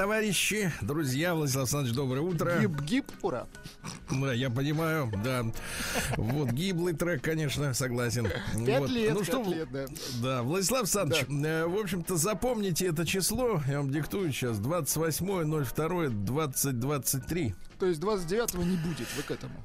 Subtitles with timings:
[0.00, 2.58] Товарищи, друзья, Владислав Александрович, доброе утро.
[2.58, 3.46] Гиб-гиб, ура.
[4.10, 5.44] Да, я понимаю, да.
[6.16, 8.26] Вот гиблый трек, конечно, согласен.
[8.64, 8.88] Пять Вот.
[8.88, 9.84] лет, Ну что, лет, да.
[10.22, 13.60] да, Владислав Александрович, э, в общем-то, запомните это число.
[13.68, 14.56] Я вам диктую сейчас.
[14.56, 17.54] 28.02.2023.
[17.78, 19.62] То есть 29-го не будет, вы к этому.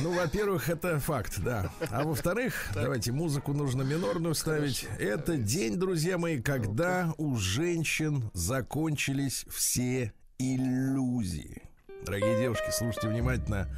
[0.00, 1.70] Ну, во-первых, это факт, да.
[1.90, 4.86] А во-вторых, давайте музыку нужно минорную ставить.
[4.98, 11.62] Это день, друзья мои, когда у женщин закончились все иллюзии.
[12.04, 13.68] Дорогие девушки, слушайте внимательно.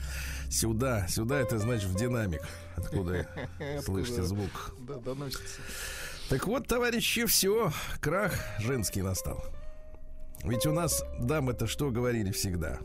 [0.48, 2.42] Сюда, сюда это значит в динамик.
[2.76, 3.26] Откуда
[3.84, 4.74] слышите звук.
[4.80, 5.60] Да, доносится.
[6.28, 9.44] Так вот, товарищи, все, крах женский настал.
[10.44, 12.78] Ведь у нас дамы-то что говорили всегда?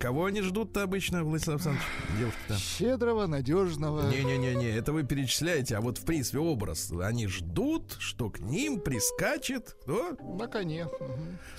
[0.00, 1.86] Кого они ждут-то обычно, Владислав Александрович?
[2.18, 2.56] Девушки-то.
[2.58, 4.10] Щедрого, надежного.
[4.10, 6.92] Не-не-не-не, это вы перечисляете, а вот в принципе образ.
[7.02, 10.16] Они ждут, что к ним прискачет кто?
[10.38, 10.88] На коне.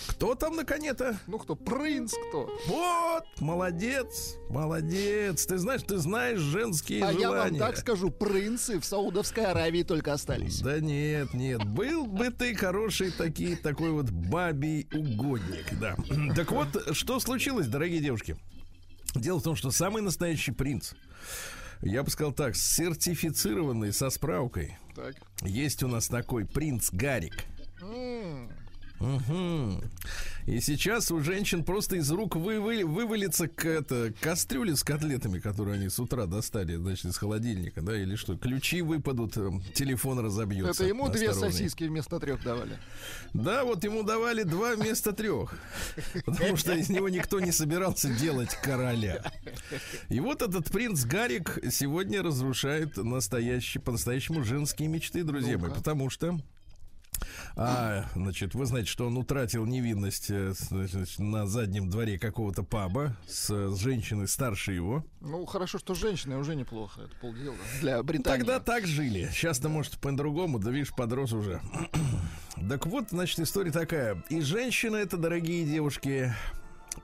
[0.09, 1.17] Кто там на коне-то?
[1.27, 2.49] Ну кто, принц кто?
[2.67, 5.45] Вот, молодец, молодец.
[5.45, 7.59] Ты знаешь, ты знаешь женские А я желания.
[7.59, 10.61] вам так скажу, принцы в Саудовской Аравии только остались.
[10.61, 15.95] Да нет, нет, был бы ты хороший такой, такой вот бабий угодник, да.
[16.35, 18.16] Так вот, что случилось, дорогие девушки?
[19.15, 20.93] Дело в том, что самый настоящий принц,
[21.81, 25.15] я бы сказал так, сертифицированный со справкой, Так.
[25.41, 27.45] есть у нас такой принц Гарик.
[28.99, 29.81] Мгм.
[30.47, 35.39] И сейчас у женщин просто из рук вы, вы- вывалится к, это, кастрюля с котлетами,
[35.39, 40.19] которые они с утра достали, значит, из холодильника, да, или что, ключи выпадут, эм, телефон
[40.19, 40.83] разобьется.
[40.83, 42.79] Это ему две сосиски вместо трех давали.
[43.33, 45.53] Да, вот ему давали два вместо трех.
[46.25, 49.31] Потому что из него никто не собирался делать короля.
[50.09, 55.67] И вот этот принц Гарик сегодня разрушает настоящие, по-настоящему женские мечты, друзья мои.
[55.67, 55.75] Ну-ка.
[55.79, 56.39] Потому что
[57.55, 63.15] а, значит, вы знаете, что он утратил невинность э, значит, на заднем дворе какого-то паба
[63.27, 65.03] с, женщиной старше его.
[65.21, 67.01] Ну, хорошо, что женщины уже неплохо.
[67.01, 67.55] Это полдела.
[67.81, 68.39] Для Британии.
[68.39, 69.29] Тогда так жили.
[69.31, 71.61] Сейчас-то, может, по-другому, да видишь, подрос уже.
[72.69, 74.23] так вот, значит, история такая.
[74.29, 76.33] И женщина это, дорогие девушки,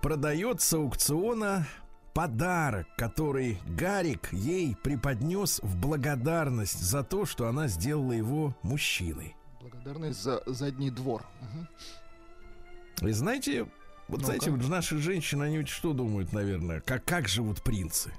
[0.01, 1.67] продает с аукциона
[2.13, 9.35] подарок, который Гарик ей преподнес в благодарность за то, что она сделала его мужчиной.
[9.83, 11.25] Благодарность за задний двор.
[11.41, 13.09] Мгм.
[13.09, 13.63] И знаете,
[14.07, 14.25] вот Ну-ка.
[14.25, 18.13] знаете, вот наши женщины, они ведь что думают, наверное, как, как живут принцы?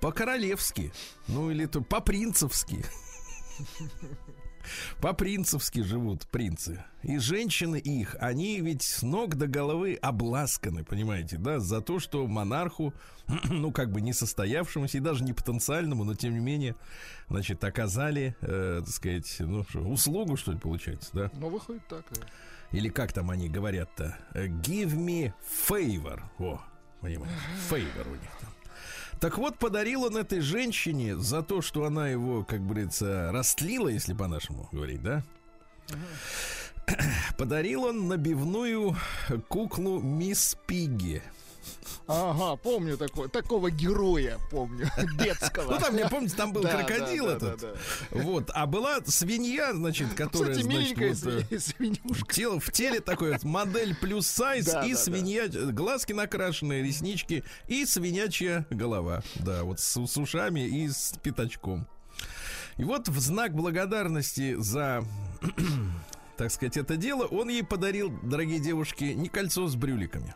[0.00, 0.92] По-королевски.
[1.28, 2.84] Ну, или то по-принцевски.
[5.00, 6.84] По-принцевски живут принцы.
[7.02, 12.26] И женщины их, они ведь с ног до головы обласканы, понимаете, да, за то, что
[12.26, 12.94] монарху,
[13.50, 16.76] ну, как бы не состоявшемуся и даже не потенциальному, но тем не менее,
[17.28, 21.30] значит, оказали, э, так сказать, ну, что, услугу, что ли, получается, да?
[21.34, 22.04] Ну, выходит так.
[22.10, 22.26] да.
[22.70, 24.16] Или как там они говорят-то?
[24.34, 25.32] Э, Give me
[25.68, 26.22] favor.
[26.38, 26.60] О,
[27.00, 27.34] понимаете,
[27.68, 28.51] favor у них там.
[29.22, 34.14] Так вот, подарил он этой женщине за то, что она его, как говорится, растлила, если
[34.14, 35.22] по-нашему говорить, да?
[37.38, 38.96] Подарил он набивную
[39.46, 41.22] куклу Мисс Пигги.
[42.06, 44.90] Ага, помню такой, такого героя, помню,
[45.22, 45.72] детского.
[45.74, 47.60] Ну, там, мне помните, там был Да, крокодил да, этот.
[47.60, 47.68] да,
[48.10, 48.50] Вот.
[48.54, 52.32] А была свинья, значит, которая, Кстати, значит, вот, э, сви- свинюшка.
[52.34, 58.66] Тело, в теле такой вот модель плюс сайз и свинья, глазки накрашенные, реснички и свинячья
[58.70, 59.22] голова.
[59.36, 61.86] Да, вот с, с ушами и с пятачком.
[62.78, 65.04] И вот в знак благодарности за,
[66.36, 70.34] так сказать, это дело, он ей подарил, дорогие девушки, не кольцо с брюликами.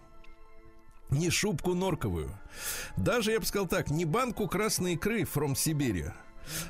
[1.11, 2.31] Не шубку норковую.
[2.97, 6.07] Даже, я бы сказал так, не банку красной икры from Сибири,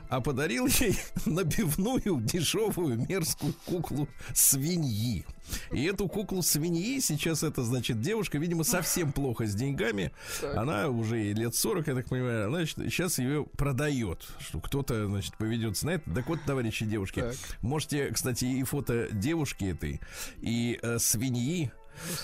[0.08, 5.24] а подарил ей набивную, дешевую, мерзкую куклу свиньи.
[5.70, 10.12] И эту куклу свиньи сейчас эта, значит, девушка, видимо, совсем плохо с деньгами.
[10.54, 15.36] Она уже ей лет 40, я так понимаю, значит, сейчас ее продает, что кто-то, значит,
[15.36, 16.10] поведется на это.
[16.14, 17.34] Так вот, товарищи девушки, Так.
[17.62, 20.00] можете, кстати, и фото девушки этой,
[20.38, 21.70] и э, свиньи,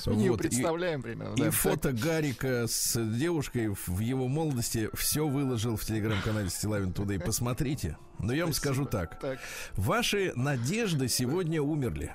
[0.00, 1.34] Свинью вот, и- представляем примерно.
[1.34, 1.50] и да.
[1.50, 7.96] фото Гарика с девушкой в его молодости все выложил в телеграм-канале Стилавин туда и посмотрите.
[8.18, 9.18] Но я вам скажу так.
[9.20, 9.38] Так.
[9.74, 12.14] Ваши надежды сегодня умерли.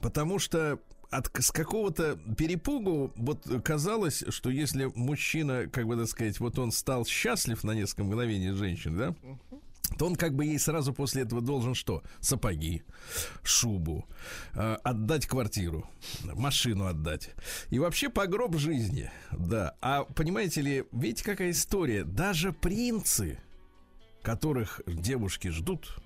[0.00, 0.80] Потому что
[1.10, 6.72] от, с какого-то перепугу вот казалось, что если мужчина, как бы так сказать, вот он
[6.72, 9.14] стал счастлив на несколько мгновений с женщиной, да,
[9.98, 12.02] то он как бы ей сразу после этого должен что?
[12.20, 12.82] Сапоги,
[13.42, 14.06] шубу,
[14.54, 15.88] э, отдать квартиру,
[16.22, 17.30] машину отдать.
[17.70, 19.74] И вообще по гроб жизни, да.
[19.80, 22.04] А понимаете ли, видите, какая история?
[22.04, 23.38] Даже принцы,
[24.22, 25.96] которых девушки ждут,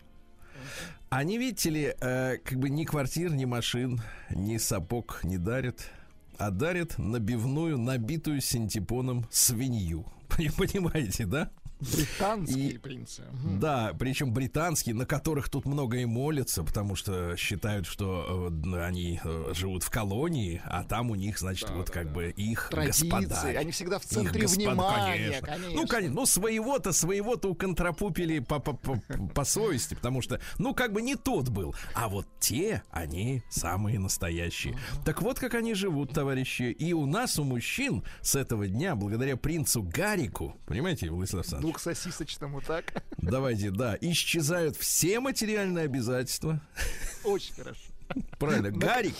[1.08, 5.90] они, видите ли, э, как бы ни квартир, ни машин, ни сапог не дарят,
[6.38, 10.06] а дарят набивную, набитую синтепоном свинью.
[10.28, 11.50] Понимаете, да?
[11.80, 13.24] Британские И- принцы.
[13.60, 19.20] Да, причем британские, на которых тут много и молятся, потому что считают, что э, они
[19.22, 23.56] э, живут в колонии, а там у них, значит, вот как бы их Традиции, господарь.
[23.56, 25.46] они всегда в Их центре господа, внимания, конечно.
[25.46, 25.80] конечно.
[25.80, 29.00] Ну, конечно, ну своего-то, своего-то уконтропупили по, по, по,
[29.34, 31.74] по совести, потому что, ну, как бы не тот был.
[31.94, 34.78] А вот те, они самые настоящие.
[35.04, 36.64] Так вот, как они живут, товарищи.
[36.78, 42.60] И у нас, у мужчин, с этого дня, благодаря принцу Гарику, понимаете, Владислав Александрович, Двухсосисочному,
[42.60, 43.02] так?
[43.18, 46.60] давайте, да, исчезают все материальные обязательства.
[47.24, 47.80] Очень хорошо.
[48.38, 48.70] Правильно.
[48.70, 49.14] Гарик,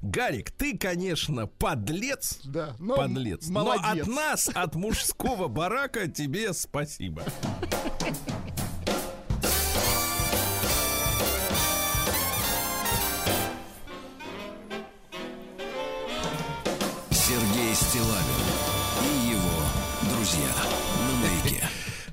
[0.00, 2.40] Гарик, ты, конечно, подлец.
[2.44, 3.46] Да, но подлец.
[3.48, 4.06] Но молодец.
[4.06, 7.22] от нас, от мужского барака, тебе спасибо.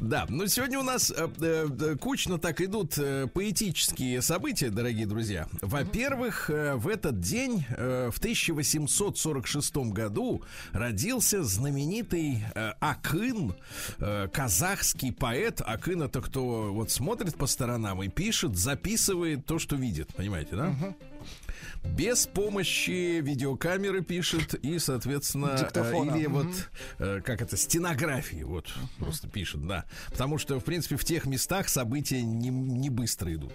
[0.08, 5.50] Да, ну сегодня у нас э, э, кучно так идут э, поэтические события, дорогие друзья.
[5.62, 13.54] Во-первых, э, в этот день, э, в 1846 году, родился знаменитый э, Акын,
[14.00, 15.62] э, казахский поэт.
[15.66, 20.74] Акын это кто вот смотрит по сторонам и пишет, записывает то, что видит, понимаете, да?
[21.84, 26.16] Без помощи видеокамеры пишет и, соответственно, э, Диктофона.
[26.16, 26.48] или вот
[27.00, 31.70] э, как это стенографии вот просто пишет, да, потому что в принципе в тех местах
[31.70, 33.54] события не, не быстро идут.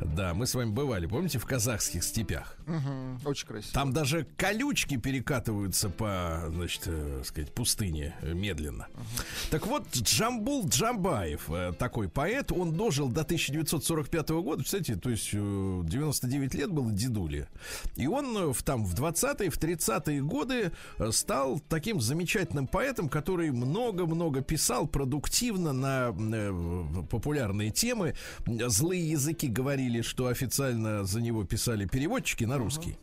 [0.00, 2.56] Да, мы с вами бывали, помните, в казахских степях.
[2.66, 3.72] Мгм, Очень красиво.
[3.72, 8.88] Там даже колючки перекатываются по, значит, э, сказать, пустыне э, медленно.
[9.50, 15.30] Так вот, Джамбул Джамбаев, э, такой поэт, он дожил до 1945 года, представляете, то есть
[15.32, 16.90] э, 99 лет было
[17.24, 17.48] дедуле.
[17.96, 23.08] И он э, в, там в 20-е, в 30-е годы э, стал таким замечательным поэтом,
[23.08, 28.14] который много-много писал продуктивно на э, популярные темы.
[28.46, 32.96] Злые языки говорили, что официально за него писали переводчики на русский.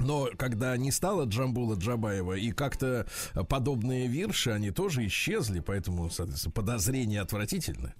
[0.00, 3.06] Но когда не стало Джамбула Джабаева, и как-то
[3.48, 7.94] подобные вирши, они тоже исчезли, поэтому, соответственно, подозрения отвратительны.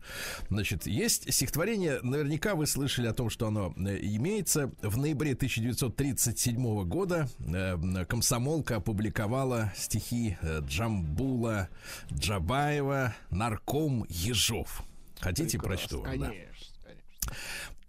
[0.48, 4.72] Значит, есть стихотворение, наверняка вы слышали о том, что оно э, имеется.
[4.82, 11.68] В ноябре 1937 года э, комсомолка опубликовала стихи э, Джамбула
[12.12, 14.82] Джабаева «Нарком Ежов».
[15.20, 16.00] Хотите, прочту?
[16.00, 16.32] вам, да?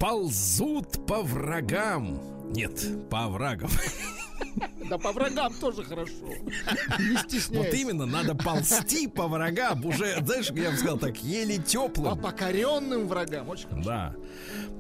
[0.01, 2.19] Ползут по врагам.
[2.55, 3.69] Нет, по врагам.
[4.89, 6.11] Да по врагам тоже хорошо.
[6.99, 7.77] Не Вот стесняйся.
[7.77, 9.85] именно, надо ползти по врагам.
[9.85, 12.19] Уже, знаешь, я бы сказал так, еле По теплым.
[12.19, 13.47] покоренным врагам.
[13.47, 13.85] Очень хорошо.
[13.85, 14.15] Да.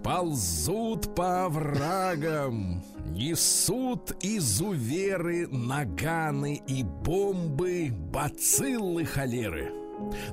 [0.03, 9.71] Ползут по врагам, несут изуверы, наганы и бомбы, бациллы холеры.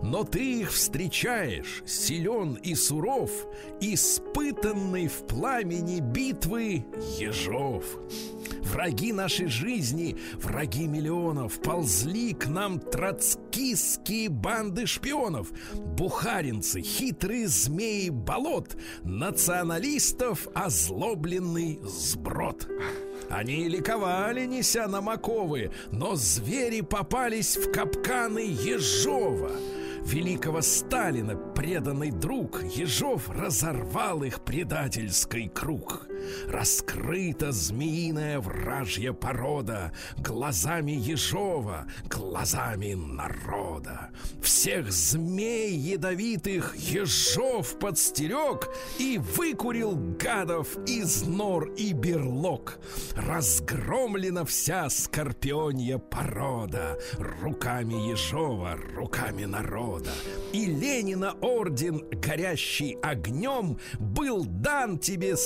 [0.02, 3.30] Но ты их встречаешь, силен и суров,
[3.80, 6.84] испытанный в пламени битвы
[7.18, 7.84] ежов.
[8.62, 18.76] Враги нашей жизни, враги миллионов, ползли к нам троцкистские банды шпионов, бухаринцы, хитрые змеи болот,
[19.02, 22.68] националистов озлобленный сброд.
[23.30, 29.50] Они ликовали, неся нам оковы, но звери попались в капканы Ежова.
[30.02, 36.07] Великого Сталина преданный друг Ежов разорвал их предательский круг.
[36.48, 44.10] Раскрыта змеиная вражья порода Глазами Ежова, глазами народа.
[44.42, 52.78] Всех змей ядовитых Ежов подстерег И выкурил гадов из нор и берлог.
[53.14, 56.98] Разгромлена вся скорпионья порода
[57.42, 60.10] Руками Ежова, руками народа.
[60.52, 65.36] И Ленина орден, горящий огнем, Был дан тебе,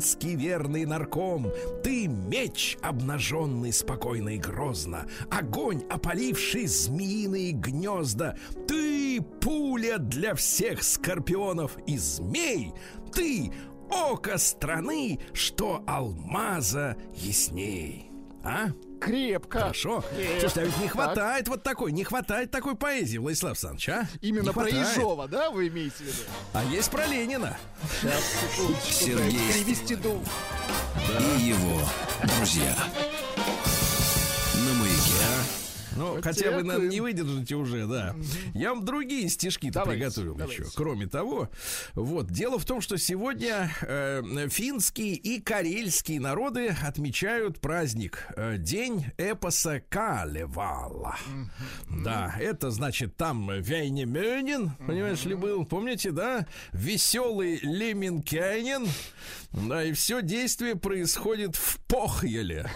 [0.00, 1.50] сталинский верный нарком.
[1.82, 8.36] Ты меч, обнаженный спокойно и грозно, Огонь, опаливший змеиные гнезда.
[8.66, 12.72] Ты пуля для всех скорпионов и змей.
[13.12, 13.52] Ты
[13.90, 18.07] око страны, что алмаза ясней.
[18.48, 18.70] А?
[19.00, 19.60] Крепко.
[19.60, 20.02] Хорошо.
[20.16, 20.40] Крепко.
[20.40, 20.92] Слушайте, а ведь не Так.
[20.92, 24.08] хватает вот такой, не хватает такой поэзии, Владислав Александрович, а?
[24.22, 24.96] Именно Не про хватает.
[24.96, 26.22] Ежова, да, вы имеете в виду?
[26.54, 27.56] А есть про Ленина.
[28.00, 28.22] Сейчас,
[28.54, 29.52] секундочку, Сергей.
[29.52, 30.22] перевести дух.
[31.38, 31.80] И его
[32.36, 32.74] друзья.
[35.98, 38.14] Ну, Вот хотя вы, наверное, не выдержите уже, да.
[38.54, 40.62] Я вам другие стишки-то приготовил давайте.
[40.62, 40.72] еще.
[40.74, 41.48] Кроме того,
[41.94, 48.26] вот, дело в том, что сегодня э, финские и карельские народы отмечают праздник.
[48.36, 51.16] э, День эпоса Калевала.
[51.88, 55.64] Да, это значит там Вейнемёнин, понимаешь ли, был.
[55.64, 56.46] Помните, да?
[56.72, 58.86] Веселый Леменкянин.
[59.52, 62.70] Да, и все действие происходит в Похьеле.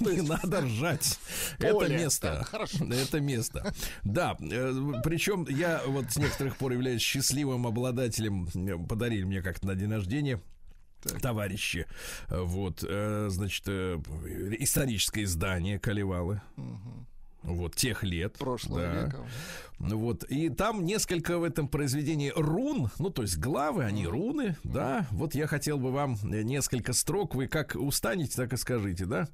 [0.00, 1.18] Не надо ржать.
[1.58, 2.38] Это место.
[2.38, 2.84] Так, хорошо.
[2.84, 3.74] Это место.
[4.02, 8.48] Да, причем я вот с некоторых пор являюсь счастливым обладателем.
[8.54, 10.40] э, Подарили мне как-то на день рождения
[11.20, 11.86] товарищи.
[12.28, 13.98] Э, Вот, э, значит, э,
[14.58, 16.40] историческое издание Калевалы.
[17.42, 18.34] Вот, тех лет.
[18.38, 19.04] Прошлого да.
[19.04, 19.26] века.
[19.82, 20.24] Вот.
[20.24, 25.06] И там несколько в этом произведении рун, ну, то есть главы, они руны, да.
[25.10, 29.28] Вот я хотел бы вам несколько строк, вы как устанете, так и скажите, да.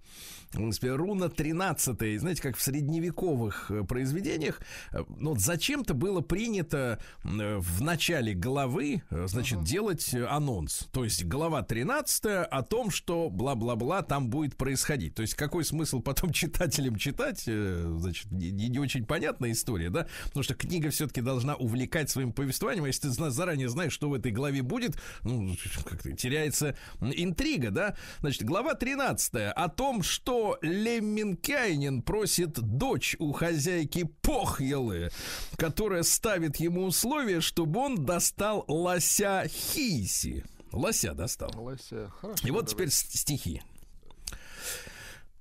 [0.55, 4.61] Руна 13 знаете, как в средневековых э, произведениях,
[4.93, 9.65] э, ну, вот зачем-то было принято э, в начале главы, значит, uh-huh.
[9.65, 10.89] делать анонс.
[10.93, 15.15] То есть глава 13 о том, что бла-бла-бла там будет происходить.
[15.15, 20.07] То есть какой смысл потом читателям читать, значит, не, не очень понятная история, да,
[20.39, 24.15] потому что книга все-таки должна увлекать своим повествованием, а если ты заранее знаешь, что в
[24.15, 27.97] этой главе будет, ну, как-то теряется интрига, да.
[28.21, 35.11] Значит, глава 13 о том, что Лемминкайнин просит дочь у хозяйки Похьелы,
[35.57, 40.45] которая ставит ему условие, чтобы он достал лося Хиси.
[40.71, 41.51] Лося достал.
[41.57, 42.47] Лося, хорошо.
[42.47, 42.75] И вот давай.
[42.75, 43.63] теперь стихи.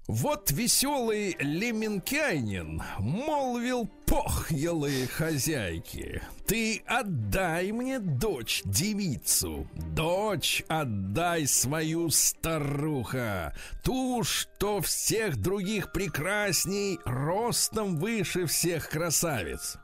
[0.08, 6.22] Вот веселый Леменкайнин молвил похьелые хозяйки.
[6.46, 17.98] Ты отдай мне дочь девицу, дочь отдай свою старуха, ту, что всех других прекрасней, ростом
[17.98, 19.76] выше всех красавиц.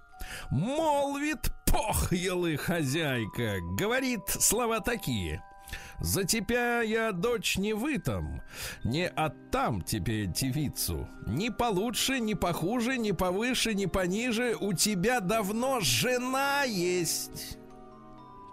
[0.49, 5.43] Молвит похьелы хозяйка, говорит слова такие—
[5.99, 8.41] за тебя я, дочь, не вытом,
[8.83, 11.07] не оттам тебе девицу.
[11.27, 14.55] Ни получше, ни похуже, ни повыше, ни пониже.
[14.59, 17.57] У тебя давно жена есть.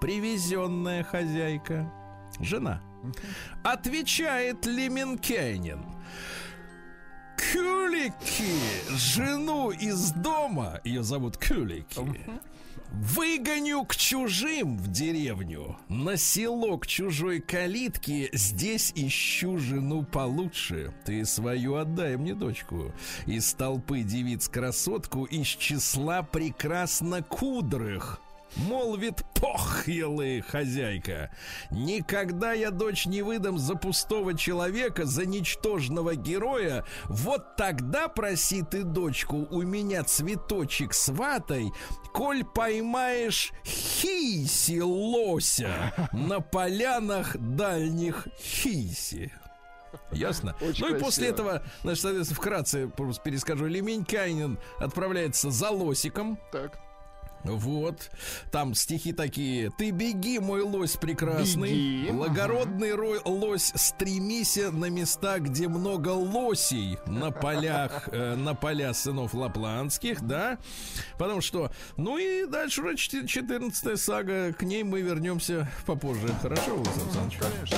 [0.00, 1.93] Привезенная хозяйка.
[2.41, 2.83] Жена.
[3.62, 5.85] Отвечает Леменкейнин.
[7.37, 8.53] Кюлики,
[8.91, 11.99] жену из дома, ее зовут Кюлики,
[12.93, 20.93] Выгоню к чужим в деревню, на село к чужой калитке, здесь ищу жену получше.
[21.05, 22.93] Ты свою отдай мне дочку.
[23.27, 28.21] Из толпы девиц красотку из числа прекрасно кудрых.
[28.57, 31.30] Молвит похьелы, хозяйка.
[31.71, 36.85] Никогда я дочь не выдам за пустого человека, за ничтожного героя.
[37.04, 41.71] Вот тогда проси ты дочку у меня цветочек сватай,
[42.12, 49.33] коль поймаешь хиси лося на полянах дальних хиси.
[50.12, 50.57] Ясно?
[50.61, 50.97] Очень ну красиво.
[50.97, 53.66] и после этого, значит, соответственно, вкратце просто перескажу.
[53.66, 56.39] Лемень Кайнин отправляется за лосиком.
[56.52, 56.90] Так
[57.45, 58.11] вот,
[58.50, 59.71] там стихи такие.
[59.71, 61.71] Ты беги, мой лось прекрасный.
[61.71, 62.11] Беги.
[62.13, 69.35] Благородный рой лось, стремися на места, где много лосей на полях, э, на поля сынов
[69.35, 70.59] лапландских, да?
[71.19, 76.29] Потому что, ну и дальше уже 14 сага, к ней мы вернемся попозже.
[76.43, 77.39] Хорошо, Владимир Александрович?
[77.39, 77.76] Конечно.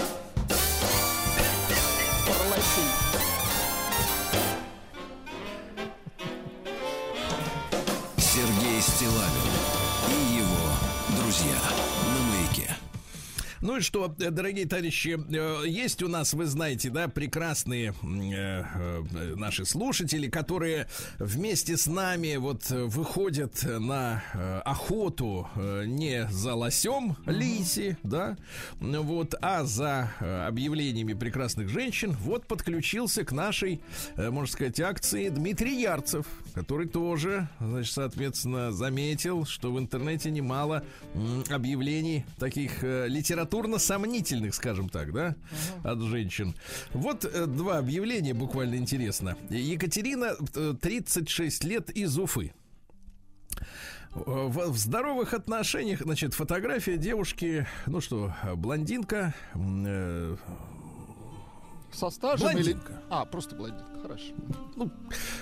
[13.62, 19.02] Ну и что, э, дорогие товарищи, э, есть у нас, вы знаете, да, прекрасные э,
[19.36, 20.88] наши слушатели, которые
[21.20, 24.24] вместе с нами вот выходят на
[24.64, 28.36] охоту не за лосем лиси, да,
[28.80, 30.10] вот, а за
[30.48, 32.16] объявлениями прекрасных женщин.
[32.20, 33.80] Вот подключился к нашей,
[34.16, 40.84] можно сказать, акции Дмитрий Ярцев, который тоже, значит, соответственно, заметил, что в интернете немало
[41.50, 45.34] объявлений таких литературных литературно сомнительных, скажем так, да,
[45.82, 46.54] от женщин.
[46.92, 49.36] Вот э, два объявления буквально интересно.
[49.48, 50.34] Екатерина,
[50.80, 52.52] 36 э, лет из Уфы.
[54.10, 60.36] В, в здоровых отношениях, значит, фотография девушки, ну что, блондинка, э,
[61.92, 62.92] со стажем блондинка.
[62.92, 63.02] или...
[63.10, 64.32] А, просто блондинка, хорошо.
[64.76, 64.90] Ну,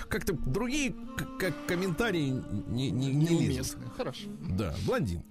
[0.07, 0.95] как-то другие
[1.39, 2.29] как комментарии
[2.67, 3.79] не, не, не лезут.
[3.95, 4.27] Хорошо.
[4.49, 5.23] Да, блондин.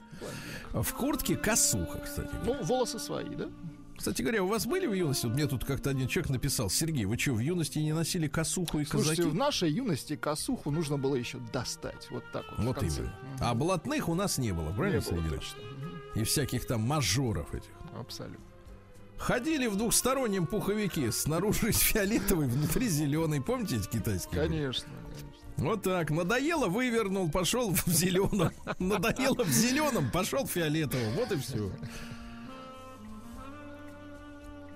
[0.72, 2.30] В куртке косуха, кстати.
[2.44, 3.48] Ну, волосы свои, да?
[3.96, 5.26] Кстати говоря, у вас были в юности?
[5.26, 8.78] Вот мне тут как-то один человек написал, Сергей, вы что, в юности не носили косуху
[8.78, 9.35] и Слушайте, казаки?
[9.35, 12.09] в нашей юности косуху нужно было еще достать.
[12.11, 12.64] Вот так вот.
[12.64, 13.14] Вот именно.
[13.35, 13.44] Угу.
[13.44, 15.61] А блатных у нас не было, правильно, не было, точно.
[16.14, 17.70] И всяких там мажоров этих.
[17.94, 18.42] Абсолютно.
[19.20, 21.12] Ходили в двухстороннем пуховике.
[21.12, 23.42] Снаружи фиолетовый, внутри зеленый.
[23.42, 24.40] Помните эти китайские?
[24.40, 24.88] Конечно.
[25.59, 26.11] Вот так.
[26.11, 28.50] Надоело, вывернул, пошел в зеленом.
[28.78, 31.12] Надоело в зеленом, пошел в фиолетовом.
[31.16, 31.70] Вот и все.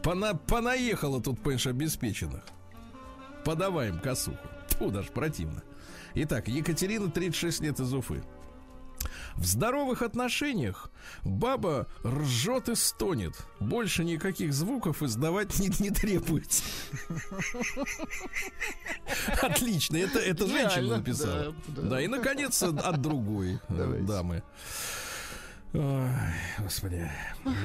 [0.03, 2.45] Пона понаехало тут, понимаешь, обеспеченных.
[3.47, 4.47] Подаваем косуху.
[4.79, 5.63] Фу, даже противно.
[6.15, 8.23] Итак, Екатерина, 36 лет из Уфы.
[9.37, 10.91] В здоровых отношениях
[11.25, 13.35] баба ржет и стонет.
[13.61, 16.63] Больше никаких звуков издавать не, не требуется.
[19.43, 21.55] Отлично, это, это женщина написала.
[21.69, 22.01] да, Да, да.
[22.01, 24.05] и, наконец, от другой э, Давайте.
[24.07, 24.43] дамы.
[25.73, 26.09] Ой,
[26.61, 27.11] господи,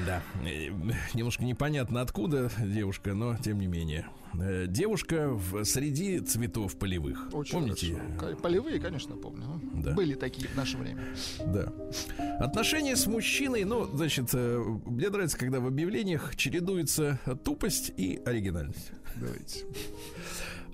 [0.06, 0.22] да.
[0.44, 0.70] Э,
[1.14, 4.08] Немножко непонятно откуда девушка, но тем не менее.
[4.34, 7.30] Э, Девушка в среди цветов полевых.
[7.34, 8.00] Очень Помните?
[8.18, 8.38] хорошо.
[8.38, 9.62] Полевые, конечно, помню.
[9.76, 9.94] Да.
[9.94, 11.04] Были такие в наше время.
[11.46, 11.74] Да.
[12.40, 18.92] Отношения с мужчиной, ну, значит, э, мне нравится, когда в объявлениях чередуется тупость и оригинальность.
[19.16, 19.66] Давайте.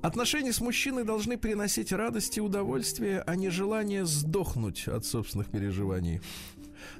[0.02, 6.22] Отношения с мужчиной должны приносить радость и удовольствие, а не желание сдохнуть от собственных переживаний.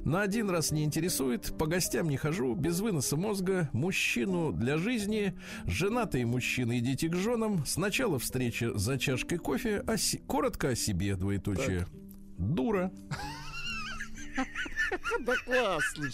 [0.06, 5.36] На один раз не интересует, по гостям не хожу, без выноса мозга, мужчину для жизни,
[5.66, 11.16] женатые мужчины идите к женам, сначала встреча за чашкой кофе, а си- коротко о себе,
[11.16, 11.88] двоеточие.
[12.38, 12.92] Дура.
[15.22, 16.06] Да класс, ну,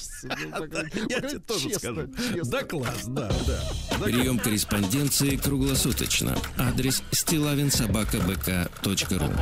[0.53, 0.73] так,
[1.11, 2.09] Я ну, тебе тоже скажу.
[2.45, 3.63] Да класс, да, да.
[3.91, 6.35] Да, Прием корреспонденции круглосуточно.
[6.57, 9.33] Адрес стилавинсобакабк.ру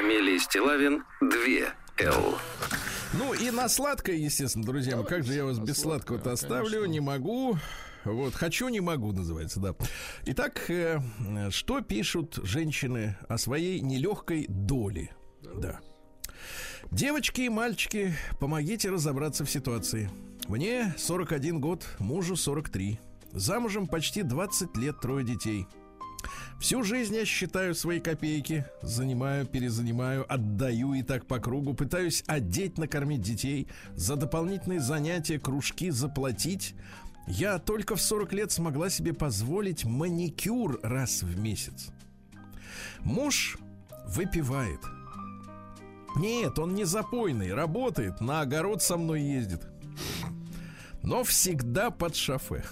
[0.00, 1.28] Фамилия Стилавин 2
[2.06, 2.38] Л.
[3.14, 5.04] Ну и на сладкое, естественно, друзья мои.
[5.04, 6.84] Как же я вас без сладкого-то оставлю?
[6.84, 7.58] Не могу.
[8.04, 9.74] Вот, хочу, не могу, называется, да.
[10.24, 11.00] Итак, э,
[11.50, 15.10] что пишут женщины о своей нелегкой доле?
[15.56, 15.80] Да.
[16.92, 20.08] Девочки и мальчики, помогите разобраться в ситуации.
[20.46, 23.00] Мне 41 год, мужу 43.
[23.32, 25.66] Замужем почти 20 лет, трое детей.
[26.60, 32.78] Всю жизнь я считаю свои копейки, занимаю, перезанимаю, отдаю и так по кругу, пытаюсь одеть,
[32.78, 36.74] накормить детей, за дополнительные занятия, кружки заплатить.
[37.28, 41.88] Я только в 40 лет смогла себе позволить маникюр раз в месяц.
[43.00, 43.58] Муж
[44.06, 44.80] выпивает.
[46.16, 49.62] Нет, он не запойный, работает, на огород со мной ездит.
[51.02, 52.64] Но всегда под шофе.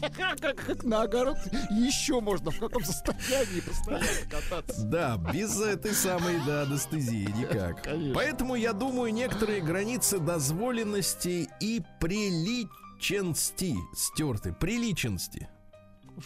[0.00, 1.38] Как, на огород
[1.70, 4.84] еще можно в каком состоянии постоянно кататься.
[4.84, 7.82] Да, без этой самой да, анестезии никак.
[7.82, 8.14] Конечно.
[8.14, 14.52] Поэтому, я думаю, некоторые границы дозволенности и приличенности стерты.
[14.52, 15.48] Приличенности.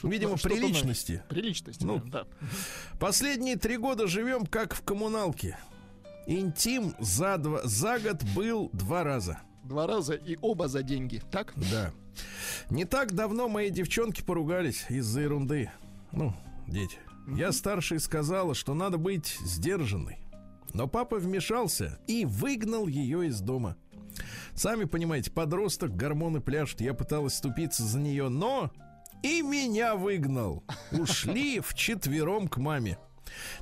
[0.02, 1.22] Видимо, Что-то приличности.
[1.28, 2.02] Приличности, Ну.
[2.06, 2.24] да.
[2.98, 5.58] Последние три года живем как в коммуналке.
[6.26, 9.38] Интим за, два, за год был два раза.
[9.66, 11.20] Два раза и оба за деньги.
[11.30, 11.52] Так?
[11.56, 11.92] Да.
[12.70, 15.70] Не так давно мои девчонки поругались из-за ерунды.
[16.12, 16.32] Ну,
[16.68, 16.98] дети.
[17.26, 20.18] Я старшей сказала, что надо быть сдержанной.
[20.72, 23.76] Но папа вмешался и выгнал ее из дома.
[24.54, 26.80] Сами понимаете, подросток, гормоны пляшут.
[26.80, 28.70] Я пыталась ступиться за нее, но
[29.22, 30.62] и меня выгнал.
[30.92, 32.98] Ушли вчетвером к маме.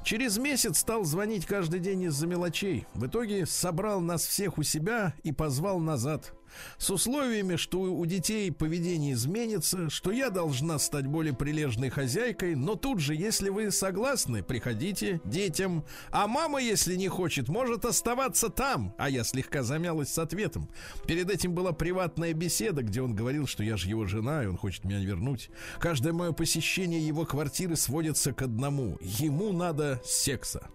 [0.04, 2.86] Через месяц стал звонить каждый день из-за мелочей.
[2.94, 6.32] В итоге собрал нас всех у себя и позвал назад.
[6.78, 12.74] С условиями, что у детей поведение изменится, что я должна стать более прилежной хозяйкой, но
[12.74, 15.84] тут же, если вы согласны, приходите детям.
[16.10, 18.94] А мама, если не хочет, может оставаться там.
[18.98, 20.68] А я слегка замялась с ответом.
[21.06, 24.56] Перед этим была приватная беседа, где он говорил, что я же его жена, и он
[24.56, 25.50] хочет меня вернуть.
[25.78, 28.98] Каждое мое посещение его квартиры сводится к одному.
[29.00, 30.68] Ему надо секса.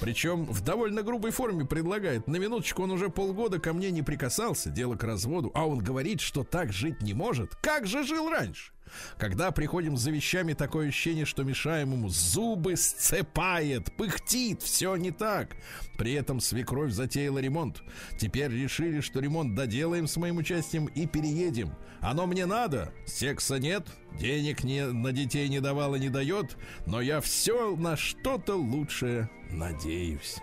[0.00, 2.26] Причем в довольно грубой форме предлагает.
[2.26, 6.20] На минуточку он уже полгода ко мне не прикасался, дело к разводу, а он говорит,
[6.20, 7.56] что так жить не может.
[7.56, 8.72] Как же жил раньше?
[9.18, 15.56] Когда приходим за вещами, такое ощущение, что мешаем ему, зубы сцепает, пыхтит, все не так.
[15.98, 17.82] При этом свекровь затеяла ремонт.
[18.18, 21.74] Теперь решили, что ремонт доделаем с моим участием и переедем.
[22.00, 27.20] Оно мне надо, секса нет, денег не, на детей не давала, не дает, но я
[27.20, 30.36] все на что-то лучшее надеюсь.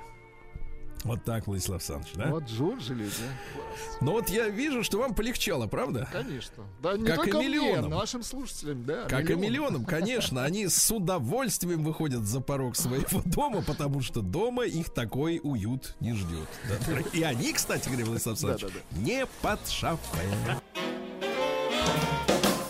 [1.06, 2.26] Вот так, Владислав Александрович, да?
[2.32, 3.12] Вот Джорджи люди.
[3.22, 3.54] а.
[3.58, 3.98] Класс.
[4.02, 6.10] Ну вот я вижу, что вам полегчало, правда?
[6.12, 6.64] Конечно.
[6.82, 7.92] Да не Как и только мне, миллионам.
[7.92, 9.04] нашим слушателям, да.
[9.04, 14.66] Как и миллионам, конечно, они с удовольствием выходят за порог своего дома, потому что дома
[14.66, 16.50] их такой уют не ждет.
[16.68, 17.00] Да.
[17.14, 20.00] И они, кстати говоря, Владислав Александрович, не под шофе.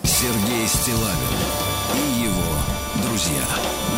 [0.04, 1.40] Сергей Стилавин
[1.94, 3.46] и его друзья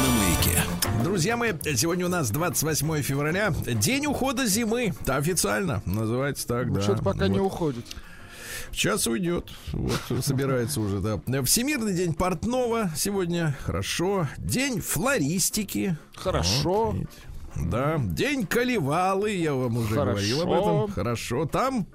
[0.04, 0.77] на маяке.
[1.18, 4.94] Друзья мои, сегодня у нас 28 февраля, день ухода зимы.
[5.08, 6.80] Официально называется так, да.
[6.80, 7.48] Что-то пока не Вот.
[7.48, 7.86] уходит.
[8.72, 9.50] Сейчас уйдет.
[9.74, 11.20] Вот, собирается уже, да.
[11.42, 13.58] Всемирный день портного сегодня.
[13.64, 14.28] Хорошо.
[14.38, 15.98] День флористики.
[16.16, 16.92] Хорошо.
[16.92, 17.08] Вот.
[17.66, 20.12] Да, день Калевалы, я вам уже Хорошо.
[20.12, 20.92] говорил об этом.
[20.94, 21.46] Хорошо.
[21.46, 21.88] Там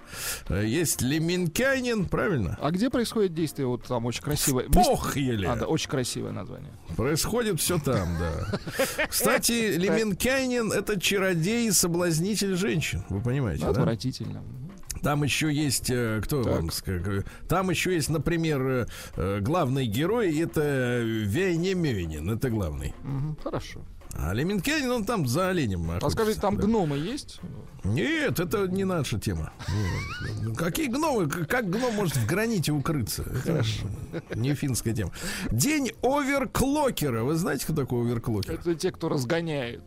[0.49, 2.59] э, есть Леменкянин, правильно?
[2.61, 3.67] А где происходит действие?
[3.67, 4.69] Вот там очень красивое.
[4.69, 5.49] Похьеле.
[5.49, 6.73] А, да, очень красивое название.
[6.97, 9.07] Происходит все там, да.
[9.09, 13.05] Кстати, Леменкянин это чародей и соблазнитель женщин.
[13.09, 13.71] Вы понимаете, да?
[13.71, 14.43] Отвратительно.
[15.03, 16.53] Там еще есть, э, кто Так.
[16.53, 22.95] вам скажет, там еще есть, например, э, э, главный герой, это Вейнемёнин, это главный.
[23.03, 23.81] Мгм, Хорошо.
[24.15, 26.65] А Леменкянин, он там за оленем А скажите, там да.
[26.65, 27.41] гномы есть?
[27.83, 29.53] Нет, это не наша тема.
[30.43, 31.29] Ну, Какие гномы?
[31.29, 33.25] Как гном может в граните укрыться?
[33.25, 33.87] Хорошо.
[34.35, 35.13] Не финская тема.
[35.51, 37.25] День оверклокера.
[37.25, 38.53] Вы знаете, кто такой оверклокер?
[38.55, 39.83] Это те, кто разгоняет.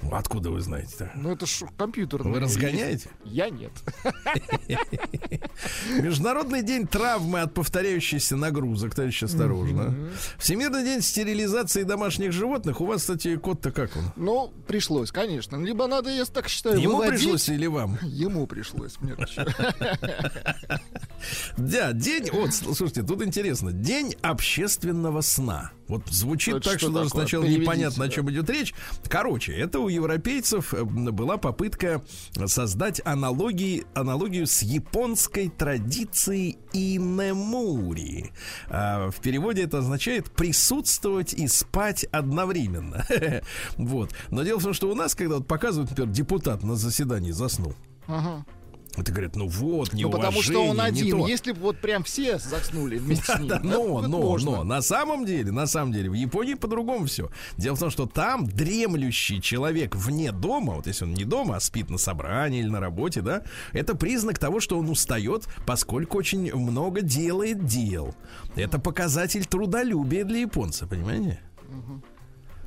[0.00, 0.18] Понимаете.
[0.18, 1.10] Откуда вы знаете-то?
[1.14, 2.22] Ну это ж компьютер.
[2.22, 3.10] Вы разгоняете?
[3.24, 3.72] Я нет.
[6.00, 9.94] Международный день травмы от повторяющихся нагрузок, товарищ, осторожно.
[10.38, 12.80] Всемирный день стерилизации домашних животных.
[12.80, 14.04] У вас, кстати, кот-то как он?
[14.16, 15.56] Ну, пришлось, конечно.
[15.56, 17.20] Либо надо, я так считаю, Ему выводить.
[17.20, 17.98] пришлось или вам?
[18.02, 18.96] Ему пришлось.
[19.00, 19.14] Мне.
[21.56, 23.72] Да, день, вот, сл- слушайте, тут интересно.
[23.72, 25.72] День общественного сна.
[25.88, 28.72] Вот звучит так, что даже сначала непонятно, о чем идет речь.
[29.08, 32.02] Короче, это у европейцев э, была попытка
[32.46, 38.32] создать аналогии, аналогию с японской традицией инемури.
[38.68, 43.04] А, в переводе это означает присутствовать и спать одновременно.
[43.76, 44.10] Вот.
[44.30, 47.74] Но дело в том, что у нас, когда вот показывают, например, депутат на заседании заснул,
[48.06, 48.44] Ага.
[48.96, 51.18] Это говорят, ну вот, не Ну, потому что он один.
[51.18, 51.28] то.
[51.28, 53.48] Если бы вот прям все заснули вместе с ним.
[53.48, 54.50] Да, это но, но, можно.
[54.50, 57.30] но, на самом деле, на самом деле, в Японии по-другому все.
[57.56, 61.60] Дело в том, что там дремлющий человек вне дома, вот если он не дома, а
[61.60, 66.54] спит на собрании или на работе, да, это признак того, что он устает, поскольку очень
[66.54, 68.14] много делает дел.
[68.56, 71.40] Это показатель трудолюбия для японца, понимаете?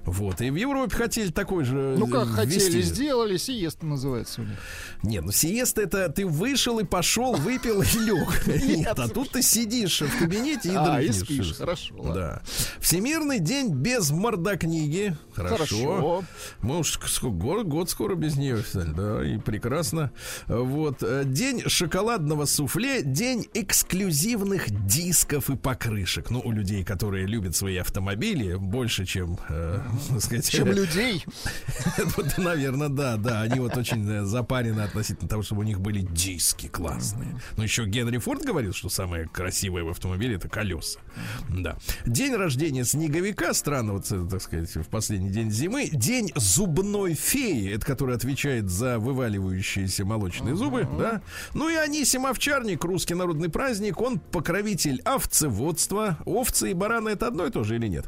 [0.05, 2.59] Вот, и в Европе хотели такой же Ну как э, ввести.
[2.59, 4.57] хотели, сделали, сиеста называется у них.
[5.03, 8.47] Нет, ну сиеста это ты вышел и пошел, выпил и лег.
[8.63, 12.13] Нет, а тут ты сидишь в кабинете и А, и спишь, хорошо.
[12.13, 12.41] Да.
[12.79, 15.15] Всемирный день без мордокниги.
[15.35, 16.23] Хорошо.
[16.61, 20.11] Мы уж сколько, год, скоро без нее, да, и прекрасно.
[20.47, 21.03] Вот.
[21.03, 26.29] э, День шоколадного суфле, день эксклюзивных дисков и покрышек.
[26.29, 29.79] Ну, у людей, которые любят свои автомобили больше, чем, э,
[30.19, 31.25] сказать, Чем людей.
[32.17, 33.41] вот, наверное, да, да.
[33.41, 37.39] Они вот очень э, запарены относительно того, чтобы у них были диски классные.
[37.57, 40.99] Но еще Генри Форд говорил, что самое красивое в автомобиле это колеса.
[41.49, 41.77] Да.
[42.05, 45.89] День рождения снеговика, странно, вот, э, так сказать, в последний день зимы.
[45.91, 51.21] День зубной феи, это который отвечает за вываливающиеся молочные зубы, да.
[51.53, 56.17] Ну и Анисим Овчарник, русский народный праздник, он покровитель овцеводства.
[56.25, 58.05] Овцы и бараны это одно и то же или нет?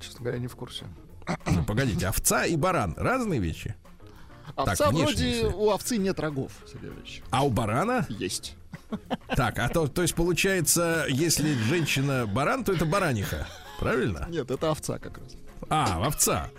[0.00, 0.84] Честно говоря, не в курсе.
[1.46, 3.74] Ну, Погодите, овца и баран разные вещи.
[4.56, 7.22] Овца внешне, вроде у овцы нет рогов, Сергей Ильич.
[7.30, 8.06] А у барана?
[8.08, 8.56] Есть.
[9.34, 13.48] Так, а то, то есть получается, если женщина баран, то это бараниха.
[13.80, 14.26] Правильно?
[14.28, 15.28] Нет, это овца как раз.
[15.68, 16.50] А, овца.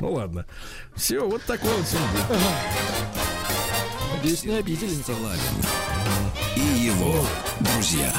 [0.00, 0.46] Ну ладно.
[0.94, 2.40] Все, вот такой вот сегодня.
[4.14, 4.94] Надеюсь, не обидели.
[4.94, 5.38] Стилавин
[6.56, 7.24] и его
[7.60, 8.12] друзья.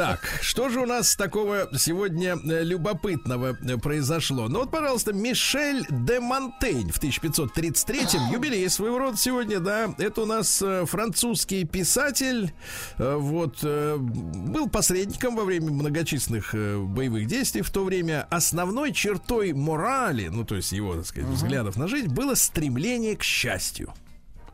[0.00, 4.48] Так, что же у нас такого сегодня э, любопытного э, произошло?
[4.48, 10.24] Ну вот, пожалуйста, Мишель де Монтень в 1533-м, юбилей своего рода сегодня, да, это у
[10.24, 12.54] нас э, французский писатель,
[12.96, 18.26] вот, был посредником во время многочисленных боевых действий в то время.
[18.30, 23.22] Основной чертой морали, ну то есть его, так сказать, взглядов на жизнь, было стремление к
[23.22, 23.92] счастью.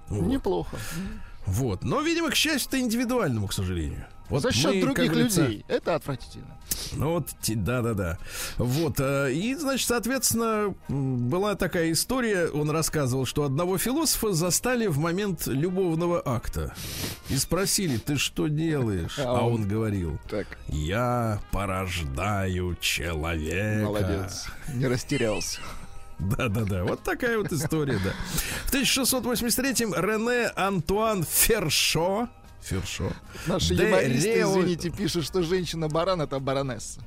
[0.09, 0.27] Вот.
[0.27, 0.77] Неплохо.
[1.47, 1.85] Вот.
[1.85, 4.07] Но, видимо, к счастью-то индивидуальному, к сожалению.
[4.29, 5.65] Вот За счет мы, других людей.
[5.69, 6.57] Это отвратительно.
[6.93, 8.19] Ну вот, да-да-да.
[8.59, 14.99] Вот, э, и, значит, соответственно, была такая история, он рассказывал, что одного философа застали в
[14.99, 16.75] момент любовного акта.
[17.29, 19.19] И спросили, ты что делаешь?
[19.19, 23.85] А А он- он говорил, Так, я порождаю человека.
[23.85, 24.47] молодец.
[24.75, 25.61] Не растерялся.
[26.19, 28.13] Да-да-да, вот такая вот история, да.
[28.67, 32.29] В 1683-м Рене Антуан Фершо
[32.67, 33.13] Фершо.
[33.47, 37.01] Наши Де юмористы, Рео- извините, пишут, что женщина-баран это баронесса.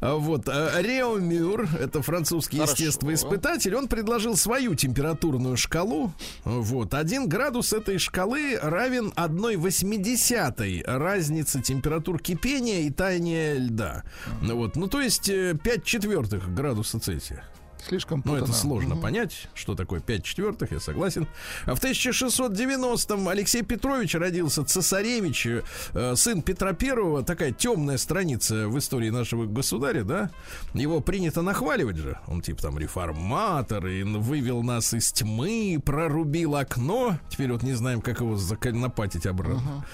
[0.00, 2.72] А Вот а, Рео Мюр, это французский Хорошо.
[2.72, 6.12] естествоиспытатель, он предложил свою температурную шкалу.
[6.44, 14.04] Вот один градус этой шкалы равен 1 восьмидесятой разницы температур кипения и таяния льда.
[14.40, 17.44] Вот, ну то есть 5 четвертых градуса Цельсия.
[17.86, 19.02] Слишком Ну, это сложно Мгм.
[19.02, 21.26] понять, что такое 5 четвертых, я согласен.
[21.64, 25.46] А в 1690-м Алексей Петрович родился цесаревич,
[25.94, 30.30] э, сын Петра Первого, такая темная страница в истории нашего государя, да?
[30.74, 32.18] Его принято нахваливать же.
[32.26, 37.18] Он типа там реформатор, и вывел нас из тьмы, прорубил окно.
[37.30, 39.84] Теперь вот не знаем, как его законопатить обратно.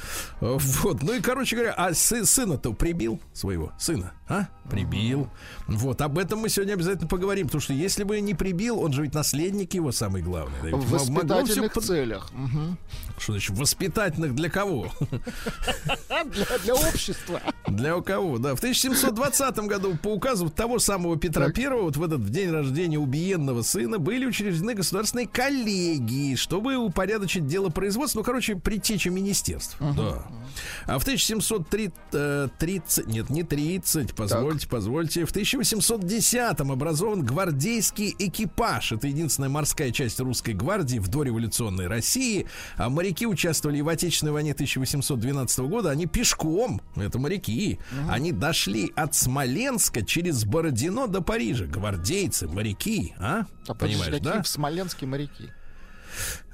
[0.40, 4.12] Э, Вот, ну и, короче говоря, а сы- сына-то прибил своего, сына.
[4.26, 4.46] А?
[4.70, 5.28] Прибил.
[5.66, 9.02] Вот, об этом мы сегодня обязательно поговорим, потому что если бы не прибил, он же
[9.02, 10.70] ведь наследник его самый главный.
[10.70, 12.32] да, В воспитательных под- целях.
[12.32, 12.78] Мгм.
[13.18, 14.90] Что значит, воспитательных для кого?
[16.24, 17.40] Для, для общества.
[17.68, 18.54] Для у кого, да.
[18.54, 21.58] В 1720 году по указу того самого Петра Так.
[21.58, 27.46] I, вот в этот в день рождения убиенного сына, были учреждены государственные коллегии, чтобы упорядочить
[27.46, 28.20] дело производства.
[28.20, 29.76] Ну, короче, предтеча министерств.
[29.80, 30.22] Да.
[30.86, 38.92] А в 1730, нет, не 30, позвольте, позвольте, в 1810 образован гвардейский экипаж.
[38.92, 42.46] Это единственная морская часть русской гвардии в дореволюционной России.
[42.76, 45.90] А моряки участвовали в Отечественной войне 1812 года.
[45.90, 51.66] Они пешком, это моряки, они дошли от Смоленска через Бородино до Парижа.
[51.66, 53.46] Гвардейцы, моряки, а?
[53.66, 54.42] А Понимаешь, какие да?
[54.42, 55.50] в Смоленске моряки?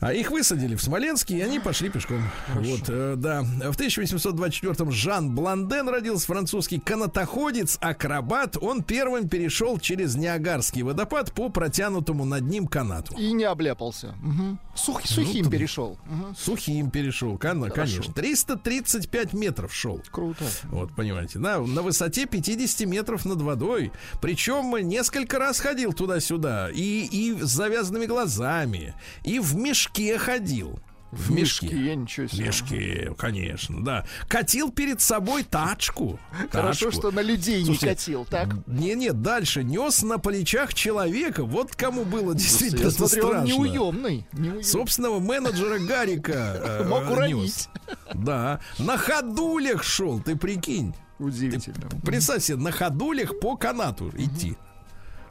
[0.00, 2.22] А их высадили в Смоленске, и они пошли пешком.
[2.54, 3.42] Вот, э, да.
[3.42, 8.56] В 1824-м Жан Бланден родился, французский канатоходец, акробат.
[8.60, 13.14] Он первым перешел через Ниагарский водопад по протянутому над ним канату.
[13.18, 14.14] И не обляпался.
[14.22, 14.58] Мгм.
[14.74, 15.98] Сух- сухим Ну, перешел.
[16.06, 16.34] Мгм.
[16.36, 18.12] Сухим перешел, кон- конечно.
[18.14, 20.02] 335 метров шел.
[20.10, 20.44] Круто.
[20.64, 23.92] Вот, понимаете, на, на высоте 50 метров над водой.
[24.22, 26.70] Причем несколько раз ходил туда-сюда.
[26.70, 28.94] И, и с завязанными глазами.
[29.24, 29.54] И в
[29.98, 30.78] мешке ходил.
[31.10, 31.66] В мешке.
[31.66, 32.44] Мешки, ничего В себе.
[32.46, 34.06] мешке, конечно, да.
[34.28, 36.20] Катил перед собой тачку.
[36.52, 37.00] Хорошо, Тачку.
[37.00, 38.48] что на людей Слушайте, не катил, так?
[38.68, 41.42] Не-не, дальше нес на плечах человека.
[41.44, 43.48] Вот кому было действительно Я смотрю, он страшно.
[43.52, 44.26] неуемный.
[44.32, 44.62] неуемный.
[44.62, 46.32] Собственного менеджера Гарика.
[46.82, 47.68] э, Мог уронить.
[48.14, 48.60] Да.
[48.78, 50.94] На ходулях шел, ты прикинь.
[51.18, 51.88] Удивительно.
[52.06, 54.56] Представь себе, на ходулях по канату идти.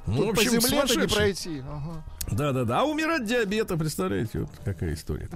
[0.07, 1.15] Ну, в по общем, земле-то не сумасшедший.
[1.15, 1.59] пройти.
[1.71, 2.03] Ага.
[2.31, 2.81] Да, да, да.
[2.81, 5.29] А умирать диабета, представляете, вот какая история.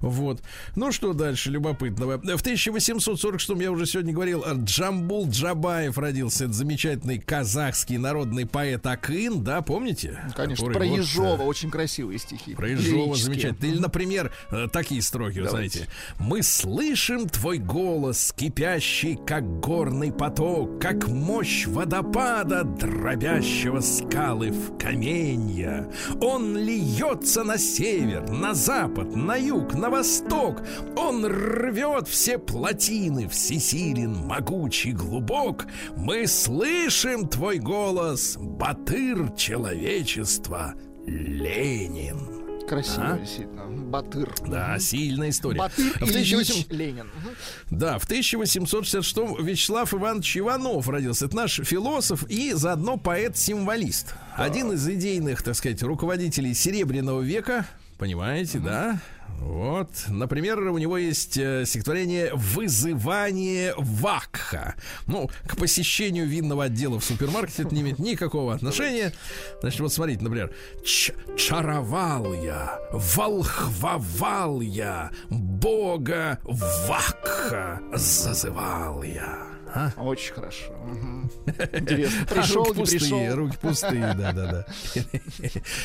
[0.00, 0.42] Вот.
[0.76, 2.18] Ну что дальше любопытного?
[2.18, 6.44] В 1846 я уже сегодня говорил, Джамбул Джабаев родился.
[6.44, 10.20] Это замечательный казахский народный поэт Акын, да, помните?
[10.34, 12.54] Конечно, Который про вот, э, Ежова очень красивые стихи.
[12.54, 13.66] Про Ежова замечательно.
[13.66, 15.50] Или, например, э, такие строки, Давайте.
[15.80, 15.92] знаете.
[16.18, 25.90] Мы слышим твой голос, кипящий, как горный поток, как мощь водопада, дробящего скалы в каменья.
[26.20, 30.62] Он льется на север, на запад, на юг, на восток.
[30.96, 35.66] Он рвет все плотины, всесилен, могучий, глубок.
[35.96, 40.74] Мы слышим твой голос, батыр человечества,
[41.06, 42.39] Ленин.
[42.70, 43.18] Красиво, А?
[43.18, 43.66] действительно.
[43.90, 44.32] Батыр.
[44.46, 45.58] Да, сильная история.
[45.58, 47.06] Батыр В Ильич 1800 Ленин.
[47.06, 47.34] Мгм.
[47.76, 51.26] Да, в 1866 Вячеслав Иванович Иванов родился.
[51.26, 54.14] Это наш философ и заодно поэт-символист.
[54.36, 57.66] Один из идейных, так сказать, руководителей Серебряного века.
[57.98, 59.00] Понимаете, да?
[59.40, 59.88] Вот.
[60.08, 64.74] Например, у него есть э, стихотворение «Вызывание Вакха».
[65.06, 69.12] Ну, к посещению винного отдела в супермаркете это не имеет никакого отношения.
[69.60, 70.52] Значит, вот смотрите, например.
[70.84, 79.49] «Ч- «Чаровал я, волхвовал я, Бога Вакха зазывал я».
[79.74, 79.92] А?
[79.98, 80.72] Очень хорошо.
[80.84, 81.30] Мгм.
[81.72, 82.26] Интересно.
[82.26, 83.36] Пришел, руки пустые, пришел.
[83.36, 84.66] руки пустые, да-да-да.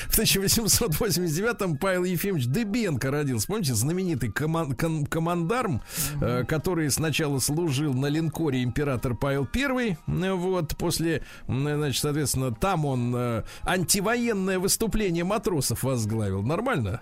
[0.10, 3.48] В 1889-м Павел Ефимович Дыбенко родился.
[3.48, 4.74] Помните, знаменитый коман-
[5.06, 5.82] командарм,
[6.22, 9.98] э, который сначала служил на линкоре император Павел I.
[10.08, 16.42] э, Вот, после, м, значит, соответственно, там он э, антивоенное выступление матросов возглавил.
[16.44, 17.02] Нормально?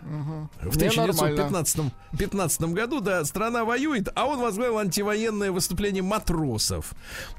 [0.62, 1.46] В Не, нормально.
[1.48, 6.72] 1915 15 году, да, страна воюет, а он возглавил антивоенное выступление матросов.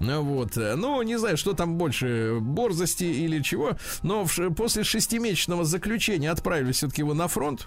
[0.00, 0.56] Ну, Вот.
[0.56, 6.72] Ну, не знаю, что там больше, борзости или чего, но в после шестимесячного заключения отправили
[6.72, 7.66] все-таки его на фронт.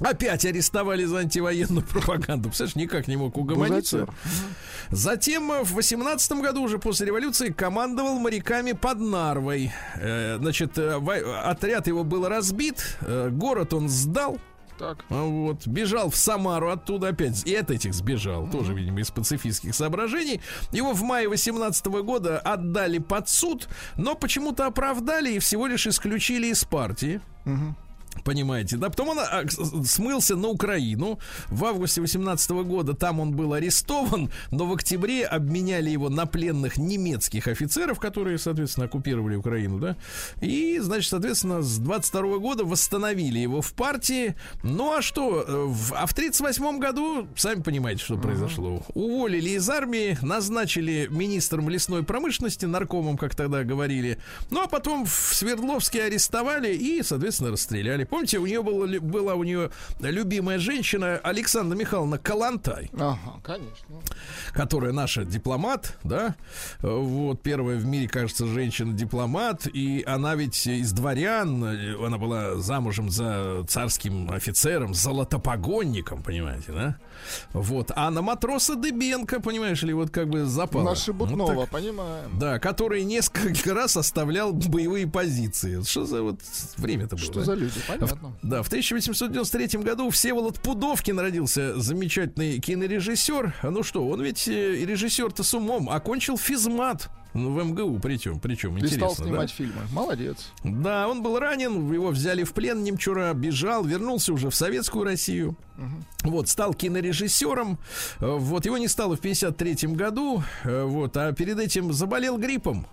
[0.00, 2.48] Опять арестовали за антивоенную пропаганду.
[2.48, 3.98] Представляешь, никак не мог угомониться.
[3.98, 4.14] Бузатер.
[4.90, 9.72] Затем э, в 18 году, уже после революции, командовал моряками под Нарвой.
[9.96, 10.96] Э, Значит, э,
[11.44, 12.98] отряд его был разбит,
[13.30, 14.38] город он сдал.
[14.78, 15.04] Так.
[15.10, 19.74] А Вот, бежал в Самару оттуда опять, и от этих сбежал, тоже, видимо, из пацифистских
[19.74, 20.40] соображений.
[20.72, 26.48] Его в мае 18 года отдали под суд, но почему-то оправдали и всего лишь исключили
[26.48, 27.20] из партии.
[28.24, 28.88] Понимаете, да?
[28.88, 29.44] Потом он а,
[29.84, 31.18] смылся на Украину.
[31.48, 36.76] В августе 18 года там он был арестован, но в октябре обменяли его на пленных
[36.76, 39.96] немецких офицеров, которые, соответственно, оккупировали Украину, да?
[40.40, 44.34] И, значит, соответственно, с 22 года восстановили его в партии.
[44.62, 45.44] Ну а что?
[45.46, 48.82] э, В, а в 38 году, сами понимаете, что произошло.
[48.94, 54.18] Уволили из армии, назначили министром лесной промышленности, наркомом, как тогда говорили.
[54.50, 58.01] Ну а потом в Свердловске арестовали и, соответственно, расстреляли.
[58.02, 58.04] Знали.
[58.04, 64.00] Помните, у нее была, была у нее любимая женщина Александра Михайловна Калантай, Ага, конечно.
[64.52, 66.34] которая наша дипломат, да,
[66.80, 71.64] вот первая в мире, кажется, женщина-дипломат, и она ведь из дворян,
[72.04, 76.96] она была замужем за царским офицером, золотопогонником, понимаете, да?
[77.52, 80.82] Вот, а на матроса Дыбенко, понимаешь ли, вот как бы запал.
[80.82, 82.38] Наши Бутнова, понимаем.
[82.38, 85.82] Да, который несколько раз оставлял боевые позиции.
[85.82, 86.40] Что за вот
[86.76, 87.24] время-то было?
[87.24, 87.44] Что а?
[87.44, 88.36] за люди, понятно.
[88.42, 93.54] Да, в 1893 году Всеволод Пудовкин родился замечательный кинорежиссер.
[93.62, 97.08] Ну что, он ведь э, режиссер-то с умом, окончил физмат.
[97.34, 99.30] Ну, в МГУ причем, причем, И стал интересно, да?
[99.30, 99.80] снимать фильмы.
[99.90, 100.52] Молодец.
[100.64, 105.56] Да, он был ранен, его взяли в плен, немчура, бежал, вернулся уже в советскую Россию.
[106.24, 107.78] Вот, стал кинорежиссером.
[108.20, 110.42] Э, Вот, его не стало в 53 году.
[110.64, 112.86] э, Вот, а перед этим заболел гриппом.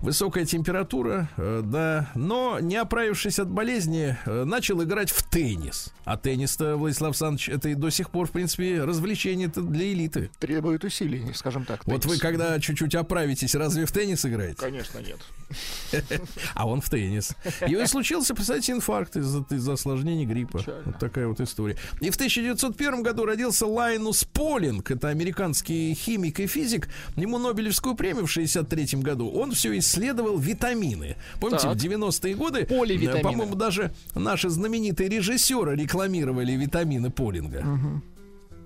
[0.00, 5.92] Высокая температура, э, да, но не оправившись от болезни, э, начал играть в теннис.
[6.04, 10.30] А теннис-то, Владислав Александрович, это и до сих пор, в принципе, развлечение для элиты.
[10.38, 11.86] Требует усилий, скажем так.
[11.86, 12.20] Вот вы, теннис.
[12.20, 14.56] когда чуть-чуть оправитесь, разве в теннис играете?
[14.56, 15.18] Конечно, нет.
[16.54, 17.34] А он в теннис.
[17.66, 20.58] И случился, представьте, инфаркт из-за из осложнений гриппа.
[20.58, 20.82] Печально.
[20.84, 21.76] Вот такая вот история.
[22.00, 24.90] И в 1901 году родился Лайнус Полинг.
[24.90, 26.88] Это американский химик и физик.
[27.16, 29.30] Ему Нобелевскую премию в 63 году.
[29.30, 31.16] Он все исследовал витамины.
[31.40, 31.76] Помните, Так.
[31.76, 37.64] в 90-е годы, э, по-моему, даже наши знаменитые режиссеры рекламировали витамины Полинга.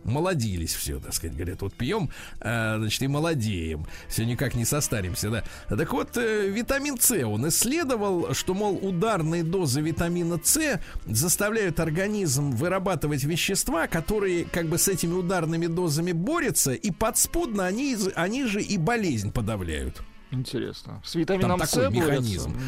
[0.04, 3.86] Молодились все, так сказать, говорят, вот пьем, а, значит, и молодеем.
[4.08, 5.44] Все никак не состаримся, да.
[5.68, 12.50] Так вот, э, витамин С, он исследовал, что, мол, ударные дозы витамина С заставляют организм
[12.50, 18.60] вырабатывать вещества, которые как бы с этими ударными дозами борются, и подспудно они, они же
[18.60, 20.02] и болезнь подавляют.
[20.32, 21.00] Интересно.
[21.04, 22.10] С витамином Там С такой борются?
[22.48, 22.60] механизм.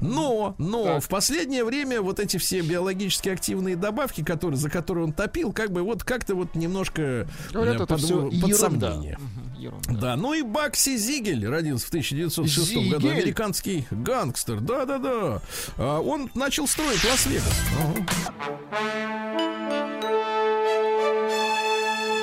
[0.00, 1.04] Но, но Так.
[1.04, 5.70] в последнее время вот эти все биологически активные добавки, которые, за которые он топил, как
[5.70, 8.56] бы вот как-то вот немножко Говорят, э, это под, все под ерунда.
[8.56, 9.18] сомнение.
[9.56, 9.92] Ерунда.
[9.92, 13.12] Да, ну и Бакси Зигель родился в 1906 году, Зигель?
[13.22, 15.40] американский гангстер, да-да-да.
[15.76, 17.62] А, он начал строить Лас-Вегас.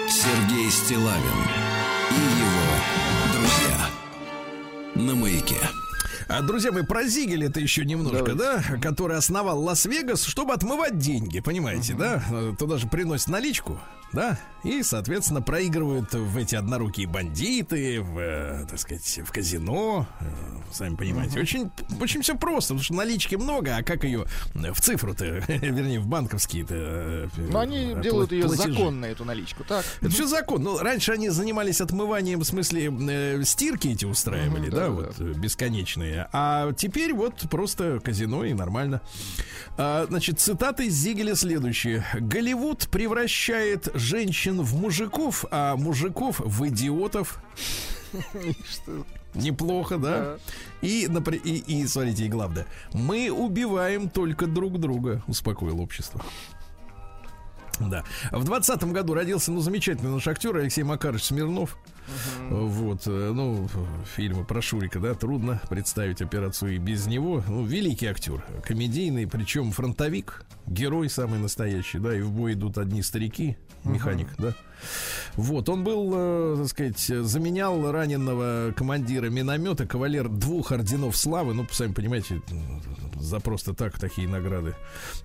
[0.09, 1.78] Сергей Стилавин
[4.99, 5.55] На маяке.
[6.27, 11.39] А, друзья мои, про Зигель это еще немножко, да, который основал Лас-Вегас, чтобы отмывать деньги,
[11.39, 12.21] понимаете, да?
[12.29, 13.79] Э, Туда же приносят наличку,
[14.13, 20.25] да, и, соответственно, проигрывают в эти однорукие бандиты, в, э, так сказать, в казино, э,
[20.73, 21.39] сами понимаете.
[21.39, 26.07] Очень, очень все просто, потому что налички много, а как ее в цифру-то, вернее, в
[26.07, 26.75] банковские-то...
[26.75, 28.73] э, Но они пла- делают ее платежи.
[28.73, 29.63] законно, эту наличку.
[29.63, 29.85] Так.
[30.01, 30.61] Это все закон.
[30.63, 36.27] Ну, раньше они занимались отмыванием, в смысле, э, стирки эти устраивали, да, вот, э, бесконечные.
[36.33, 39.01] А теперь вот просто казино и нормально.
[39.77, 42.05] А, значит, цитаты из Зигеля следующие.
[42.19, 47.41] Голливуд превращает женщин в мужиков, а мужиков в идиотов.
[49.35, 50.19] Неплохо, да?
[50.19, 50.37] Да.
[50.81, 56.21] И, напри- и, и, смотрите, и главное, мы убиваем только друг друга, успокоил общество.
[57.79, 58.03] Да.
[58.31, 61.77] В двадцатом году родился, ну, замечательный наш актер Алексей Макарович Смирнов.
[62.49, 63.67] Вот, э, ну,
[64.15, 67.43] фильмы про Шурика, да, трудно представить операцию и без него.
[67.47, 73.01] Ну, великий актер, комедийный, причем фронтовик, герой самый настоящий, да, и в бой идут одни
[73.03, 74.55] старики, механик, да.
[75.35, 81.53] Вот, он был, э, так сказать, заменял раненого командира миномета, кавалер двух орденов славы.
[81.53, 82.41] Ну, сами понимаете,
[83.19, 84.75] за просто так такие награды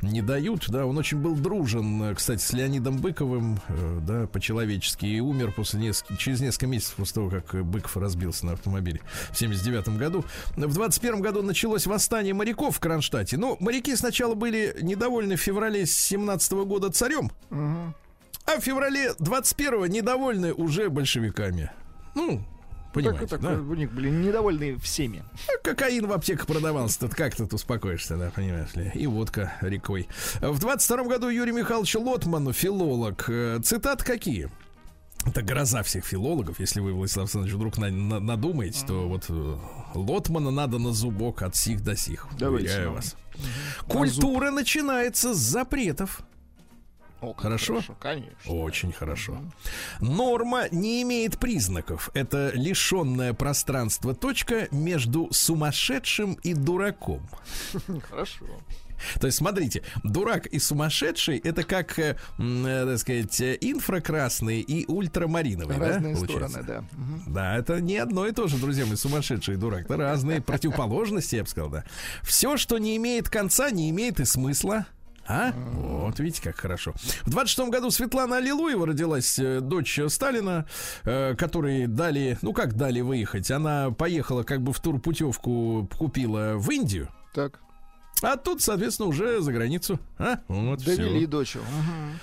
[0.02, 0.68] не дают.
[0.68, 3.60] Да, он очень был дружен, кстати, с Леонидом Быковым,
[4.00, 8.52] да, по-человечески, и умер после неск- через несколько месяцев после того, как Быков разбился на
[8.52, 9.00] автомобиле
[9.30, 10.24] в 79 году.
[10.56, 13.36] В 21 году началось восстание моряков в Кронштадте.
[13.36, 20.52] Ну, моряки сначала были недовольны в феврале 17 года царем, а в феврале 21-го недовольны
[20.52, 21.70] уже большевиками.
[22.14, 22.44] Ну,
[22.92, 23.48] понимаете, Так, да?
[23.50, 25.24] так, у них были недовольны всеми.
[25.48, 30.08] А Кокаин в аптеках продавался, тут как тут успокоишься, да, понимаешь ли, и водка рекой.
[30.40, 34.50] В 22 году Юрий Михайлович Лотман, филолог, э, цитат какие?
[35.26, 36.60] Это гроза всех филологов.
[36.60, 39.56] Если вы, Владислав Александрович, вдруг на- на- надумаете, то вот э,
[39.94, 42.26] Лотмана надо на зубок от сих до сих.
[42.38, 43.16] Давайте, Уверяю вас.
[43.88, 46.20] Культура начинается с запретов.
[47.20, 47.82] О, как Хорошо?
[48.00, 48.52] Конечно.
[48.52, 49.38] Очень хорошо.
[50.00, 52.10] Норма не имеет признаков.
[52.12, 57.26] Это лишенное пространство точка между сумасшедшим и дураком.
[58.10, 58.44] Хорошо.
[59.20, 64.86] То есть, смотрите, дурак и сумасшедший это как, э, э, так сказать, э, инфракрасный и
[64.86, 66.48] ультрамариновый, да, Разные получается?
[66.48, 66.84] стороны, да.
[66.98, 67.34] Мгм.
[67.34, 69.84] Да, это не одно и то же, друзья мои, сумасшедший и дурак.
[69.84, 71.84] Это разные противоположности, я бы сказал, да.
[72.22, 74.86] Все, что не имеет конца, не имеет и смысла.
[75.26, 75.52] А?
[75.52, 76.92] Вот, видите, как хорошо.
[77.22, 80.66] В 26 году Светлана Аллилуева родилась, э, дочь Сталина,
[81.04, 86.70] э, которой дали, ну как дали выехать, она поехала как бы в турпутевку, купила в
[86.70, 87.60] Индию, Так,
[88.22, 89.98] а тут, соответственно, уже за границу.
[90.18, 90.38] А?
[90.48, 91.56] Вот довели дочь.
[91.56, 92.20] Мгм.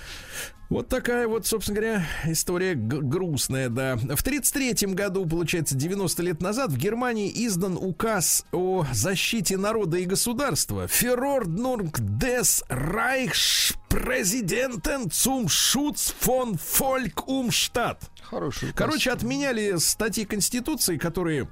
[0.72, 3.96] Вот такая вот, собственно говоря, история грустная, да.
[3.96, 10.06] В 33 году, получается, 90 лет назад в Германии издан указ о защите народа и
[10.06, 10.86] государства.
[10.86, 18.10] Verordnung des Reichspräsidenten zum Schutz von Volk um Stadt.
[18.22, 18.70] Хороший.
[18.70, 18.78] указ.
[18.78, 21.50] Короче, отменяли статьи Конституции, которые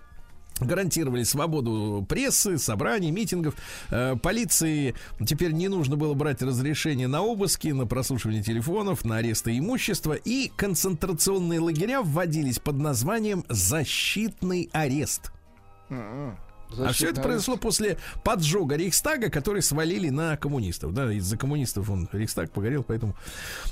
[0.60, 3.54] гарантировали свободу прессы, собраний, митингов.
[3.90, 4.94] Э, полиции
[5.26, 10.14] теперь не нужно было брать разрешение на обыски, на прослушивание телефонов, на аресты имущества.
[10.14, 15.32] И концентрационные лагеря вводились под названием «защитный арест».
[16.76, 16.88] М-м.
[16.88, 20.92] а все это произошло после поджога Рейхстага, который свалили на коммунистов.
[20.94, 23.16] Да, из-за коммунистов он Рейхстаг погорел, поэтому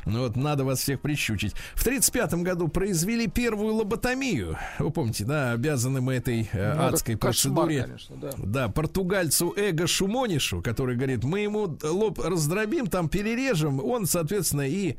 [0.07, 1.53] ну, вот надо вас всех прищучить.
[1.75, 4.57] В 1935 году произвели первую лоботомию.
[4.79, 7.83] Вы помните, да, обязаны мы этой э, Ну, адской кошмар, процедуре.
[7.83, 8.31] конечно, да.
[8.39, 14.97] Да, португальцу Эго Шумонишу, который говорит, мы ему лоб раздробим, там перережем, он, соответственно, и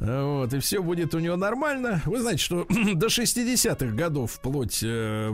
[0.00, 2.02] э, вот, и все будет у него нормально.
[2.04, 5.32] Вы знаете, что до 60-х годов вплоть э,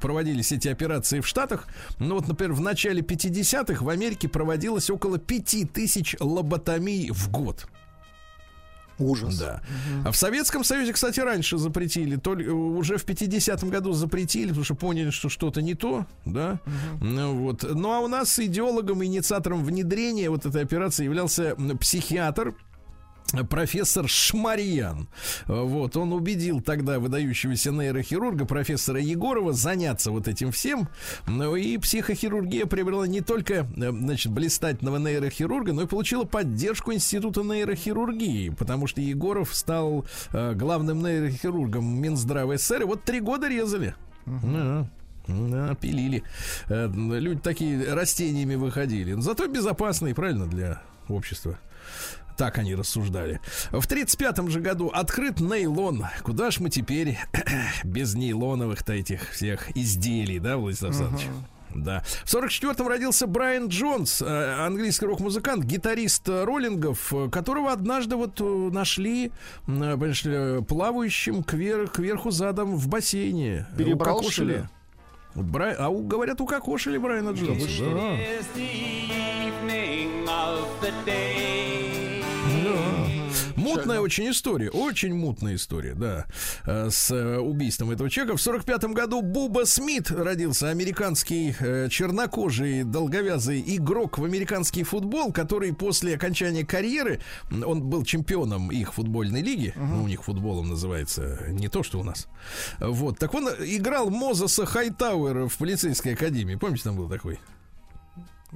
[0.00, 1.66] проводились эти операции в Штатах.
[1.98, 7.66] Ну вот, например, в начале 50-х в Америке проводилось около 5000 лоботомий в год.
[9.00, 9.36] Ужас.
[9.36, 9.60] Да.
[10.04, 12.14] А в Советском Союзе, кстати, раньше запретили.
[12.14, 16.06] То ли, э, уже в 50-м году запретили, потому что поняли, что что-то не то,
[16.24, 16.60] да.
[17.00, 17.64] Ну, вот.
[17.68, 22.54] Ну а у нас идеологом, инициатором внедрения вот этой операции являлся психиатр
[23.48, 25.08] профессор Шмарьян.
[25.46, 30.88] Вот, он убедил тогда выдающегося нейрохирурга профессора Егорова заняться вот этим всем.
[31.26, 37.42] Ну и психохирургия приобрела не только, э, значит, блистательного нейрохирурга, но и получила поддержку Института
[37.42, 42.82] нейрохирургии, потому что Егоров стал э, главным нейрохирургом Минздрава СССР.
[42.82, 43.94] И вот три года резали.
[45.26, 46.22] Да, пилили.
[46.68, 49.14] Э, Люди такие растениями выходили.
[49.14, 51.58] Но зато безопасные, правильно, для общества.
[52.36, 53.40] Так они рассуждали.
[53.70, 56.04] В 35-м же году открыт нейлон.
[56.22, 57.18] Куда ж мы теперь
[57.84, 61.28] без нейлоновых-то этих всех изделий, да, Владислав Александрович?
[61.74, 62.04] Да.
[62.24, 68.38] В 44-м родился Брайан Джонс, э, английский рок-музыкант, гитарист э, роллингов, э, которого однажды вот
[68.72, 69.32] нашли,
[69.66, 73.66] плавающим кверх, кверху задом в бассейне.
[73.76, 74.64] Перебрал, что ли?
[75.34, 77.66] Брай- А у, говорят, укокошили Брайана Джонса.
[77.80, 78.16] Да.
[83.56, 86.26] Мутная очень история, очень мутная история, да,
[86.66, 88.36] э, с э, убийством этого человека.
[88.36, 95.72] В 45 году Буба Смит родился, американский э, чернокожий долговязый игрок в американский футбол, который
[95.72, 101.68] после окончания карьеры, он был чемпионом их футбольной лиги, ну, у них футболом называется, не
[101.68, 102.28] то, что у нас.
[102.80, 107.38] Вот, так он играл Мозеса Хайтауэра в полицейской академии, помните, там был такой?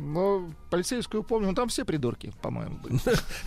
[0.01, 3.01] Ну, полицейскую помню, ну там все придурки, по-моему, были.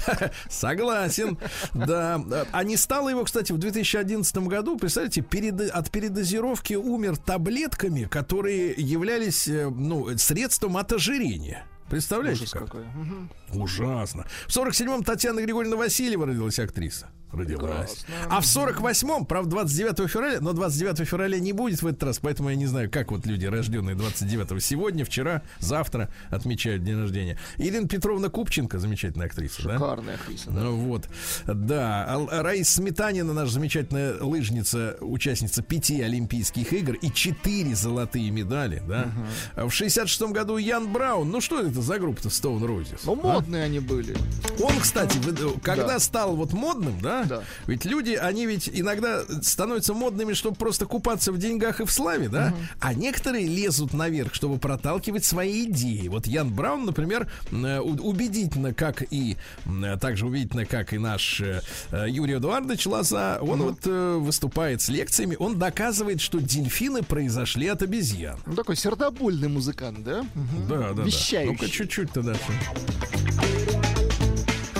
[0.49, 1.37] Согласен,
[1.73, 2.21] да.
[2.51, 8.73] А не стало его, кстати, в 2011 году, представляете, перед, от передозировки умер таблетками, которые
[8.77, 11.65] являлись, э, ну, средством от ожирения.
[11.89, 12.43] Представляете?
[12.43, 12.65] Ужас как?
[12.65, 12.85] какой.
[12.85, 13.29] Мгм.
[13.53, 14.25] Ужасно.
[14.47, 17.09] В 47-м Татьяна Григорьевна Васильева родилась актриса.
[17.31, 18.05] Родилась.
[18.29, 22.49] А в 48-м, правда, 29 февраля, но 29 февраля не будет в этот раз, поэтому
[22.49, 27.37] я не знаю, как вот люди, рожденные 29 сегодня, вчера, завтра отмечают день рождения.
[27.57, 29.73] Ирина Петровна Купченко, замечательная актриса, да?
[29.75, 30.61] Шикарная актриса, да.
[30.61, 31.07] Ну вот,
[31.47, 32.05] да.
[32.07, 39.11] А Раис Сметанина, наша замечательная лыжница, участница пяти Олимпийских игр и четыре золотые медали, да.
[39.55, 41.29] А В 66-м году Ян Браун.
[41.31, 42.99] Ну что это за группа-то Stone Roses?
[43.05, 43.33] Ну, а?
[43.33, 44.15] модные они были.
[44.61, 45.99] Он, кстати, вы- когда Да.
[45.99, 47.43] стал вот модным, да, Да.
[47.67, 52.29] ведь люди, они ведь иногда становятся модными, чтобы просто купаться в деньгах и в славе,
[52.29, 56.07] да, а некоторые лезут наверх, чтобы проталкивать свои идеи.
[56.07, 61.61] Вот Ян Браун, например, э, убедительно, как и м, также убедительно, как и наш э,
[61.91, 67.67] э, Юрий Эдуардович Лоза, он вот э, выступает с лекциями, он доказывает, что дельфины произошли
[67.67, 68.39] от обезьян.
[68.45, 70.21] Ну, такой сердобольный музыкант, да?
[70.33, 70.67] Мгм.
[70.67, 71.03] Да, да, да.
[71.03, 71.51] Вещающий.
[71.51, 72.33] Ну-ка чуть-чуть тогда.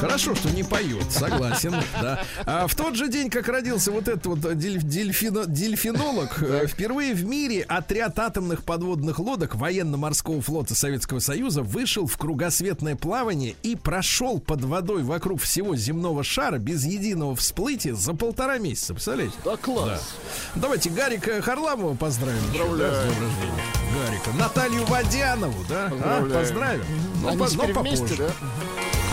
[0.02, 2.24] Хорошо, что не поет, согласен, да.
[2.46, 7.14] А в тот же день, как родился вот этот вот дель- дельфино- дельфинолог, э, впервые
[7.14, 13.76] в мире отряд атомных подводных лодок военно-морского флота Советского Союза вышел в кругосветное плавание и
[13.76, 18.94] прошел под водой вокруг всего земного шара без единого всплытия за полтора месяца.
[18.94, 19.36] Представляете?
[19.46, 20.16] Да, класс.
[20.56, 22.42] Давайте Гарика Харламова поздравим.
[22.48, 22.94] Поздравляю.
[22.94, 23.64] С днем рождения.
[24.06, 24.38] Гарика.
[24.38, 25.86] Наталью Водянову, да?
[25.88, 26.32] А, Поздравляем.
[26.32, 26.86] поздравим.
[27.22, 28.16] Ну, Они по- но вместе, попозже.
[28.18, 28.32] да?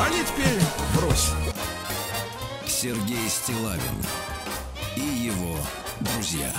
[0.07, 0.61] Они теперь
[1.01, 1.31] брось.
[2.67, 4.05] Сергей Стилавин
[4.97, 5.57] и его
[6.01, 6.53] друзья.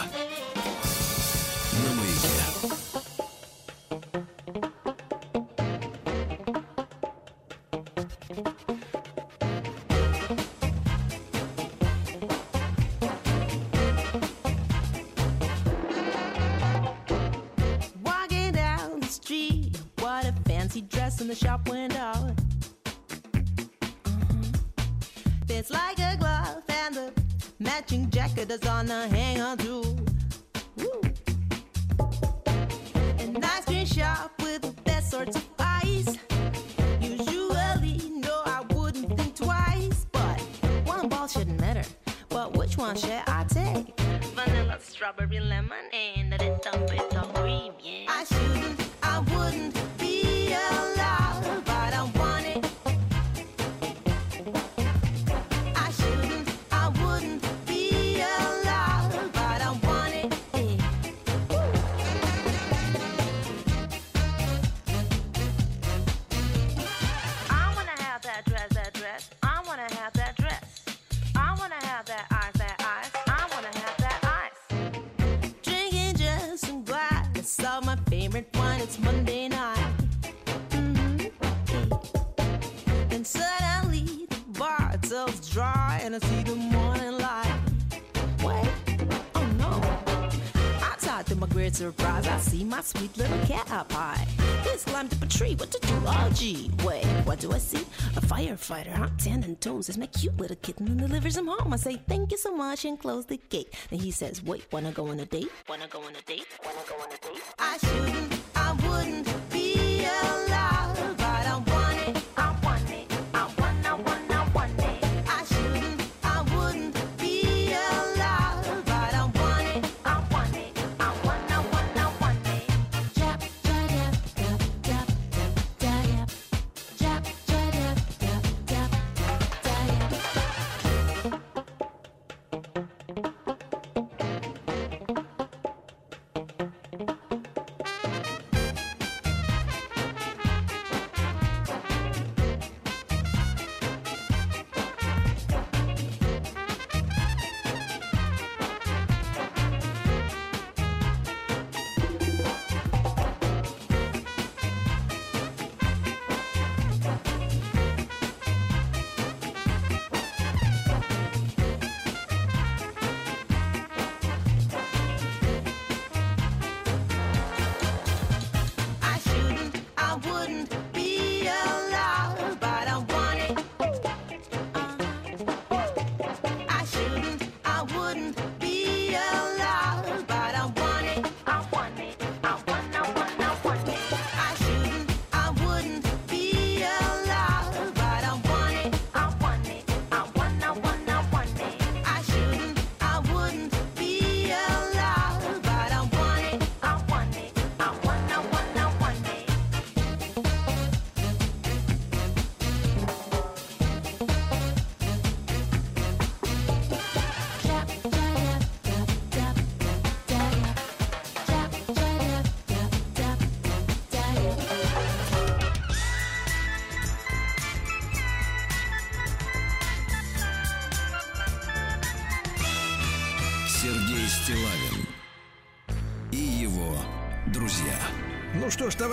[98.69, 99.09] A firefighter, huh?
[99.17, 101.73] Tending tones is my cute little kitten and delivers him home.
[101.73, 103.73] I say thank you so much and close the gate.
[103.91, 105.51] And he says, wait, wanna go on a date?
[105.67, 106.45] Wanna go on a date?
[106.63, 107.43] Wanna go on a date?
[107.57, 109.48] I shouldn't, I wouldn't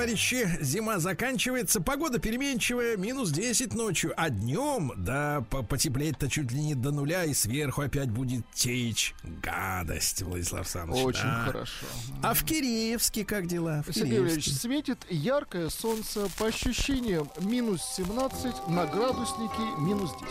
[0.07, 6.63] товарищи, зима заканчивается, погода переменчивая, минус 10 ночью, а днем, да, по- потеплеть-то чуть ли
[6.63, 11.05] не до нуля, и сверху опять будет течь гадость, Владислав Александрович.
[11.05, 11.45] Очень да.
[11.47, 11.87] хорошо.
[12.23, 13.83] А в Киреевске как дела?
[13.85, 14.69] В Сергей Валерьевич, Киреевске?
[14.69, 20.27] светит яркое солнце, по ощущениям минус 17, на градуснике минус 10.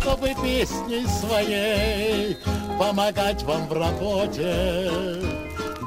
[0.00, 2.38] чтобы песней своей
[2.78, 4.90] помогать вам в работе,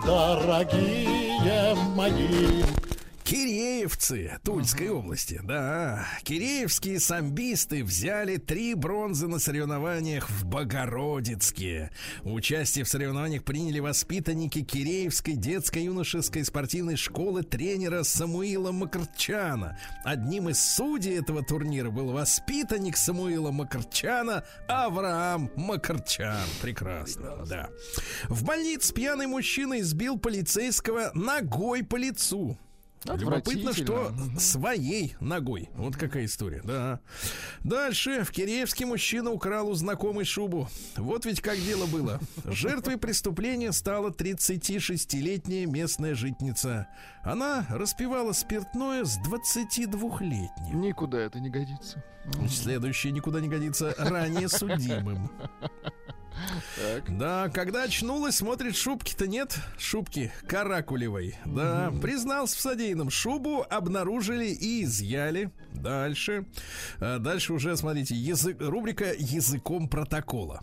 [0.06, 2.83] дорогие мои.
[3.34, 6.06] Киреевцы Тульской области, да.
[6.22, 11.90] Киреевские самбисты взяли три бронзы на соревнованиях в Богородицке.
[12.22, 19.80] Участие в соревнованиях приняли воспитанники Киреевской детско-юношеской спортивной школы тренера Самуила Макарчана.
[20.04, 26.46] Одним из судей этого турнира был воспитанник Самуила Макарчана Авраам Макарчан.
[26.62, 27.72] Прекрасно, да.
[28.30, 32.60] В больнице пьяный мужчина избил полицейского ногой по лицу.
[33.06, 35.70] Любопытно, что своей ногой.
[35.76, 37.00] Вот какая история, да.
[37.64, 38.24] Дальше.
[38.24, 40.70] В Киреевске мужчина украл у знакомой шубу.
[40.96, 42.20] Вот ведь как дело было.
[42.46, 46.88] Жертвой преступления стала 36-летняя местная житница.
[47.24, 50.82] Она распивала спиртное с 22-летним.
[50.82, 52.04] Никуда это не годится.
[52.50, 53.94] Следующее никуда не годится.
[53.98, 55.30] Ранее судимым.
[56.76, 57.18] Так.
[57.18, 59.58] Да, когда очнулась, смотрит, шубки-то нет.
[59.78, 61.36] Шубки каракулевой.
[61.46, 63.10] Да, признался в содеянном.
[63.10, 65.52] Шубу обнаружили и изъяли.
[65.74, 66.46] Дальше.
[67.00, 70.62] А, Дальше уже, смотрите, язык, рубрика «Языком протокола».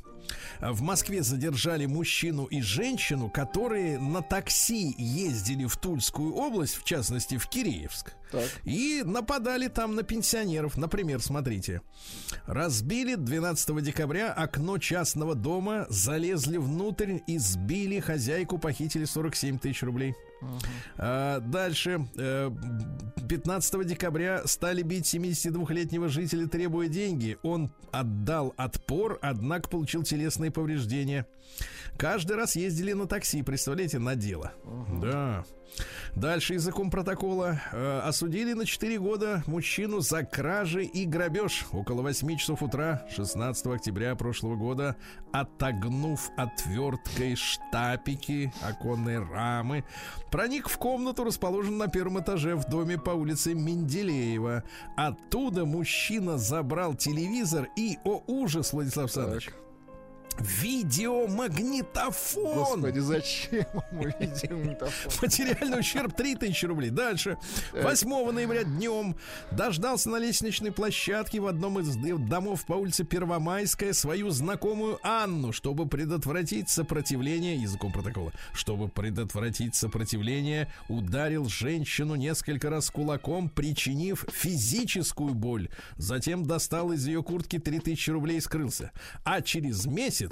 [0.61, 7.39] В Москве задержали мужчину и женщину, которые на такси ездили в Тульскую область, в частности,
[7.39, 8.15] в Киреевск.
[8.31, 8.45] Так.
[8.65, 10.77] И нападали там на пенсионеров.
[10.77, 11.83] Например, смотрите.
[12.47, 20.15] Разбили 12 декабря окно частного дома, залезли внутрь и сбили хозяйку, похитили 47 тысяч рублей.
[20.97, 22.07] А, дальше.
[22.17, 22.51] э,
[23.29, 27.39] 15 декабря стали бить 72-летнего жителя, требуя деньги.
[27.43, 31.27] Он отдал отпор, однако получил телесные повреждения.
[31.97, 34.53] Каждый раз ездили на такси, представляете, на дело.
[35.01, 35.45] Да.
[36.17, 42.37] Дальше языком протокола э, осудили на 4 года мужчину за кражи и грабеж около 8
[42.37, 44.97] часов утра 16 октября прошлого года,
[45.33, 49.85] отогнув отверткой штапики оконной рамы,
[50.31, 54.65] проник в комнату, расположенную на первом этаже в доме по улице Менделеева.
[54.97, 59.51] Оттуда мужчина забрал телевизор и, о ужас, Владислав Александрович,
[60.41, 62.81] видеомагнитофон.
[62.81, 65.13] Господи, зачем видим метафор?
[65.23, 66.91] Материальный ущерб 3000 рублей.
[66.91, 67.37] Дальше.
[67.73, 69.17] 8 ноября днем
[69.51, 71.97] дождался на лестничной площадке в одном из
[72.29, 80.73] домов по улице Первомайская свою знакомую Анну, чтобы предотвратить сопротивление, языком протокола, чтобы предотвратить сопротивление,
[80.89, 85.69] ударил женщину несколько раз кулаком, причинив физическую боль.
[85.97, 88.93] Затем достал из ее куртки 3000 рублей и скрылся.
[89.25, 90.30] А через месяц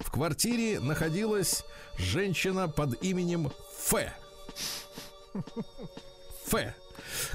[0.00, 1.64] в квартире находилась
[1.98, 3.50] женщина под именем
[3.92, 3.94] Ф.
[6.52, 6.74] Ф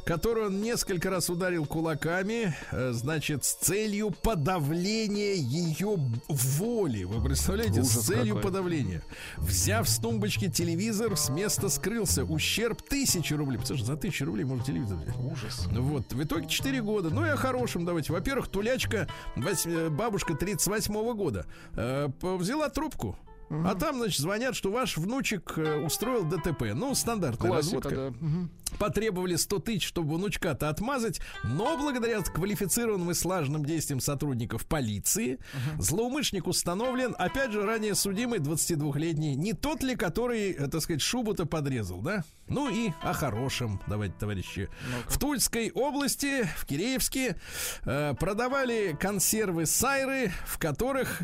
[0.04, 5.98] которую он несколько раз ударил кулаками, э, значит, с целью подавления ее
[6.28, 7.04] воли.
[7.04, 8.52] Вы представляете, с Ужас целью какой.
[8.52, 9.04] подавления.
[9.38, 12.24] Взяв с тумбочки телевизор, с места скрылся.
[12.26, 13.58] Ущерб тысячи рублей.
[13.60, 15.16] Потому что за тысячу рублей можно телевизор взять.
[15.18, 15.68] Ужас.
[15.72, 17.10] Вот, в итоге 4 года.
[17.10, 18.14] Ну и о хорошем давайте.
[18.14, 23.18] Во-первых, тулячка, э, бабушка 38 года, э, взяла трубку.
[23.50, 26.74] А там, значит, звонят, что ваш внучек э, устроил ДТП.
[26.74, 28.14] Ну, стандартная Классика, разводка.
[28.20, 28.78] да.
[28.80, 35.40] Потребовали 100 тысяч, чтобы внучка-то отмазать, но благодаря квалифицированным и слаженным действиям сотрудников полиции
[35.78, 41.46] злоумышленник установлен, опять же, ранее судимый 22-летний, не тот ли, который, э, так сказать, шубу-то
[41.46, 42.24] подрезал, да?
[42.48, 44.70] Ну и о хорошем, давайте, товарищи.
[45.08, 47.38] В Тульской области, в Киреевске,
[47.86, 51.22] э, продавали консервы сайры, в которых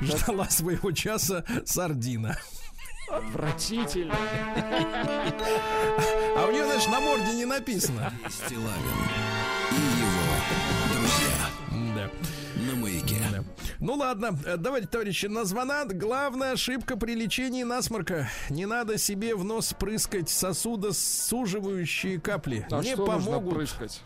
[0.00, 2.36] ждала своего часа сардина.
[3.10, 4.14] Отвратительно.
[6.36, 8.12] А у нее, знаешь, на морде не написано.
[8.30, 8.70] Стилавин
[9.70, 10.34] и его
[10.94, 11.50] друзья
[11.94, 12.10] Да.
[12.64, 13.16] на маяке.
[13.30, 13.44] Да.
[13.80, 15.92] Ну ладно, э, давайте, товарищи, на звонат.
[15.96, 18.28] Главная ошибка при лечении насморка.
[18.48, 22.66] Не надо себе в нос прыскать сосудосуживающие капли.
[22.70, 23.54] А Не что нужно помогут.
[23.54, 24.02] прыскать?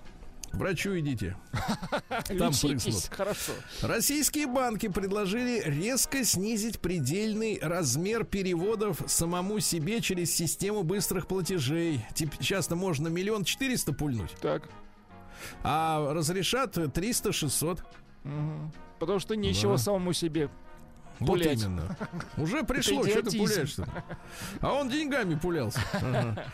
[0.56, 1.36] Врачу идите.
[2.38, 3.08] Там прыснут.
[3.10, 3.52] Хорошо.
[3.82, 12.04] Российские банки предложили резко снизить предельный размер переводов самому себе через систему быстрых платежей.
[12.14, 14.62] Тип- Часто можно миллион четыреста пульнуть, Так.
[15.62, 17.80] а разрешат 300-600.
[18.24, 18.72] Мгм.
[18.98, 19.78] Потому что нечего Да.
[19.78, 20.48] самому себе.
[21.18, 21.62] Вот Пулять.
[21.62, 21.96] именно.
[22.36, 23.88] Уже пришло, что ты пуляешь-то?
[24.60, 25.80] А он деньгами пулялся.
[25.92, 26.44] Ага.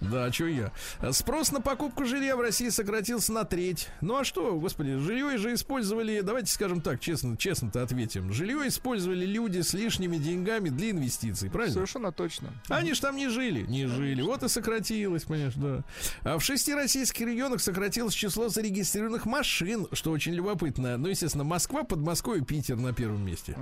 [0.00, 0.72] Да, а что я?
[1.12, 3.88] Спрос на покупку жилья в России сократился на треть.
[4.00, 8.32] Ну а что, господи, жилье же использовали, давайте скажем так, честно, честно-то ответим.
[8.32, 11.74] Жилье использовали люди с лишними деньгами для инвестиций, правильно?
[11.74, 12.52] Совершенно точно.
[12.68, 14.22] Они ж там не жили, не жили.
[14.22, 15.82] Вот и сократилось, понимаешь, да.
[16.22, 20.96] А в шести российских регионах сократилось число зарегистрированных машин, что очень любопытно.
[20.96, 23.56] Ну, естественно, Москва, Подмосковье, Питер на первом месте.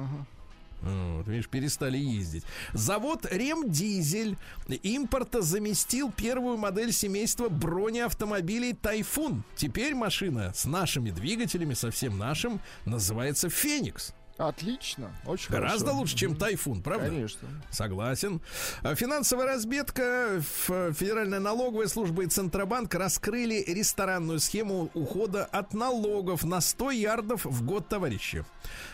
[0.82, 2.44] Вот, видишь, перестали ездить.
[2.72, 4.36] Завод Ремдизель
[4.82, 9.42] импорта заместил первую модель семейства бронеавтомобилей Тайфун.
[9.56, 14.12] Теперь машина с нашими двигателями, совсем нашим, называется Феникс.
[14.38, 15.10] Отлично.
[15.24, 15.98] Очень Гораздо хорошо.
[15.98, 17.06] лучше, чем Тайфун, правда?
[17.08, 17.48] Конечно.
[17.70, 18.40] Согласен.
[18.82, 26.44] А Финансовая разведка, Ф- Федеральная налоговая служба и Центробанк раскрыли ресторанную схему ухода от налогов
[26.44, 28.44] на 100 ярдов в год, товарищи.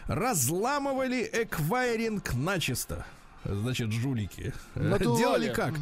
[0.06, 3.04] Разламывали эквайринг начисто.
[3.44, 5.18] значит, жулики, э, Надували.
[5.18, 5.74] делали как?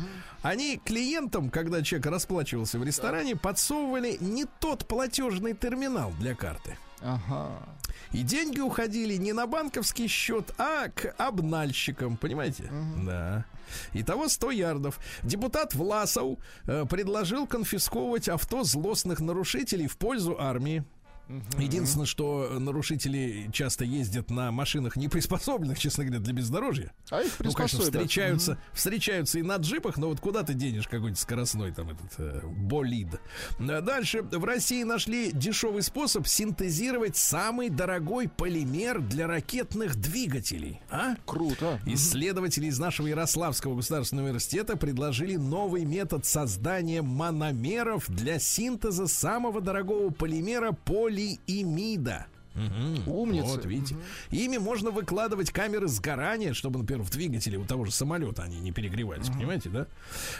[0.42, 6.78] Они клиентам, когда человек расплачивался в ресторане, подсовывали не тот платежный терминал для карты.
[7.02, 7.58] Ага.
[8.12, 12.70] И деньги уходили не на банковский счет, а к обнальщикам, понимаете?
[13.04, 13.44] Да.
[13.92, 14.98] Итого 100 ярдов.
[15.22, 20.84] Депутат Власов э, предложил конфисковывать авто злостных нарушителей в пользу армии.
[21.58, 26.92] Единственное, что нарушители часто ездят на машинах, не приспособленных, честно говоря, для бездорожья.
[27.10, 31.18] А их Ну, конечно, встречаются, встречаются и на джипах, но вот куда ты денешь какой-нибудь
[31.18, 33.20] скоростной там этот э, болид.
[33.58, 34.22] А Дальше.
[34.22, 40.80] В России нашли дешевый способ синтезировать самый дорогой полимер для ракетных двигателей.
[40.90, 41.16] А?
[41.24, 41.80] Круто.
[41.86, 50.10] Исследователи из нашего Ярославского государственного университета предложили новый метод создания мономеров для синтеза самого дорогого
[50.10, 50.72] полимера
[51.20, 52.39] Lili e Mida.
[52.60, 53.08] Мгм.
[53.08, 53.46] Умницы.
[53.48, 53.96] Вот, видите.
[54.30, 58.72] Ими можно выкладывать камеры сгорания, чтобы, например, в двигателе у того же самолета они не
[58.72, 59.86] перегревались, понимаете, да?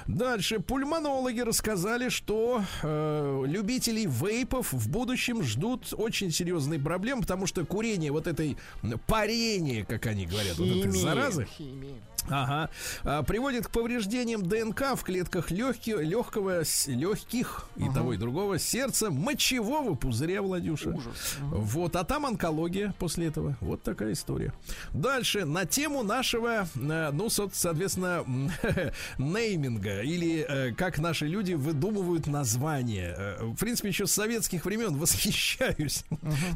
[0.07, 0.61] Дальше.
[0.61, 8.13] Пульмонологи рассказали, что э, любителей вейпов в будущем ждут очень серьезные проблемы, потому что курение
[8.13, 11.03] вот этой м, парение, как они говорят, вот этой Химия.
[11.03, 11.95] заразы, Химия.
[12.29, 12.69] Ага.
[13.03, 18.59] А, приводит к повреждениям ДНК в клетках легких, легкого, с- легких и того и другого
[18.59, 20.91] сердца, мочевого пузыря, Владюша.
[20.91, 21.37] Ужас.
[21.41, 23.57] Вот, а там онкология после этого.
[23.61, 24.53] Вот такая история.
[24.93, 28.25] Дальше, на тему нашего, э, ну, со- соответственно,
[29.19, 33.15] нейминга, или э, как наши люди выдумывают названия.
[33.17, 36.05] Э, В принципе, еще с советских времен восхищаюсь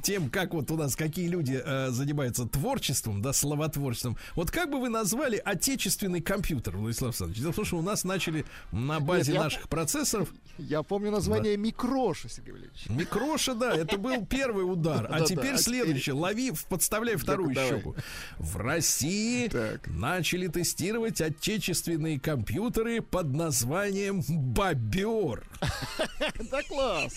[0.02, 4.16] тем, как вот у нас какие люди занимаются творчеством, да, словотворчеством.
[4.34, 7.40] Вот как бы вы назвали отечественный компьютер, Владислав Александрович?
[7.42, 11.56] Дело в том, что у нас начали на базе я- наших процессоров Я помню название
[11.56, 12.86] Микроша, Сергей Валерьевич.
[12.88, 15.08] Микроша, да, это был первый удар.
[15.14, 16.12] А теперь а следующий.
[16.12, 17.94] Лови, подставляй вторую щеку.
[18.38, 19.86] В России Так.
[19.88, 25.44] начали тестировать отечественные компьютеры под названием Бобер.
[26.50, 27.14] Да класс.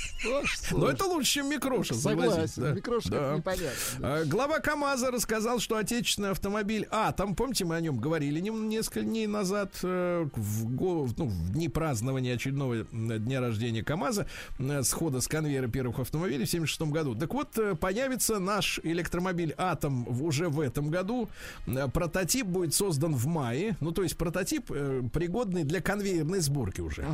[0.72, 2.76] Но это лучше, чем Микроша, Согласен.
[2.76, 3.76] Микроша непонятно.
[4.02, 6.88] А, Глава КАМАЗа рассказал, что отечественный автомобиль...
[6.92, 11.70] А, там, помните, мы о нем говорили несколько дней назад, э, в, ну, в дни
[11.70, 14.28] празднования очередного дня рождения КАМАЗа,
[14.60, 17.16] э, схода с конвейера первых автомобилей в 76 году.
[17.16, 17.76] Так вот, э,
[18.08, 21.30] появится наш электромобиль «Атом» уже в этом году.
[21.68, 23.76] Э, Прототип будет создан в мае.
[23.82, 27.06] Ну, то есть прототип э, пригодный для конвейерной сборки уже.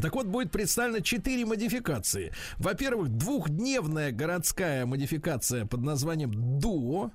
[0.00, 2.32] Так вот, будет представлено четыре модификации.
[2.58, 7.10] Во-первых, двухдневная городская модификация под названием «Дуо».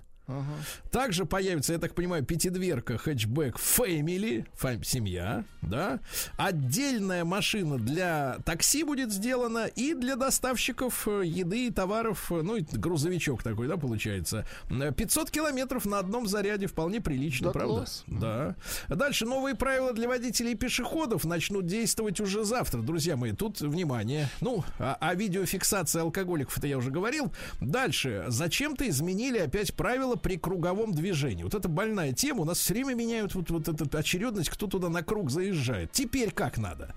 [0.91, 5.99] Также появится, я так понимаю, пятидверка хэтчбэк Family, фам- семья, да.
[6.37, 12.55] Отдельная машина для такси будет сделана и для доставщиков э, еды и товаров, э, ну,
[12.55, 14.45] и грузовичок такой, да, получается.
[14.69, 17.75] Э, 500 километров на одном заряде вполне прилично, Да правда?
[17.75, 18.03] класс.
[18.07, 18.55] Да.
[18.89, 23.31] Дальше новые правила для водителей и пешеходов начнут действовать уже завтра, друзья мои.
[23.33, 24.29] Тут внимание.
[24.41, 27.31] Ну, о, о видеофиксации алкоголиков это я уже говорил.
[27.61, 28.25] Дальше.
[28.27, 31.43] Зачем-то изменили опять правила при круговом движении.
[31.43, 32.41] Вот это больная тема.
[32.41, 35.91] У нас все время меняют вот, вот эту очередность, кто туда на круг заезжает.
[35.91, 36.93] Теперь как надо?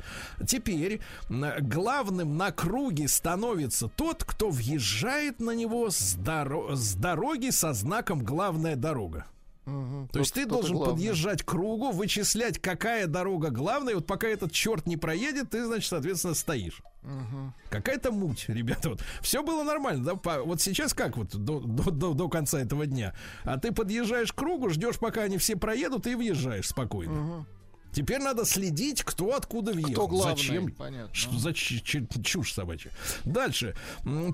[0.46, 7.72] Теперь главным на круге становится тот, кто въезжает на него с, доро- с дороги со
[7.72, 9.26] знаком «Главная дорога».
[9.68, 10.08] Мгм.
[10.08, 10.94] То есть Тот- ты должен главный.
[10.94, 13.92] подъезжать к кругу, вычислять, какая дорога главная.
[13.92, 16.80] И вот пока этот черт не проедет, ты, значит, соответственно, стоишь.
[17.70, 18.90] Какая-то муть, ребята.
[18.90, 19.00] Вот.
[19.20, 20.04] Все было нормально.
[20.04, 20.14] Да?
[20.14, 23.14] По- Вот сейчас как вот до, до- до- до конца этого дня?
[23.44, 27.46] А ты подъезжаешь к кругу, ждешь, пока они все проедут, и въезжаешь спокойно.
[27.92, 29.92] Теперь надо следить, кто откуда въехал.
[29.92, 30.72] Кто главный, Зачем?
[30.72, 31.38] понятно.
[31.38, 32.90] За ч- ч- чушь собачья?
[33.24, 33.74] Дальше.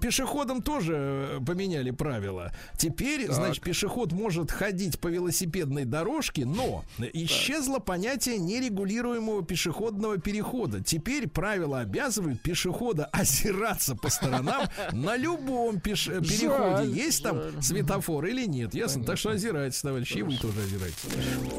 [0.03, 2.53] Пешеходам тоже э, поменяли правила.
[2.77, 10.83] Теперь, значит, пешеход может ходить по велосипедной дорожке, но исчезло понятие нерегулируемого пешеходного перехода.
[10.83, 16.91] Теперь правила обязывают пешехода озираться по сторонам на любом пеш- переходе.
[16.93, 18.75] Есть там светофор или нет?
[18.75, 19.05] Ясно?
[19.05, 21.05] Так что озирайтесь, товарищи, и вы тоже озирайтесь.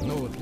[0.02, 0.32] Ну вот.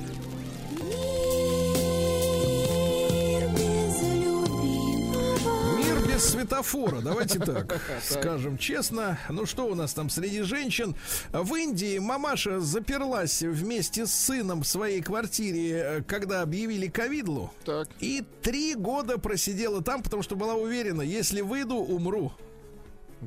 [6.14, 9.18] Без светофора, давайте так скажем честно.
[9.28, 10.94] Ну что у нас там среди женщин?
[11.32, 17.52] В Индии мамаша заперлась вместе с сыном в своей квартире, э, когда объявили ковидлу.
[17.64, 17.88] Так.
[17.98, 22.32] И три года просидела там, потому что была уверена, если выйду, умру.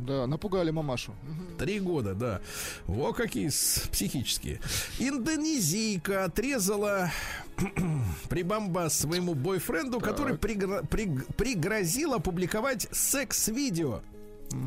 [0.05, 1.13] Да, напугали мамашу.
[1.57, 2.41] Три года, да.
[2.85, 4.59] Во какие психические.
[4.99, 7.11] Индонезийка отрезала
[8.29, 14.01] прибамба своему бойфренду, который пригро- приг- пригрозил опубликовать секс-видео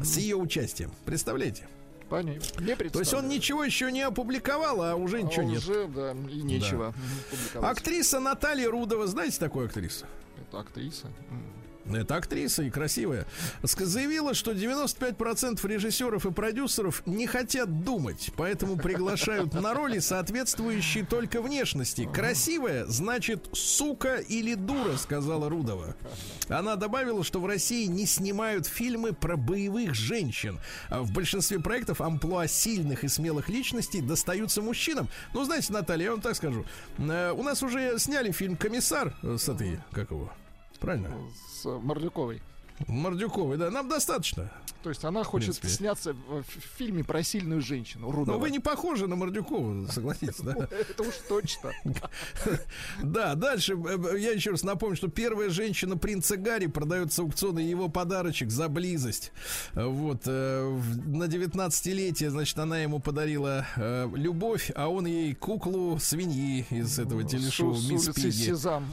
[0.05, 0.91] с ее участием.
[1.05, 1.67] Представляете?
[2.09, 2.65] Понятно.
[2.65, 5.59] Не То есть он ничего еще не опубликовал, а уже А ничего нет.
[5.59, 6.93] Уже, да, и нечего
[7.31, 7.71] публиковать.
[7.79, 10.07] Актриса Наталья Рудова, знаете такую актрису?
[10.49, 11.07] Это актриса.
[11.93, 13.27] Это актриса и красивая.
[13.63, 21.43] Заявила, что 95% режиссеров и продюсеров не хотят думать, поэтому приглашают на роли, соответствующие только
[21.43, 22.09] внешности.
[22.13, 25.97] Красивая значит сука или дура, сказала Рудова.
[26.49, 30.59] Она добавила, что в России не снимают фильмы про боевых женщин.
[30.89, 35.09] А в большинстве проектов амплуа сильных и смелых личностей достаются мужчинам.
[35.35, 36.65] Ну, знаете, Наталья, я вам так скажу.
[36.99, 40.33] э, У нас уже сняли фильм «Комиссар» с этой, как его,
[40.81, 41.11] правильно?
[41.53, 42.43] С Мордюковой.
[42.89, 44.51] Мордюковой, да, нам достаточно.
[44.83, 48.11] То есть она хочет сняться в, в фильме про сильную женщину.
[48.11, 48.37] Рудова.
[48.37, 50.55] Но вы не похожи на Мордюкову, согласитесь, да?
[50.71, 51.73] Это уж точно.
[53.03, 57.59] Да, дальше э, я еще раз напомню, что первая женщина принца Гарри продает с аукциона
[57.59, 59.33] его подарочек за близость.
[59.75, 65.99] Э, Вот, э, на 19-летие, значит, она ему подарила э, любовь, а он ей куклу
[65.99, 68.31] свиньи из этого телешоу «Мисс улицы Пигги».
[68.31, 68.87] Сезам.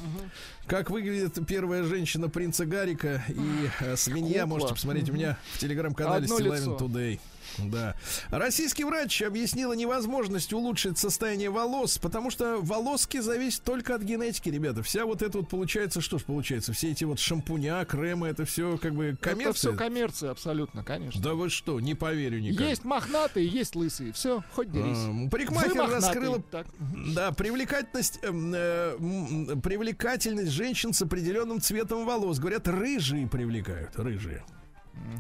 [0.68, 4.46] Как выглядит первая женщина принца Гарика и э, свинья, Кукла.
[4.56, 6.78] можете посмотреть у меня в телеграм-канале Одно Стилавин лицо.
[6.78, 7.20] Today.
[7.60, 7.96] Да.
[8.30, 14.84] Российский врач объяснила невозможность улучшить состояние волос, потому что волоски зависят только от генетики, ребята.
[14.84, 16.74] Вся вот это вот получается, что ж получается?
[16.74, 19.72] Все эти вот шампуня, кремы, это все как бы Это коммерция.
[19.72, 21.22] все коммерция, абсолютно, конечно.
[21.22, 22.68] Да вы что, не поверю никак.
[22.68, 24.14] Есть мохнатые, есть лысые.
[24.14, 24.98] Все, хоть дерись.
[24.98, 26.68] Эм, Парикмахер Вы раскрыла Так.
[27.16, 32.40] Да, привлекательность, эм, э, привлекательность женщин с определенным цветом волос.
[32.40, 34.44] Говорят, рыжие привлекают, рыжие.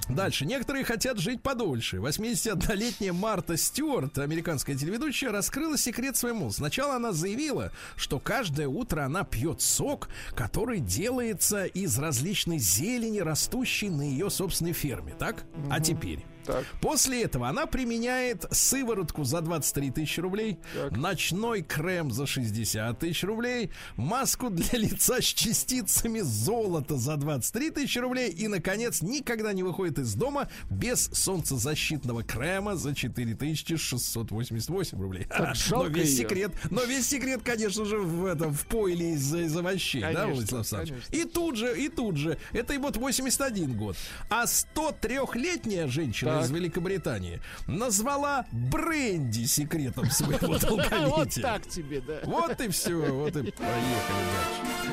[0.09, 0.45] Дальше.
[0.45, 1.97] Некоторые хотят жить подольше.
[1.97, 6.51] 81-летняя Марта Стюарт, американская телеведущая, раскрыла секрет своему.
[6.51, 13.89] Сначала она заявила, что каждое утро она пьет сок, который делается из различной зелени, растущей
[13.89, 15.13] на ее собственной ферме.
[15.17, 15.43] Так?
[15.69, 16.25] А теперь?
[16.47, 16.65] Так.
[16.81, 20.57] После этого она применяет сыворотку за 23 тысячи рублей,
[20.91, 27.99] ночной крем за 60 тысяч рублей, маску для лица с частицами золота за 23 тысячи
[27.99, 35.25] рублей и, наконец, никогда не выходит из дома без солнцезащитного крема за 4688 рублей.
[35.25, 36.29] Так но жалко весь её.
[36.29, 40.33] секрет, но весь секрет, конечно же, в этом в пойле из, из овощей, да, Конечно,
[40.33, 41.03] Владислав Александрович?
[41.11, 43.97] И тут же, и тут же, это и вот 81 год.
[44.29, 46.45] А 103-летняя женщина Так.
[46.45, 51.43] из Великобритании назвала бренди секретом своего Вот долголетия.
[51.43, 52.19] так тебе, да.
[52.23, 54.87] Вот и все, вот и поехали дальше.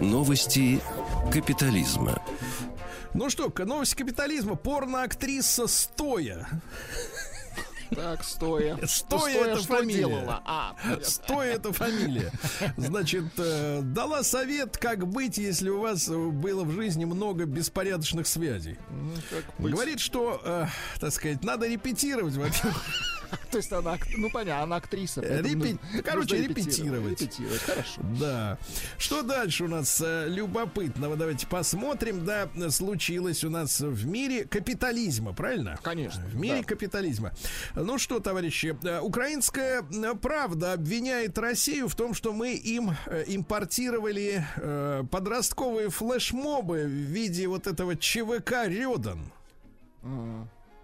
[0.00, 0.80] Новости
[1.32, 2.20] капитализма.
[3.14, 4.56] Ну что, к- новость капитализма.
[4.56, 6.48] Порноактриса стоя.
[7.94, 8.78] Так, стоя.
[8.86, 10.40] Стоя это фамилия.
[10.44, 10.76] А.
[11.02, 12.30] Стоя это фамилия.
[12.76, 18.78] Значит, э, дала совет, как быть, если у вас было в жизни много беспорядочных связей.
[19.58, 19.68] Ну?
[19.70, 20.66] Говорит, что, э,
[21.00, 22.82] так сказать, надо репетировать, во-первых.
[23.50, 25.20] То есть она, ну понятно, она актриса.
[25.20, 27.20] Репе- нужно- короче, нужно репетировать.
[27.20, 28.00] Репетировать, хорошо.
[28.20, 28.58] Да.
[28.98, 31.16] Что дальше у нас э, любопытного?
[31.16, 32.24] Давайте посмотрим.
[32.24, 35.78] Да, случилось у нас в мире капитализма, правильно?
[35.82, 36.64] Конечно, В мире да.
[36.64, 37.32] капитализма.
[37.74, 42.90] Ну что, товарищи, э, украинская э, правда обвиняет Россию в том, что мы им
[43.26, 44.44] импортировали
[45.10, 49.20] подростковые флешмобы в виде вот этого ЧВК Рёдан.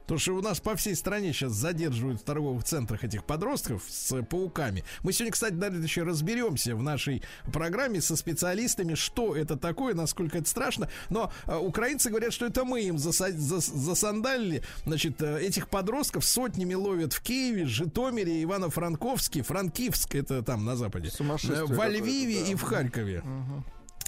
[0.09, 4.23] Потому что у нас по всей стране сейчас задерживают в торговых центрах этих подростков с
[4.23, 4.83] пауками.
[5.03, 10.39] Мы сегодня, кстати, даже еще разберемся в нашей программе со специалистами, что это такое, насколько
[10.39, 10.89] это страшно.
[11.11, 14.63] Но э, украинцы говорят, что это мы им заса- зас- засандалили.
[14.87, 21.11] Значит, э, этих подростков сотнями ловят в Киеве, Житомире, Ивано-Франковске, Франкивск, это там на западе,
[21.55, 22.51] э, во Львиве да.
[22.53, 23.23] и в Харькове.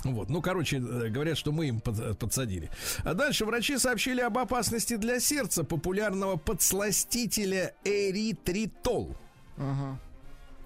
[0.05, 2.71] Вот, ну, короче, э, говорят, что мы им э, подсадили.
[3.05, 9.15] А дальше врачи сообщили об опасности для сердца популярного подсластителя эритритол.
[9.57, 9.99] Ага.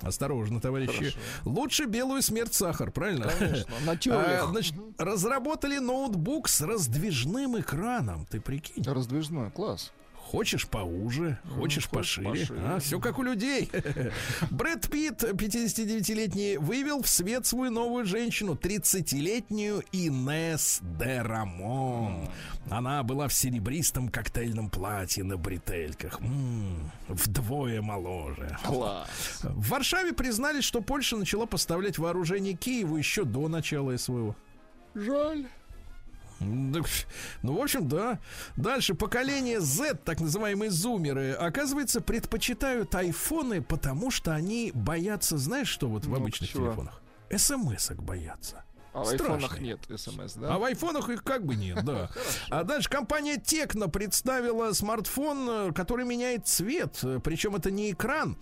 [0.02, 0.92] Осторожно, товарищи.
[0.92, 1.18] Хорошо.
[1.44, 3.30] Лучше белую смерть сахар, правильно?
[3.38, 8.26] Конечно, на А, значит, разработали ноутбук с раздвижным экраном.
[8.26, 8.84] Ты прикинь.
[8.84, 9.92] Раздвижной, класс.
[10.24, 12.28] Хочешь поуже, хочешь хочешь пошире.
[12.30, 12.60] пошире.
[12.64, 13.70] А, все как у людей.
[14.50, 22.28] Брэд Питт, 59-летний, вывел в свет свою новую женщину, 30-летнюю Инес де Рамон.
[22.70, 26.20] Она была в серебристом коктейльном платье на бретельках.
[26.20, 28.56] М, вдвое моложе.
[28.64, 29.40] Класс.
[29.42, 34.34] В Варшаве признались, что Польша начала поставлять вооружение Киеву еще до начала СВО.
[34.94, 35.46] Жаль.
[36.40, 36.82] Ну,
[37.42, 38.18] в общем, да.
[38.56, 45.88] Дальше поколение Z, так называемые зумеры, оказывается, предпочитают айфоны, потому что они боятся, знаешь, что
[45.88, 46.66] вот в Ну, обычных чего?
[46.68, 47.00] телефонах?
[47.34, 48.64] СМСок боятся.
[48.92, 49.34] А в Страшный.
[49.34, 50.54] айфонах нет смс, да?
[50.54, 52.10] А в айфонах их как бы нет, да.
[52.50, 57.00] А дальше компания Текно представила смартфон, э, который меняет цвет.
[57.02, 58.36] Э, Причем это не экран,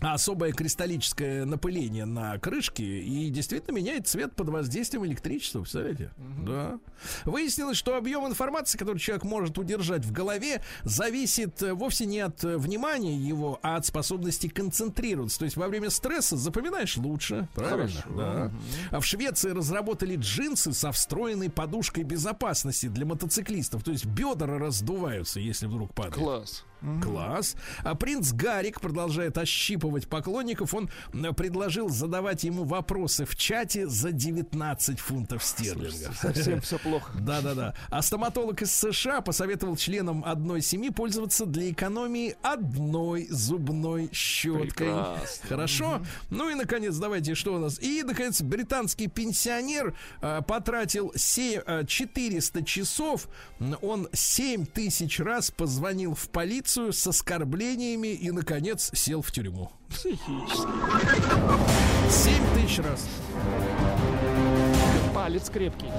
[0.00, 6.10] особое кристаллическое напыление на крышке и действительно меняет цвет под воздействием электричества, представляете?
[6.44, 6.78] Да.
[7.24, 12.44] Выяснилось, что объем информации, который человек может удержать в голове, зависит э, вовсе не от
[12.44, 15.38] э, внимания его, а от способности концентрироваться.
[15.38, 18.02] То есть во время стресса запоминаешь лучше, правильно?
[18.02, 18.16] Хорошо.
[18.16, 18.52] Да.
[18.90, 23.82] А в Швеции разработали джинсы со встроенной подушкой безопасности для мотоциклистов.
[23.84, 26.14] То есть бедра раздуваются, если вдруг падает.
[26.14, 26.64] Класс.
[27.02, 27.56] Класс.
[27.82, 30.74] А принц Гарик продолжает ощипывать поклонников.
[30.74, 30.88] Он
[31.36, 36.16] предложил задавать ему вопросы в чате за 19 фунтов стерлингов.
[36.20, 37.12] Совсем все плохо.
[37.18, 37.74] Да-да-да.
[37.90, 44.86] А стоматолог из США посоветовал членам одной семьи пользоваться для экономии одной зубной щеткой.
[44.88, 45.48] Прекрасно.
[45.48, 46.02] Хорошо.
[46.30, 47.78] Ну и, наконец, давайте, что у нас?
[47.80, 53.28] И, наконец, британский пенсионер а, потратил се- а, 400 часов.
[53.60, 59.70] М, Он 7 тысяч раз позвонил в полицию с оскорблениями и, наконец, сел в тюрьму.
[59.88, 60.68] Психически.
[62.10, 63.08] 7 тысяч раз.
[65.14, 65.90] Палец крепкий.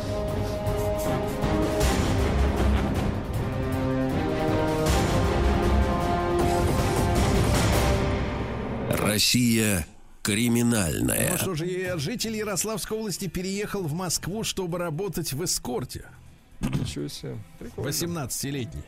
[8.89, 9.85] Россия
[10.21, 11.31] криминальная.
[11.31, 16.05] Ну что же, и житель Ярославской области переехал в Москву, чтобы работать в эскорте.
[16.59, 17.37] Ничего себе.
[17.59, 17.89] Прикольно.
[17.89, 18.83] 18-летний.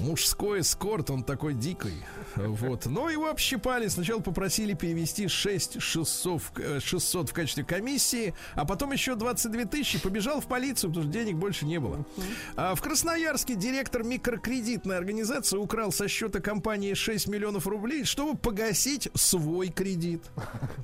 [0.00, 1.94] Мужской эскорт, он такой дикий.
[2.36, 2.86] Вот.
[2.86, 3.88] Но его общипали.
[3.88, 9.64] Сначала попросили перевести 6 600, в- э, 600 в качестве комиссии, а потом еще 22
[9.64, 9.98] тысячи.
[9.98, 12.04] Побежал в полицию, потому что денег больше не было.
[12.56, 19.08] А в Красноярске директор микрокредитной организации украл со счета компании 6 миллионов рублей, чтобы погасить
[19.14, 20.22] свой кредит.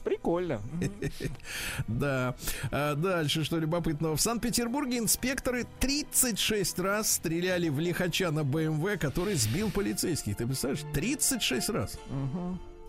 [0.04, 0.60] Прикольно.
[1.88, 2.34] Да.
[2.70, 4.16] А дальше, что любопытного.
[4.16, 10.34] В Санкт-Петербурге инспекторы 36 раз стреляли в лихача на БМВ, который сбил полицейских.
[10.36, 10.84] Ты представляешь?
[10.94, 11.98] 36 раз.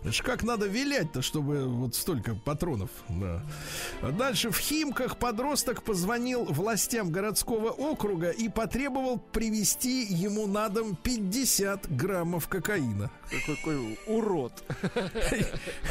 [0.00, 2.90] Это ж как надо вилять-то, чтобы вот столько патронов.
[3.08, 3.42] Да.
[4.12, 11.94] Дальше в Химках подросток позвонил властям городского округа и потребовал привезти ему на дом 50
[11.94, 13.10] граммов кокаина.
[13.24, 14.52] Какой, какой урод.
[14.80, 15.46] Ты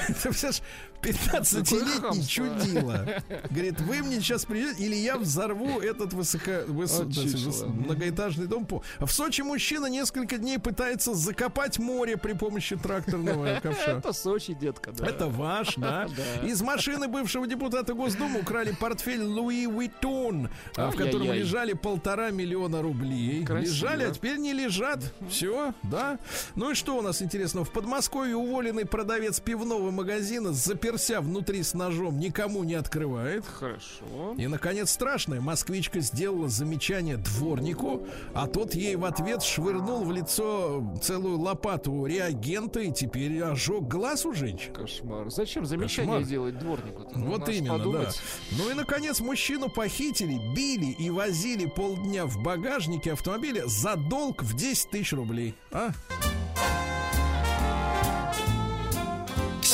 [0.07, 0.61] представляешь,
[1.05, 2.27] 15-летний хамство.
[2.29, 3.07] чудило.
[3.49, 8.67] Говорит, вы мне сейчас придете, или я взорву этот высоко, выс- выс- многоэтажный дом.
[8.99, 13.97] В Сочи мужчина несколько дней пытается закопать море при помощи тракторного ковша.
[13.99, 15.05] Это Сочи, детка, да.
[15.05, 16.07] Это ваш, да?
[16.43, 22.81] Из машины бывшего депутата Госдумы украли портфель Луи Уиттон, а, в котором лежали полтора миллиона
[22.81, 23.45] рублей.
[23.45, 25.13] Лежали, а теперь не лежат.
[25.29, 26.17] Все, да.
[26.55, 27.65] Ну и что у нас интересного?
[27.65, 30.53] В Подмосковье уволенный продавец пивного магазина,
[30.95, 33.45] заперся внутри с ножом, никому не открывает.
[33.45, 34.35] Хорошо.
[34.37, 35.41] И, наконец, страшное.
[35.41, 42.79] Москвичка сделала замечание дворнику, а тот ей в ответ швырнул в лицо целую лопату реагента
[42.79, 44.73] и теперь ожег глаз у женщин.
[44.73, 45.29] Кошмар.
[45.29, 46.29] Зачем замечание Кошмар.
[46.29, 47.07] делать дворнику?
[47.13, 48.11] Вот именно, да.
[48.57, 54.55] Ну и, наконец, мужчину похитили, били и возили полдня в багажнике автомобиля за долг в
[54.55, 55.55] 10 тысяч рублей.
[55.71, 55.91] А?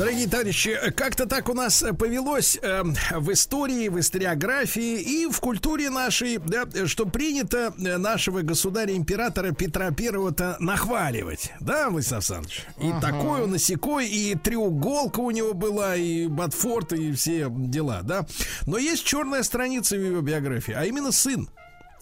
[0.00, 2.82] Дорогие товарищи, как-то так у нас повелось э,
[3.16, 9.90] в истории, в историографии и в культуре нашей, да, что принято э, нашего государя-императора Петра
[9.90, 11.52] Первого-то нахваливать.
[11.60, 12.64] Да, Владислав Александрович?
[12.78, 18.00] И такой он, и сякой, и треуголка у него была, и Батфорд, и все дела,
[18.02, 18.26] да.
[18.66, 21.46] Но есть черная страница в его биографии, а именно сын.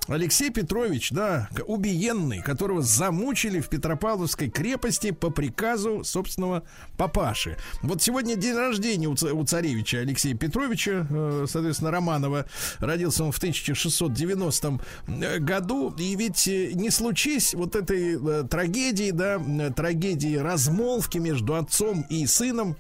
[0.09, 6.63] Алексей Петрович, да, убиенный, которого замучили в Петропавловской крепости по приказу собственного
[6.97, 7.57] папаши.
[7.83, 12.47] Вот сегодня день рождения у, ца- у царевича Алексея Петровича, э, соответственно, Романова.
[12.79, 14.81] Родился он в 1690
[15.41, 15.95] году.
[15.99, 22.07] И ведь э, не случись вот этой э, трагедии, да, э, трагедии размолвки между отцом
[22.09, 22.77] и сыном,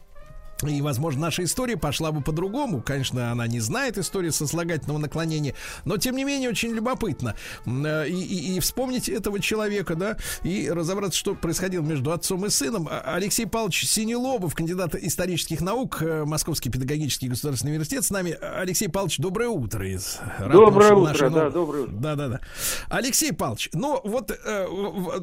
[0.67, 2.83] и, возможно, наша история пошла бы по-другому.
[2.83, 5.55] Конечно, она не знает истории сослагательного наклонения,
[5.85, 7.35] но, тем не менее, очень любопытно.
[7.67, 12.49] Э, И, и- и вспомнить этого человека, да, и разобраться, что происходило между отцом и
[12.51, 12.89] сыном.
[12.91, 18.05] А- Алексей Павлович Синелобов, кандидат исторических наук, э, Московский педагогический государственный университет.
[18.05, 19.87] С нами Алексей Павлович, доброе утро.
[19.89, 21.93] Из Доброе утро, нашего да, доброе утро.
[21.95, 22.41] да, да, да.
[22.89, 24.67] Алексей Павлович, ну вот э,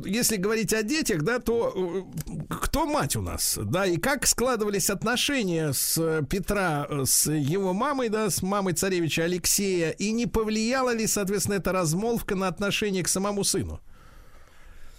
[0.06, 2.06] если говорить о детях, да, то
[2.50, 7.32] кто мать у нас, да, и как складывались отношения отношения с э, Петра, э, с
[7.32, 12.48] его мамой, да, с мамой царевича Алексея, и не повлияла ли, соответственно, эта размолвка на
[12.48, 13.80] отношение к самому сыну?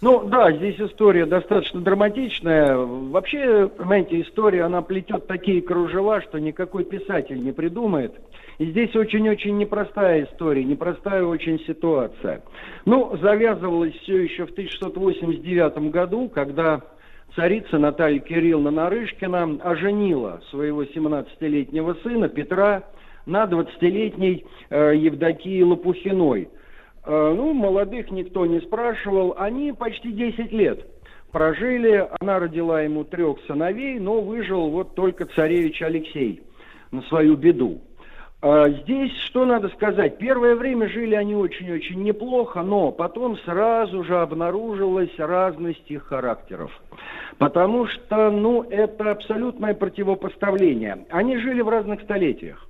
[0.01, 2.75] Ну да, здесь история достаточно драматичная.
[2.75, 8.13] Вообще, понимаете, история, она плетет такие кружева, что никакой писатель не придумает.
[8.57, 12.43] И здесь очень-очень непростая история, непростая очень ситуация.
[12.85, 16.81] Ну, завязывалось все еще в 1689 году, когда
[17.37, 22.83] царица Наталья Кирилловна Нарышкина оженила своего 17-летнего сына Петра
[23.27, 26.49] на 20-летней э, Евдокии Лопухиной.
[27.05, 30.83] Э, ну, молодых никто не спрашивал, они почти 10 лет
[31.31, 36.41] прожили, она родила ему трех сыновей, но выжил вот только царевич Алексей
[36.89, 37.81] на свою беду.
[38.41, 40.19] А Здесь что надо сказать?
[40.19, 46.71] Первое время жили они очень-очень неплохо, но потом сразу же обнаружилась разность их характеров.
[47.37, 51.05] Потому что, ну, это абсолютное противопоставление.
[51.09, 52.67] Они жили в разных столетиях.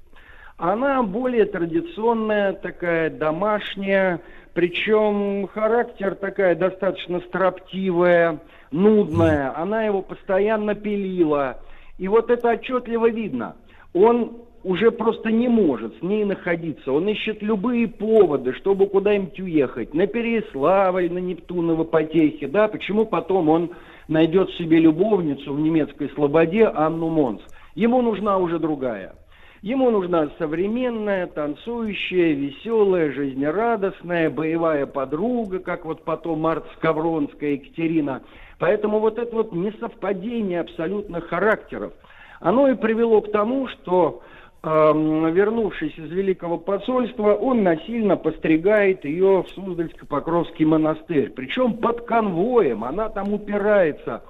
[0.57, 4.19] Она более традиционная, такая домашняя,
[4.53, 8.39] причем характер такая достаточно строптивая,
[8.71, 9.55] нудная.
[9.55, 11.59] Она его постоянно пилила.
[11.99, 13.55] И вот это отчетливо видно.
[13.93, 16.91] Он уже просто не может с ней находиться.
[16.91, 19.93] Он ищет любые поводы, чтобы куда-нибудь уехать.
[19.93, 22.47] На Переславль, на Нептуново потехи.
[22.47, 22.67] Да?
[22.67, 23.71] Почему потом он
[24.07, 27.41] найдет себе любовницу в немецкой слободе Анну Монс?
[27.75, 29.13] Ему нужна уже другая.
[29.61, 38.21] Ему нужна современная, танцующая, веселая, жизнерадостная, боевая подруга, как вот потом Марта Скавронская Екатерина.
[38.59, 41.93] Поэтому вот это вот несовпадение абсолютно характеров,
[42.39, 44.21] оно и привело к тому, что
[44.67, 51.29] вернувшись из Великого посольства, он насильно постригает ее в Суздальско-Покровский монастырь.
[51.29, 54.23] Причем под конвоем, она там упирается.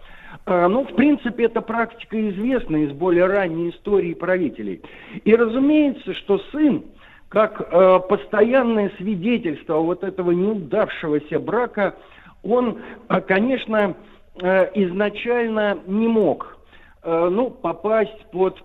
[0.46, 4.82] Э, Ну, в принципе, эта практика известна из более ранней истории правителей.
[5.24, 6.84] И разумеется, что сын,
[7.30, 11.96] как э, постоянное свидетельство вот этого неудавшегося брака,
[12.44, 13.96] он, э, конечно,
[14.40, 16.60] изначально не мог
[17.04, 18.56] ну, попасть под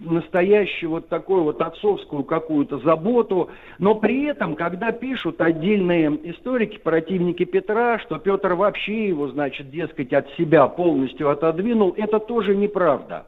[0.00, 7.44] настоящую вот такую вот отцовскую какую-то заботу, но при этом, когда пишут отдельные историки, противники
[7.44, 13.26] Петра, что Петр вообще его, значит, дескать, от себя полностью отодвинул, это тоже неправда.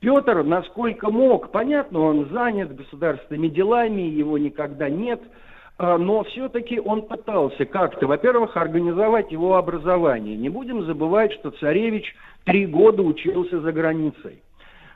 [0.00, 5.20] Петр, насколько мог, понятно, он занят государственными делами, его никогда нет,
[5.78, 10.36] а, но все-таки он пытался как-то, во-первых, организовать его образование.
[10.36, 14.42] Не будем забывать, что царевич три года учился за границей.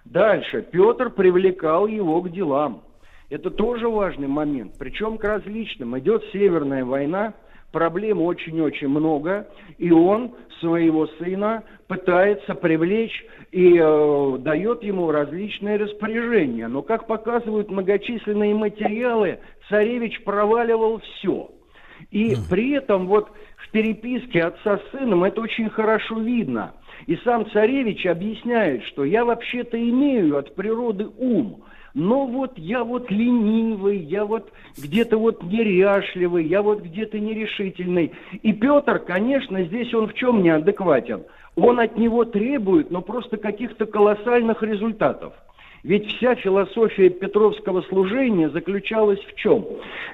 [0.05, 0.62] Дальше.
[0.70, 2.82] Петр привлекал его к делам.
[3.31, 4.74] Это тоже важный момент.
[4.78, 5.98] Причем к различным.
[5.98, 7.35] Идет Северная война,
[7.72, 9.48] проблем очень-очень много,
[9.78, 16.68] и он своего сына пытается привлечь и э, дает ему различные распоряжения.
[16.68, 21.51] Но, как показывают многочисленные материалы, царевич проваливал все.
[22.10, 26.74] И при этом вот в переписке отца с сыном это очень хорошо видно–
[27.07, 31.65] и сам царевич объясняет, что я вообще-то имею от природы ум,
[31.95, 38.12] но вот я вот ленивый, я вот где-то вот неряшливый, я вот где-то нерешительный.
[38.43, 41.23] И Петр, конечно, здесь он в чем неадекватен?
[41.57, 45.35] Он от него требует, но просто каких-то колоссальных результатов.
[45.85, 49.66] Ведь вся философия Петровского служения заключалась в чем?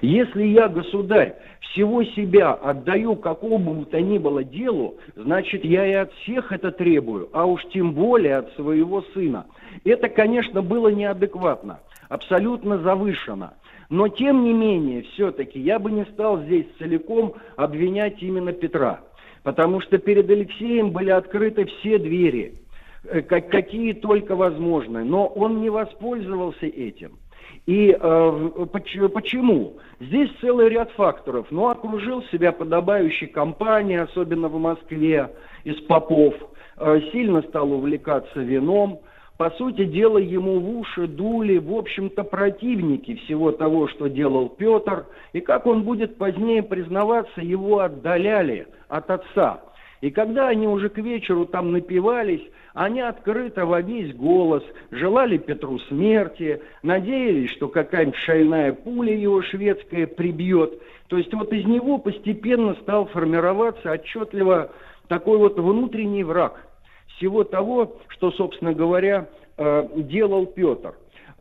[0.03, 5.93] Если я, государь, всего себя отдаю какому бы то ни было делу, значит, я и
[5.93, 9.47] от всех это требую, а уж тем более от своего сына.
[9.85, 11.79] Это, конечно, было неадекватно,
[12.09, 13.55] абсолютно завышено.
[13.91, 19.03] Но, тем не менее, все-таки я бы не стал здесь целиком обвинять именно Петра,
[19.45, 22.55] потому что перед Алексеем были открыты все двери–
[23.03, 25.05] какие только возможны.
[25.05, 27.19] Но он не воспользовался этим.
[27.67, 28.67] И э,
[29.13, 29.79] почему?
[30.01, 31.47] Здесь целый ряд факторов.
[31.51, 35.31] Ну, окружил себя подобающей компанией, особенно в Москве,
[35.65, 36.35] из попов.
[36.77, 39.01] Э, сильно стал увлекаться вином.
[39.37, 45.07] По сути дела, ему в уши дули, в общем-то, противники всего того, что делал Петр.
[45.33, 49.61] И как он будет позднее признаваться, его отдаляли от отца.
[50.01, 52.43] И когда они уже к вечеру там напивались,
[52.75, 60.07] они открыто во весь голос желали Петру смерти, надеялись, что какая-нибудь шальная пуля его шведская
[60.07, 60.81] прибьет.
[61.09, 64.71] То есть вот из него постепенно стал формироваться отчетливо
[65.09, 66.61] такой вот внутренний враг
[67.17, 69.29] всего того, что, собственно говоря,
[69.59, 70.95] э, делал Петр.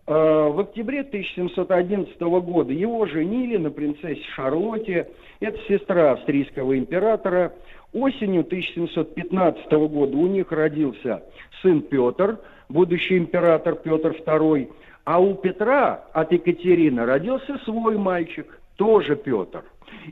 [0.08, 5.10] Э, в октябре 1711 года его женили на принцессе Шарлотте.
[5.40, 7.54] Это сестра австрийского императора.
[7.94, 11.24] Осенью 1715 года у них родился
[11.62, 12.38] сын Петр.
[12.70, 14.70] будущий император Петр II.
[15.06, 19.64] А у Петра от Екатерины родился свой мальчик, тоже Петр.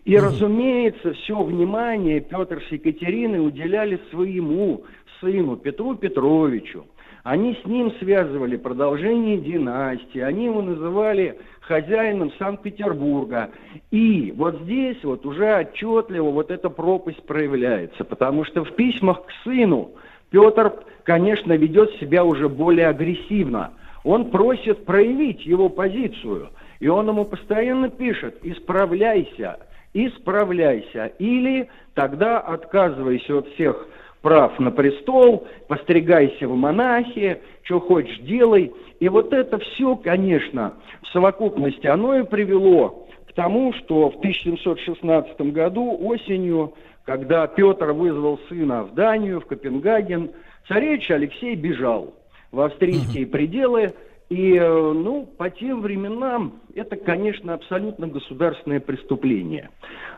[0.05, 4.83] И, разумеется, все внимание Петр с Екатериной уделяли своему
[5.19, 6.85] сыну Петру Петровичу.
[7.23, 11.37] Они с ним связывали продолжение династии, они его называли
[11.67, 13.49] хозяином Санкт-Петербурга.
[13.91, 19.31] И вот здесь вот уже отчетливо вот эта пропасть проявляется, потому что в письмах к
[19.43, 19.91] сыну
[20.29, 20.73] Петр,
[21.03, 23.73] конечно, ведет себя уже более агрессивно.
[24.03, 26.49] Он просит проявить его позицию,
[26.79, 29.59] и он ему постоянно пишет «исправляйся,
[29.93, 33.87] исправляйся, или тогда отказывайся от всех
[34.21, 38.71] прав на престол, постригайся в монахи, что хочешь делай».
[38.99, 45.39] И вот это все, конечно, в совокупности, оно и привело к тому, что в 1716
[45.51, 46.73] году осенью,
[47.05, 50.31] когда Петр вызвал сына в Данию, в Копенгаген,
[50.67, 52.15] царевич Алексей бежал
[52.51, 53.93] в австрийские пределы,
[54.29, 59.69] и, э, ну, по тем временам это, конечно, абсолютно государственное преступление.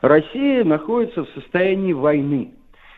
[0.02, 2.54] Россия находится в состоянии войны.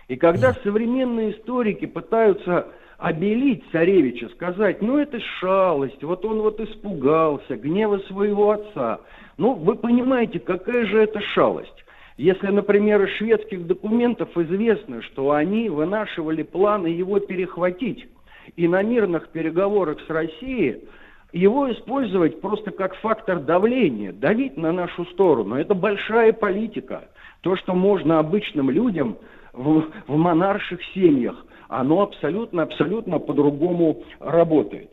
[0.07, 2.67] И когда современные историки пытаются
[3.01, 8.99] обелить царевича, сказать, ну это шалость, вот он вот испугался гнева своего отца.
[9.37, 11.83] Ну, вы понимаете, какая же это шалость?
[12.17, 18.07] Если, например, из шведских документов известно, что они вынашивали планы его перехватить,
[18.55, 20.83] и на мирных переговорах с Россией
[21.33, 25.55] его использовать просто как фактор давления, давить на нашу сторону.
[25.55, 27.05] Это большая политика.
[27.41, 29.17] То, что можно обычным людям
[29.53, 34.91] в, в монарших семьях оно абсолютно-абсолютно по-другому работает.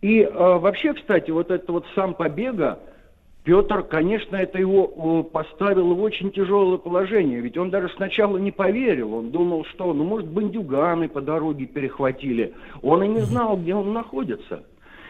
[0.00, 2.78] И э, вообще, кстати, вот это вот сам побега,
[3.42, 9.14] Петр, конечно, это его поставило в очень тяжелое положение, ведь он даже сначала не поверил,
[9.14, 13.92] он думал, что, ну, может, бандюганы по дороге перехватили, он и не знал, где он
[13.92, 14.62] находится.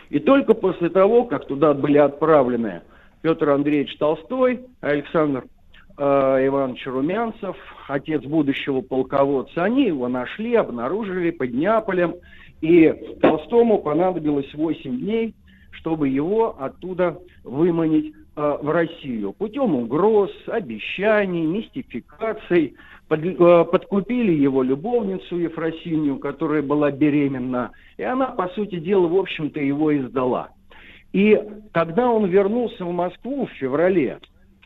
[0.09, 2.81] И только после того, как туда были отправлены
[3.21, 5.45] Петр Андреевич Толстой, Александр
[6.03, 7.57] Иванович Румянцев,
[7.89, 12.15] отец будущего полководца, они его нашли, обнаружили под Неаполем,
[12.61, 15.35] и Толстому понадобилось 8 дней,
[15.73, 19.33] чтобы его оттуда выманить э, в Россию.
[19.33, 22.75] Путем угроз, обещаний, мистификаций.
[23.09, 29.17] Под, э, подкупили его любовницу Ефросинью, которая была беременна, и она, по сути дела, в
[29.17, 30.51] общем-то, его издала.
[31.13, 31.39] И
[31.73, 34.21] когда он вернулся в Москву в феврале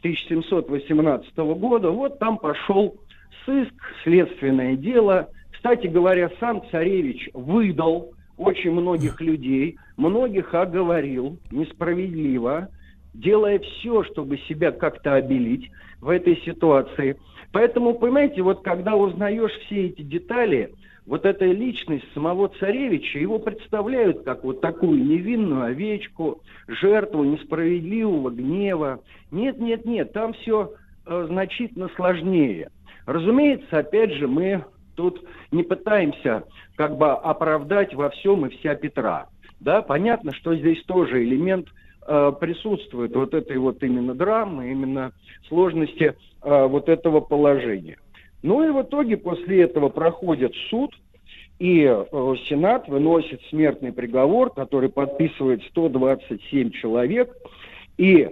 [0.04, 2.94] 1718 года, вот там пошел
[3.46, 3.72] сыск,
[4.02, 5.30] следственное дело.
[5.50, 12.68] Кстати говоря, сам царевич выдал очень многих людей, многих оговорил несправедливо,
[13.14, 15.70] делая все, чтобы себя как-то обелить
[16.02, 17.16] в этой ситуации.
[17.50, 20.74] Поэтому, понимаете, вот когда узнаешь все эти детали,
[21.06, 29.00] вот эта личность самого царевича, его представляют как вот такую невинную овечку, жертву несправедливого гнева.
[29.30, 30.72] Нет, нет, нет, там все
[31.06, 32.70] э, значительно сложнее.
[33.06, 34.64] Разумеется, опять же, мы
[34.96, 36.44] тут не пытаемся
[36.76, 39.26] как бы оправдать во всем и вся Петра.
[39.60, 41.68] Да, понятно, что здесь тоже элемент
[42.06, 45.12] э, присутствует вот этой вот именно драмы, именно
[45.48, 47.98] сложности э, вот этого положения.
[48.44, 50.94] Ну и в итоге после этого проходит суд,
[51.58, 57.34] и э, Сенат выносит смертный приговор, который подписывает 127 человек.
[57.96, 58.28] И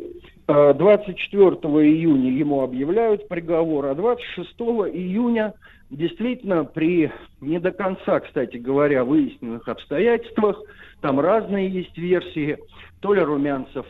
[0.47, 4.51] э, 24 июня ему объявляют приговор, а 26
[4.93, 5.55] июня
[5.89, 7.11] действительно при
[7.41, 10.61] не до конца, кстати говоря, выясненных обстоятельствах,
[11.01, 12.59] там разные есть версии,
[13.01, 13.87] то ли Румянцев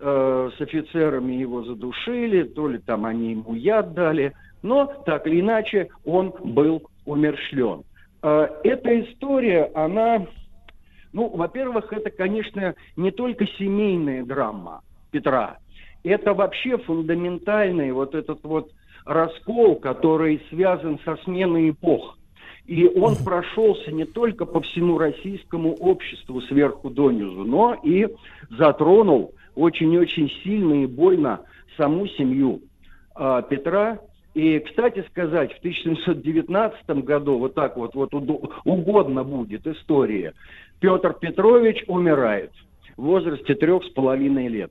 [0.00, 4.32] э, с офицерами его задушили, то ли там они ему яд дали–
[4.62, 7.82] но так или иначе он был умершлен.
[8.22, 10.26] Э, эта история, она,
[11.12, 15.58] ну, во-первых, это, конечно, не только семейная драма Петра,
[16.04, 18.70] это вообще фундаментальный вот этот вот
[19.04, 22.16] раскол, который связан со сменой эпох.
[22.66, 28.06] И он прошелся не только по всему российскому обществу сверху донизу, но и
[28.50, 31.40] затронул очень-очень сильно и больно
[31.78, 32.60] саму семью
[33.16, 33.98] э, Петра
[34.34, 38.12] и, кстати сказать, в 1719 году, вот так вот, вот
[38.64, 40.34] угодно будет история,
[40.80, 42.52] Петр Петрович умирает
[42.96, 44.70] в возрасте трех с половиной лет.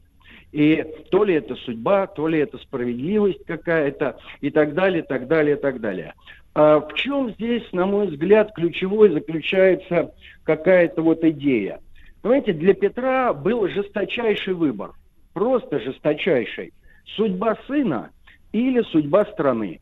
[0.52, 5.58] И то ли это судьба, то ли это справедливость какая-то, и так далее, так далее,
[5.58, 6.14] так далее.
[6.54, 10.14] А в чем здесь, на мой взгляд, ключевой заключается
[10.44, 11.80] какая-то вот идея?
[12.22, 14.92] Понимаете, для Петра был жесточайший выбор,
[15.34, 16.74] просто жесточайший.
[17.16, 18.10] Судьба сына
[18.52, 19.80] или судьба страны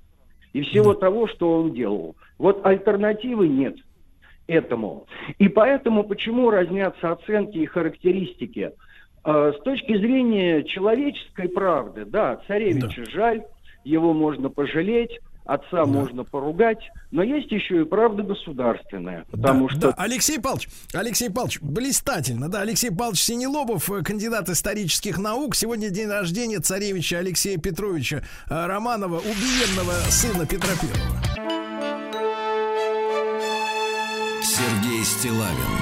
[0.53, 2.15] и всего того, что он делал.
[2.37, 3.75] Вот альтернативы нет.
[4.47, 5.05] этому.
[5.39, 8.71] И поэтому почему разнятся оценки и характеристики?
[9.23, 13.43] Э, С точки зрения человеческой правды, да, царевича жаль,
[13.83, 16.79] его можно пожалеть, отца можно поругать,
[17.11, 19.93] но есть еще и правда государственная, потому да, что да.
[19.97, 25.55] Алексей Павлович, Алексей Павлович, блистательно, да, Алексей Павлович Синелобов, э, кандидат исторических наук.
[25.55, 31.45] Сегодня день рождения царевича Алексея Петровича э, Романова, убиенного сына Петра Первого.
[34.41, 35.75] Сергей Стилавин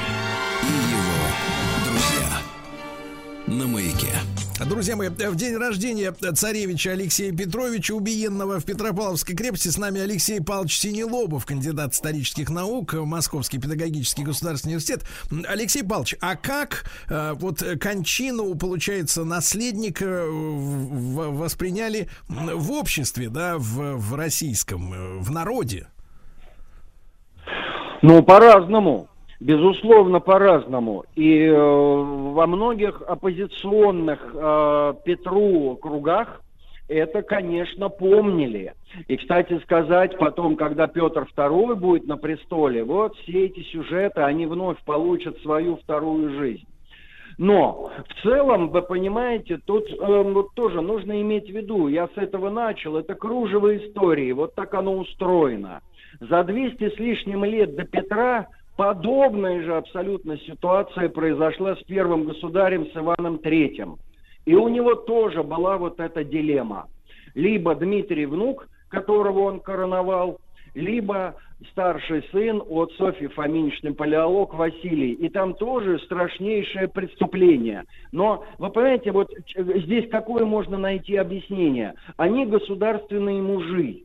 [0.64, 1.24] и его
[1.86, 2.30] друзья.
[3.48, 4.33] На маяке.
[4.66, 10.42] Друзья мои, в день рождения царевича Алексея Петровича, убиенного в Петропавловской крепости, с нами Алексей
[10.42, 15.04] Павлович Синелобов, кандидат исторических наук, Московский педагогический государственный университет.
[15.48, 23.98] Алексей Павлович, а как э, вот кончину, получается, наследника э, восприняли в обществе, да, в,
[23.98, 25.88] в российском, э, в народе?
[28.02, 29.10] Ну, по-разному.
[29.44, 31.04] Безусловно, по-разному.
[31.16, 36.42] И э, во многих оппозиционных э, Петру кругах
[36.88, 38.74] это, конечно, помнили.
[39.10, 44.46] И, кстати сказать, потом, когда Петр II будет на престоле, вот все эти сюжеты, они
[44.46, 46.66] вновь получат свою вторую жизнь.
[47.38, 52.18] Но в целом, вы понимаете, тут э, вот тоже нужно иметь в виду, я с
[52.18, 55.82] этого начал, это кружево истории, вот так оно устроено.
[56.22, 62.88] За 200 с лишним лет до Петра подобная же абсолютно ситуация произошла с первым государем,
[62.88, 63.98] с Иваном Третьим.
[64.46, 66.88] И у него тоже была вот эта дилемма.
[67.34, 70.40] Либо Дмитрий внук, которого он короновал,
[70.76, 71.36] либо
[71.72, 75.14] старший сын от Софьи Фоминичны Палеолог Василий.
[75.14, 77.84] И там тоже страшнейшее преступление.
[78.12, 81.94] Но, вы понимаете, вот здесь какое можно найти объяснение?
[82.18, 84.04] Они государственные мужи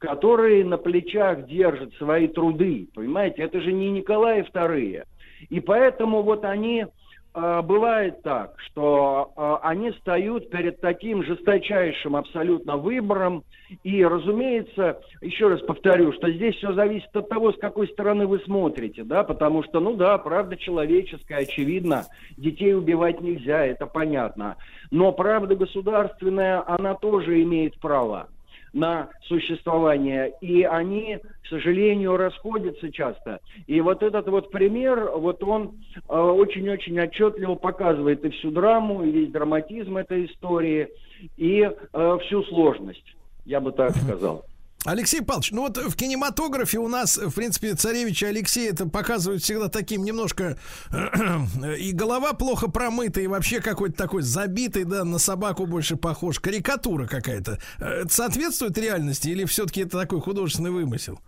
[0.00, 5.04] которые на плечах держат свои труды, понимаете, это же не Николаи вторые.
[5.50, 6.86] И поэтому вот они,
[7.34, 13.44] э, бывает так, что э, они встают перед таким жесточайшим абсолютно выбором,
[13.84, 18.40] и, разумеется, еще раз повторю, что здесь все зависит от того, с какой стороны вы
[18.40, 22.06] смотрите, да, потому что, ну да, правда человеческая, очевидно,
[22.38, 24.56] детей убивать нельзя, это понятно,
[24.90, 28.28] но правда государственная, она тоже имеет право
[28.72, 33.40] на существование, и они, к сожалению, расходятся часто.
[33.66, 35.78] И вот этот вот пример, вот он
[36.08, 40.88] э, очень-очень отчетливо показывает и всю драму, и весь драматизм этой истории,
[41.36, 44.44] и э, всю сложность, я бы так сказал.
[44.86, 49.68] Алексей Павлович, ну вот в кинематографе у нас, в принципе, царевича Алексея это показывают всегда
[49.68, 50.56] таким немножко
[51.78, 57.06] и голова плохо промыта, и вообще какой-то такой забитый, да, на собаку больше похож, карикатура
[57.06, 57.58] какая-то.
[57.78, 61.20] Э, Это соответствует реальности или все-таки это такой художественный вымысел?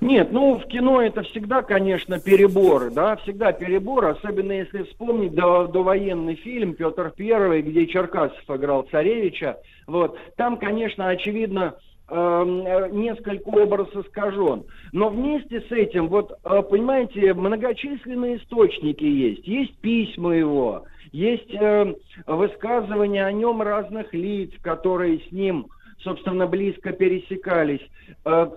[0.00, 5.66] Нет, ну в кино это всегда, конечно, переборы, да, всегда перебор, особенно если вспомнить до,
[5.66, 9.56] довоенный фильм Петр Первый, где Черкасов играл царевича,
[9.86, 11.76] вот, там, конечно, очевидно,
[12.08, 14.64] э, несколько образ искажен.
[14.92, 19.46] Но вместе с этим, вот, э, понимаете, многочисленные источники есть.
[19.46, 21.94] Есть письма его, есть э,
[22.26, 25.66] высказывания о нем разных лиц, которые с ним,
[26.00, 27.80] собственно, близко пересекались.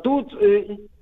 [0.04, 0.34] Тут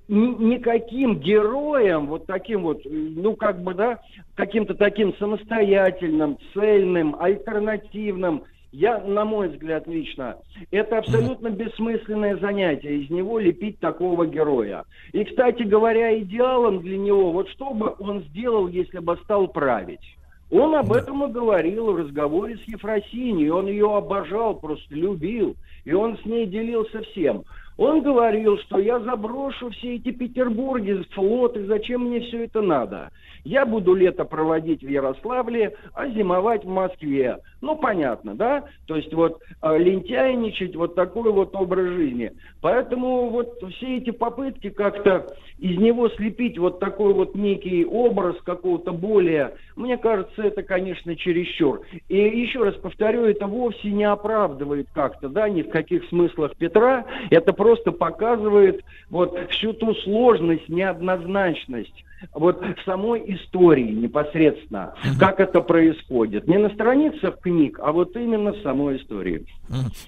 [0.08, 4.00] ни- никаким героем, вот таким вот, ну как бы, да,
[4.36, 8.44] каким-то таким самостоятельным, цельным, альтернативным,
[8.78, 10.38] я, на мой взгляд, лично,
[10.70, 14.84] это абсолютно бессмысленное занятие из него лепить такого героя.
[15.14, 20.18] И, кстати говоря, идеалом для него, вот что бы он сделал, если бы стал править?
[20.52, 23.50] Он об этом и говорил в разговоре с Ефросиньей.
[23.50, 25.56] Он ее обожал, просто любил.
[25.84, 27.46] И он с ней делился всем.
[27.78, 33.12] Он говорил, что я заброшу все эти Петербурги, флоты, зачем мне все это надо?
[33.44, 37.38] Я буду лето проводить в Ярославле, а зимовать в Москве.
[37.62, 38.66] Ну, понятно, да?
[38.88, 42.32] То есть вот э, лентяйничать, вот такой вот образ жизни.
[42.62, 45.28] Поэтому вот все эти попытки как-то
[45.60, 51.82] из него слепить вот такой вот некий образ какого-то более, мне кажется, это, конечно, чересчур.
[52.10, 57.06] И еще раз повторю, это вовсе не оправдывает как-то, да, ни в каких смыслах Петра.
[57.30, 66.48] Это просто показывает вот всю ту сложность, неоднозначность вот самой истории непосредственно, как это происходит.
[66.48, 69.46] Не на страницах книг, а вот именно в самой истории.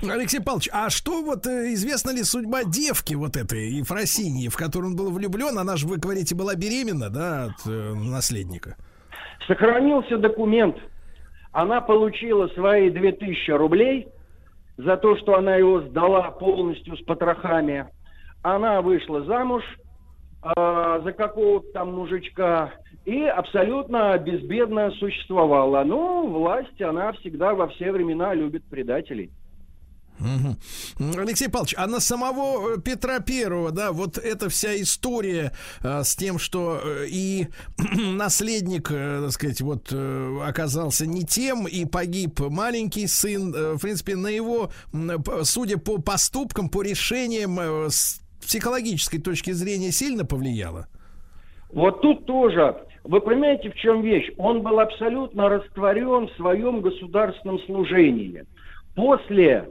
[0.02, 4.92] Алексей Павлович, а что вот э, известна ли судьба девки вот этой Ефросиньи, в которую
[4.92, 5.58] он был влюблен?
[5.58, 8.76] Она же, вы говорите, была беременна, да, от э, наследника?
[9.48, 10.78] Сохранился документ.
[11.52, 14.08] Она получила свои 2000 рублей
[14.78, 17.88] за то, что она его сдала полностью с потрохами.
[18.44, 19.64] Она вышла замуж,
[20.42, 22.72] а, за какого-то там мужичка
[23.06, 25.84] и абсолютно безбедно существовала.
[25.84, 29.32] Но власть, она всегда во все времена любит предателей.
[31.00, 35.52] Алексей Павлович, а на самого э, Петра Первого, да, вот эта вся история
[35.84, 37.48] э, с тем, что э, и
[37.78, 39.94] наследник, э, так сказать, вот
[40.44, 44.72] оказался не тем и погиб маленький сын, в принципе, на его,
[45.44, 47.58] судя по поступкам, по решениям,
[47.90, 50.88] с психологической точки зрения сильно повлияло.
[51.72, 54.32] Вот тут тоже, вы понимаете, в чем вещь?
[54.38, 58.44] Он был абсолютно растворен в своем государственном служении.
[58.96, 59.70] После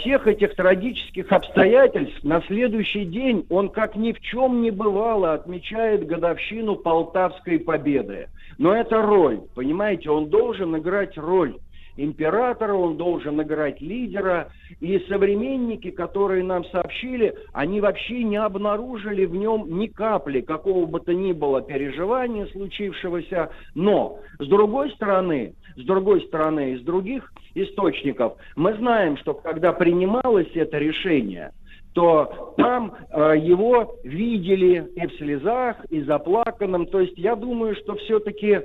[0.00, 6.06] всех этих трагических обстоятельств на следующий день он, как ни в чем не бывало, отмечает
[6.06, 8.28] годовщину Полтавской победы.
[8.58, 11.56] Но это роль, понимаете, он должен играть роль
[11.98, 14.50] императора, он должен играть лидера.
[14.80, 21.00] И современники, которые нам сообщили, они вообще не обнаружили в нем ни капли какого бы
[21.00, 23.50] то ни было переживания случившегося.
[23.74, 30.50] Но, с другой стороны, с другой стороны, из других источников, мы знаем, что когда принималось
[30.54, 31.52] это решение,
[31.94, 36.86] то там э, его видели и в слезах, и заплаканным.
[36.86, 38.60] То есть я думаю, что все-таки,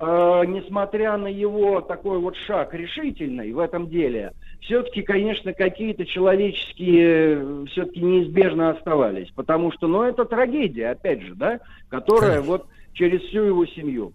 [0.00, 8.00] несмотря на его такой вот шаг решительный в этом деле, все-таки, конечно, какие-то человеческие все-таки
[8.00, 9.30] неизбежно оставались.
[9.34, 12.50] Потому что, ну, это трагедия, опять же, да, которая Конечно.
[12.50, 14.12] вот через всю его семью.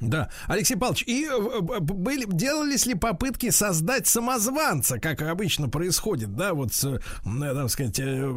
[0.00, 6.34] Да, Алексей Павлович, и э, б- были, делались ли попытки создать самозванца, как обычно происходит,
[6.34, 8.32] да, вот, э, так сказать, э,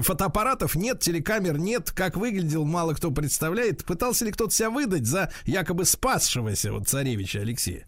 [0.00, 3.84] фотоаппаратов нет, телекамер нет, как выглядел, мало кто представляет.
[3.84, 7.84] Пытался ли кто-то себя выдать за якобы спасшегося вот царевича Алексея?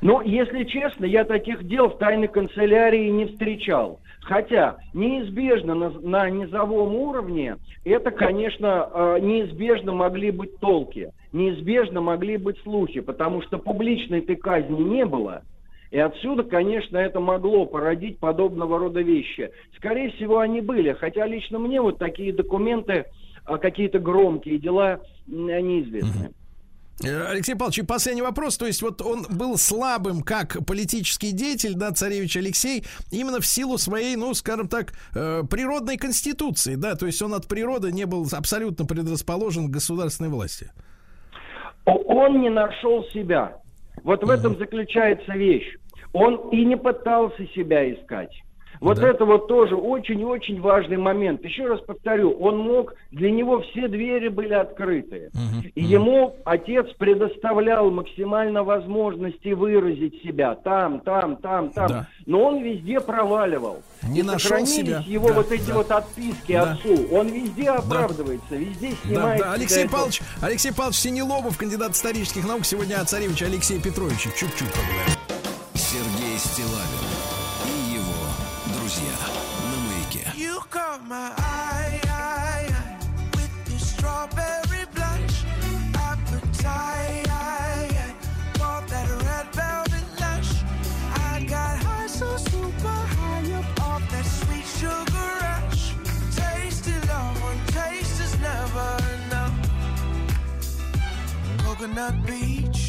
[0.00, 4.00] Ну, если честно, я таких дел в тайной канцелярии не встречал.
[4.22, 12.36] Хотя неизбежно на, на низовом уровне это, конечно, э, неизбежно могли быть толки, неизбежно могли
[12.36, 15.42] быть слухи, потому что публичной-то казни не было.
[15.90, 19.50] И отсюда, конечно, это могло породить подобного рода вещи.
[19.76, 20.92] Скорее всего, они были.
[20.92, 23.04] Хотя лично мне вот такие документы,
[23.44, 26.30] а, какие-то громкие дела неизвестны.
[27.04, 28.56] Э, Алексей Павлович, и последний вопрос.
[28.56, 33.76] То есть вот он был слабым как политический деятель, да, царевич Алексей, именно в силу
[33.78, 38.26] своей, ну, скажем так, э, природной конституции, да, то есть он от природы не был
[38.32, 40.70] абсолютно предрасположен к государственной власти.
[41.84, 43.56] Он не нашел себя.
[44.04, 45.76] Вот в этом заключается вещь.
[46.12, 48.32] Он и не пытался себя искать.
[48.82, 49.08] Вот Да.
[49.10, 51.44] это вот тоже очень-очень важный момент.
[51.44, 55.30] Еще раз повторю, он мог, для него все двери были открыты.
[55.76, 61.86] И ему отец предоставлял максимально возможности выразить себя там, там, там, там.
[61.88, 62.08] Да.
[62.26, 63.82] Но он везде проваливал.
[64.02, 65.02] Не И нашел себя.
[65.06, 65.74] его Да, вот эти да.
[65.74, 66.72] вот отписки Да.
[66.72, 67.06] отцу.
[67.12, 69.38] Он везде оправдывается, везде Да, снимает.
[69.40, 73.80] да, себя Алексей это- Павлович, Алексей Павлович Синелобов, кандидат исторических наук, сегодня о царевиче Алексее
[73.80, 74.30] Петровиче.
[74.30, 75.14] Чуть-чуть поговорим.
[75.74, 77.01] Сергей Стилавин
[80.72, 82.98] caught my eye, eye, eye
[83.34, 85.44] with your strawberry blush,
[85.94, 87.28] appetite.
[88.56, 90.52] For that red velvet lush,
[91.30, 95.82] I got high so super high up off that sweet sugar rush.
[96.40, 99.56] Tasty love, one taste is never enough.
[101.64, 102.82] Coconut beach,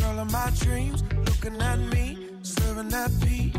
[0.00, 2.06] girl of my dreams, looking at me,
[2.42, 3.57] serving that peach.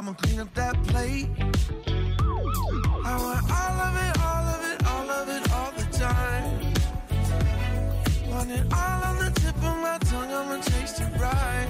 [0.00, 1.28] I'ma clean up that plate.
[3.04, 6.72] I want all of it, all of it, all of it, all the time.
[8.30, 10.32] Want it all on the tip of my tongue.
[10.32, 11.68] I'ma taste it right.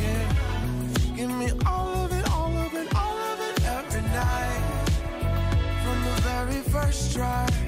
[0.00, 1.14] Yeah.
[1.14, 4.88] Give me all of it, all of it, all of it every night
[5.84, 7.67] from the very first try.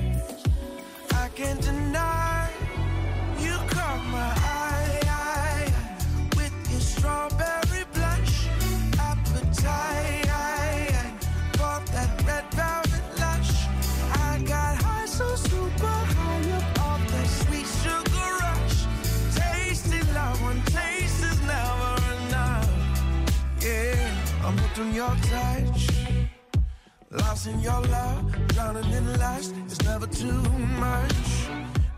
[1.41, 2.51] I can't deny
[3.39, 5.73] you caught my eye, eye
[6.37, 8.47] with your strawberry blush,
[8.99, 10.27] appetite
[11.57, 13.05] for that red velvet.
[14.21, 18.85] I got high so super high up off that sweet sugar rush.
[19.35, 21.95] Tasty love, one taste is never
[22.27, 22.71] enough.
[23.63, 25.70] Yeah, I'm hooked on your touch.
[27.13, 29.53] Lost in your love, drowning in lust.
[29.67, 30.43] It's never too
[30.79, 31.49] much.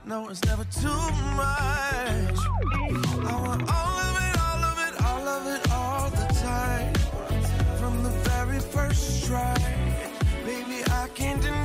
[0.07, 0.89] No, it's never too
[1.37, 2.39] much.
[3.21, 6.95] I want all of it, all of it, all of it, all the time.
[7.79, 9.55] From the very first try,
[10.47, 11.62] baby, I can't deny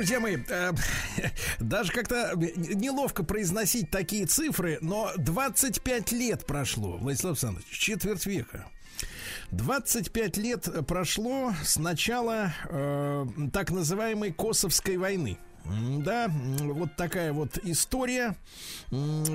[0.00, 0.72] Друзья мои, э,
[1.60, 8.66] даже как-то неловко произносить такие цифры, но 25 лет прошло, Владислав Александрович, четверть века.
[9.50, 15.36] 25 лет прошло с начала э, так называемой Косовской войны.
[15.64, 16.30] Да,
[16.60, 18.36] вот такая вот история.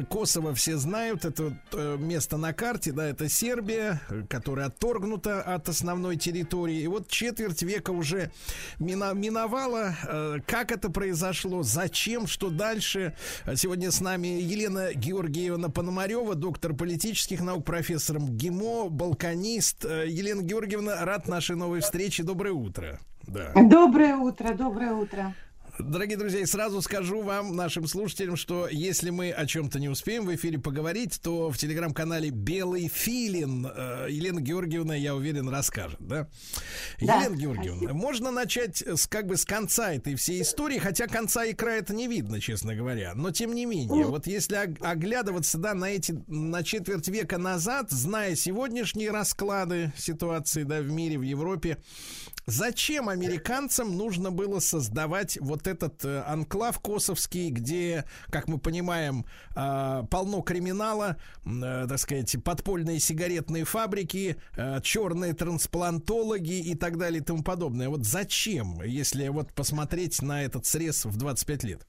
[0.09, 5.69] Косово все знают, это вот, э, место на карте, да, это Сербия, которая отторгнута от
[5.69, 6.81] основной территории.
[6.81, 8.31] И вот четверть века уже
[8.79, 9.95] миновала.
[10.07, 13.15] Э, Как это произошло, зачем, что дальше?
[13.55, 19.85] Сегодня с нами Елена Георгиевна Пономарева, доктор политических наук, профессор МГИМО, балканист.
[19.85, 22.23] Э, Елена Георгиевна, рад нашей новой встрече.
[22.23, 22.99] Доброе утро.
[23.27, 23.51] Да.
[23.55, 25.33] Доброе утро, доброе утро.
[25.79, 30.25] Дорогие друзья, и сразу скажу вам, нашим слушателям, что если мы о чем-то не успеем
[30.25, 36.29] в эфире поговорить, то в телеграм-канале Белый Филин э, Елена Георгиевна, я уверен, расскажет, да?
[37.01, 41.43] Да, Елена Георгиевна, можно начать с, как бы с конца этой всей истории, хотя конца
[41.43, 43.13] и края это не видно, честно говоря.
[43.13, 47.91] Но тем не менее, вот если ог- оглядываться, да, на эти, на четверть века назад,
[47.91, 51.79] зная сегодняшние расклады ситуации, да, в мире, в Европе,
[52.47, 59.25] Зачем американцам нужно было создавать вот этот э, анклав косовский, где, как мы понимаем,
[59.55, 64.37] э, полно криминала, э, так сказать, подпольные сигаретные фабрики,
[64.83, 67.89] черные трансплантологи и так далее и тому подобное.
[67.89, 71.85] Вот зачем, если вот посмотреть на этот срез в 25 лет?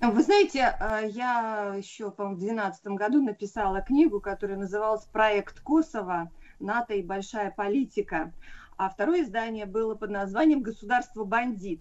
[0.00, 0.76] Вы знаете,
[1.14, 6.30] я еще, по-моему, в 2012 году написала книгу, которая называлась «Проект Косово.
[6.60, 8.32] НАТО и большая политика».
[8.76, 11.80] А второе издание было под названием «Государство-бандит».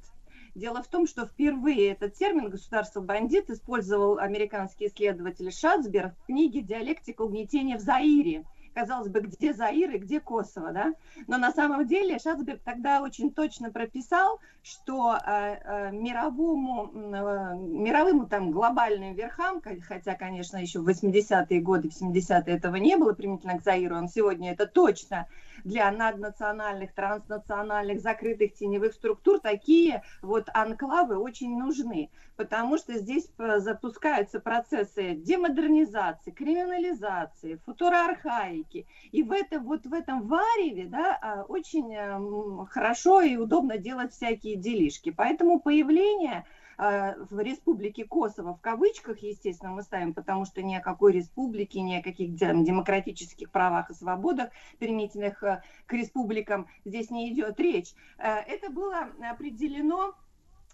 [0.56, 7.24] Дело в том, что впервые этот термин «государство-бандит» использовал американский исследователь Шацбер в книге «Диалектика
[7.24, 8.46] угнетения в Заире».
[8.74, 10.94] Казалось бы, где Заир и где Косово, да?
[11.28, 18.28] Но на самом деле Шацберг тогда очень точно прописал, что э, э, мировому, э, мировым
[18.28, 23.58] там глобальным верхам, хотя, конечно, еще в 80-е годы, в 70-е этого не было применительно
[23.58, 25.28] к Заиру, он сегодня это точно,
[25.64, 34.40] для наднациональных, транснациональных, закрытых теневых структур такие вот анклавы очень нужны, потому что здесь запускаются
[34.40, 42.66] процессы демодернизации, криминализации, футуроархаики, и в этом вот в этом вареве, да, а, очень эм,
[42.66, 45.12] хорошо и удобно делать всякие делишки.
[45.12, 46.44] Поэтому появление
[46.78, 51.96] в республике Косово, в кавычках, естественно, мы ставим, потому что ни о какой республике, ни
[51.96, 54.50] о каких де- демократических правах и свободах,
[54.80, 57.94] применительных э, к республикам, здесь не идет речь.
[58.18, 60.16] Э, Это было определено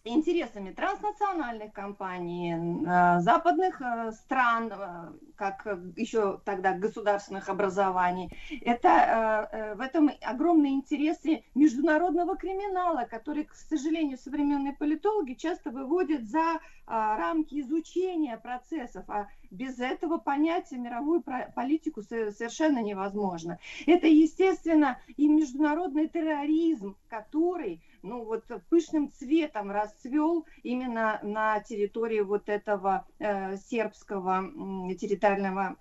[0.03, 8.29] интересами транснациональных компаний, э, западных э, стран, э, как еще тогда государственных образований.
[8.61, 16.59] Это в этом огромные интересы международного криминала, который, к сожалению, современные политологи часто выводят за
[16.85, 21.23] рамки изучения процессов, а без этого понятия мировую
[21.55, 23.57] политику со- совершенно невозможно.
[23.87, 32.49] Это, естественно, и международный терроризм, который ну вот пышным цветом расцвел именно на территории вот
[32.49, 35.77] этого э, сербского м, территориального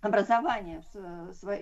[0.00, 0.82] образования.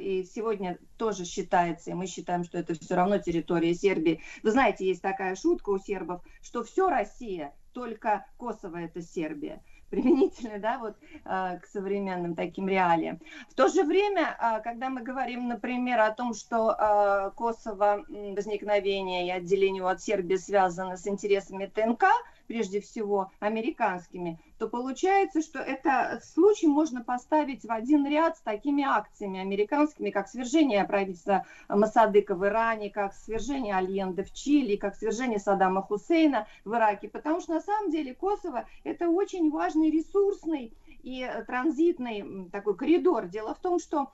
[0.01, 4.21] И сегодня тоже считается, и мы считаем, что это все равно территория Сербии.
[4.43, 9.63] Вы знаете, есть такая шутка у сербов, что все Россия, только Косово это Сербия
[9.93, 13.21] применительно, да, вот э, к современным таким реалиям.
[13.51, 19.27] В то же время, э, когда мы говорим, например, о том, что э, Косово возникновение
[19.27, 22.05] и отделение от Сербии связано с интересами ТНК,
[22.53, 28.85] прежде всего американскими, то получается, что это случай можно поставить в один ряд с такими
[28.85, 35.39] акциями американскими, как свержение правительства Масадыка в Иране, как свержение Альенда в Чили, как свержение
[35.39, 37.09] Саддама Хусейна в Ираке.
[37.09, 43.29] Потому что на самом деле Косово это очень важный ресурсный и транзитный такой коридор.
[43.29, 44.11] Дело в том, что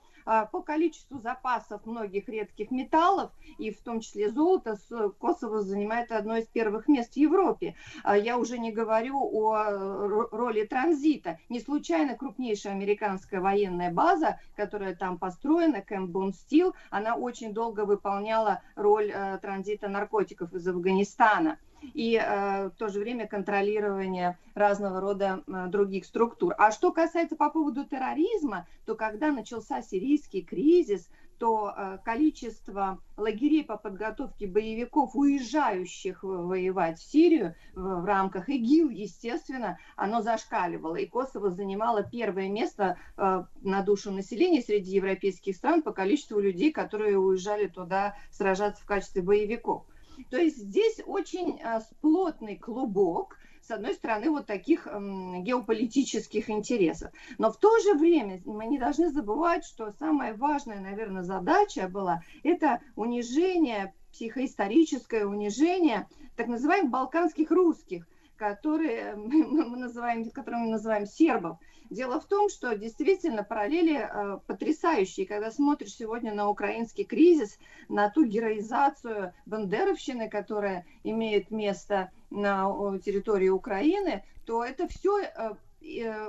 [0.51, 4.77] по количеству запасов многих редких металлов, и в том числе золота,
[5.19, 7.75] Косово занимает одно из первых мест в Европе.
[8.03, 11.39] А Я уже не говорю о э, ро- роли транзита.
[11.49, 17.85] Не случайно крупнейшая американская военная база, которая там построена, Кэмп Бон Стил, она очень долго
[17.85, 21.57] выполняла роль э, транзита наркотиков из Афганистана
[21.93, 26.53] и э, в то же время контролирование разного рода э, других структур.
[26.57, 33.63] А что касается по поводу терроризма, то когда начался сирийский кризис, то э, количество лагерей
[33.63, 40.97] по подготовке боевиков, уезжающих воевать в Сирию в, рамках ИГИЛ, естественно, оно зашкаливало.
[40.97, 47.17] И Косово занимало первое место на душу населения среди европейских стран по количеству людей, которые
[47.17, 49.85] уезжали туда сражаться в качестве боевиков.
[50.29, 57.11] То есть здесь очень э, плотный клубок, с одной стороны, вот таких геополитических интересов.
[57.37, 62.23] Но в то же время мы не должны забывать, что самая важная, наверное, задача была
[62.43, 68.07] это унижение, психоисторическое унижение так называемых балканских русских,
[68.39, 71.57] которые мы, называем, которых мы называем сербов.
[71.89, 77.57] Дело в том, что действительно параллели э, потрясающие, когда смотришь сегодня на украинский кризис,
[77.89, 85.57] на ту героизацию бандеровщины, которая имеет место на территории Украины, то это все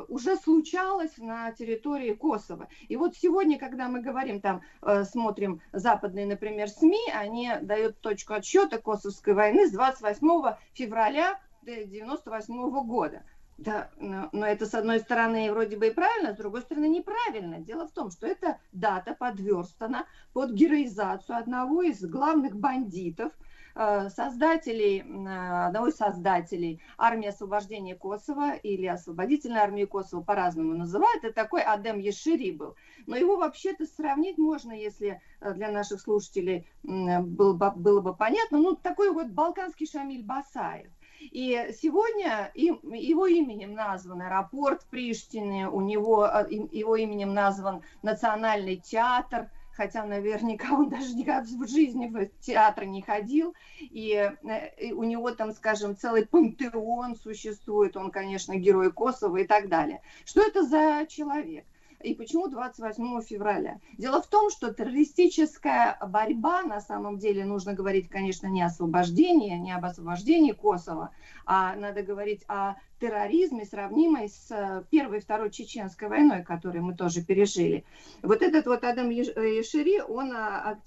[0.08, 2.68] уже случалось на территории Косово.
[2.88, 8.34] И вот сегодня, когда мы говорим, там, э, смотрим западные, например, СМИ, они дают точку
[8.34, 13.22] отсчета Косовской войны с 28 февраля 1998 года.
[13.60, 17.58] Да, но, но это, с одной стороны, вроде бы и правильно, с другой стороны, неправильно.
[17.58, 23.32] Дело в том, что эта дата подверстана под героизацию одного из главных бандитов,
[23.74, 31.34] э, создателей, одного из создателей армии освобождения Косово или освободительной армии Косово по-разному называют, это
[31.34, 32.76] такой Адем Ешири был.
[33.06, 38.56] Но его вообще-то сравнить можно, если э, для наших слушателей было бы, было бы понятно,
[38.56, 40.90] ну, такой вот балканский Шамиль Басаев.
[41.20, 48.76] И сегодня им, его именем назван аэропорт Приштины, у него им- его именем назван Национальный
[48.76, 54.92] театр, хотя наверняка он даже никогда в жизни в театр не ходил, и, э, и
[54.92, 60.02] у него там, скажем, целый пантеон существует, он, конечно, герой Косово и так далее.
[60.24, 61.66] Что это за человек?
[62.02, 63.78] И почему 28 февраля?
[63.98, 69.56] Дело в том, что террористическая борьба, на самом деле, нужно говорить, конечно, не о освобождении,
[69.56, 71.10] не об освобождении Косово,
[71.44, 76.94] а надо говорить о терроризме, сравнимой с э, Первой и Второй Чеченской войной, которую мы
[76.94, 77.84] тоже пережили.
[78.22, 80.78] Вот этот вот Адам Еш- э, Ешири, он а,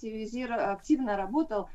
[0.72, 1.70] активно работал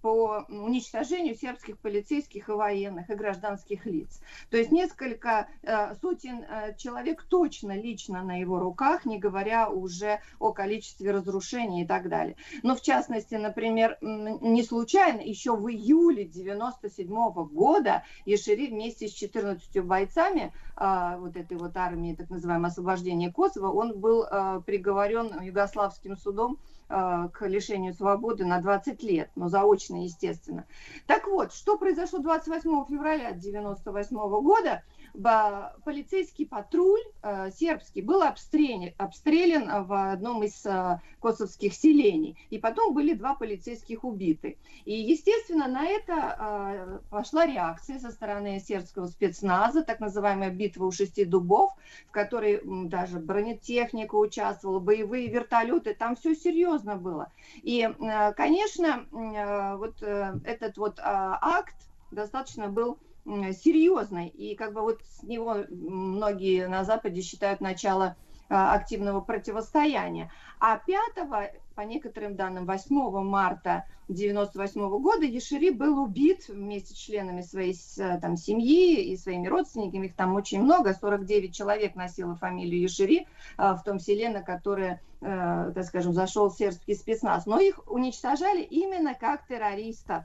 [0.00, 4.20] по уничтожению сербских полицейских и военных, и гражданских лиц.
[4.50, 6.44] То есть несколько э, сотен
[6.78, 12.36] человек точно лично на его руках, не говоря уже о количестве разрушений и так далее.
[12.62, 17.08] Но в частности, например, не случайно, еще в июле 97
[17.48, 23.70] года Ешири вместе с 14 бойцами а, вот этой вот армии, так называемого освобождения Косово,
[23.70, 26.58] он был а, приговорен югославским судом
[26.88, 30.66] а, к лишению свободы на 20 лет, но заочно, естественно.
[31.06, 34.82] Так вот, что произошло 28 февраля 1998 года?
[35.14, 42.38] Полицейский патруль э, сербский был обстрелян, обстрелян в одном из э, косовских селений.
[42.50, 44.56] И потом были два полицейских убиты.
[44.84, 50.90] И, естественно, на это э, пошла реакция со стороны сербского спецназа, так называемая битва у
[50.90, 51.72] шести дубов,
[52.08, 57.30] в которой м, даже бронетехника участвовала, боевые вертолеты, там все серьезно было.
[57.62, 61.76] И, э, конечно, э, вот э, этот вот э, акт
[62.10, 68.16] достаточно был м, серьезный, и как бы вот с него многие на Западе считают начало
[68.48, 70.30] а, активного противостояния.
[70.60, 71.40] А 5
[71.74, 78.18] по некоторым данным, 8 марта 1998 года Ешири был убит вместе с членами своей с-
[78.20, 80.06] там, семьи и своими родственниками.
[80.08, 83.26] Их там очень много, 49 человек носило фамилию Ешири
[83.56, 87.46] а, в том селе, на которое, э, так скажем, зашел сербский спецназ.
[87.46, 90.24] Но их уничтожали именно как террористов.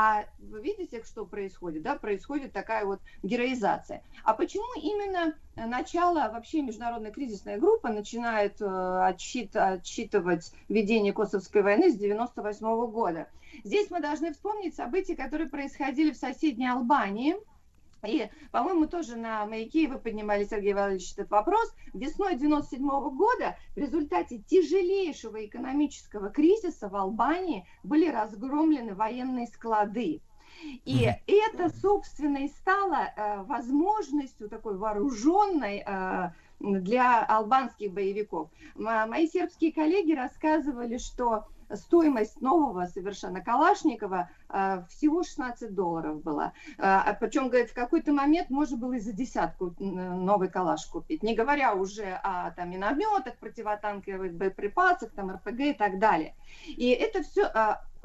[0.00, 1.82] А вы видите, что происходит?
[1.82, 4.04] Да, происходит такая вот героизация.
[4.22, 11.62] А почему именно э, начало вообще международная кризисная группа начинает э, отсчит- отсчитывать ведение Косовской
[11.62, 13.26] войны с 98 года?
[13.64, 17.34] Здесь мы должны вспомнить события, которые происходили в соседней Албании.
[18.06, 21.74] И, по-моему, тоже на маяке вы поднимали, Сергей Валерьевич, этот вопрос.
[21.92, 30.20] Весной 97 года в результате тяжелейшего экономического кризиса в Албании были разгромлены военные склады.
[30.84, 38.50] И это, собственно, и стало э, возможностью такой вооруженной э, для албанских боевиков.
[38.74, 46.52] Мои сербские коллеги рассказывали, что стоимость нового совершенно Калашникова э, всего 16 долларов была.
[46.78, 51.22] А, Причем, говорит, в какой-то момент можно было и за десятку новый калаш купить.
[51.22, 56.34] Не говоря уже о там, минометах, противотанковых боеприпасах, там, РПГ и так далее.
[56.66, 57.50] И это все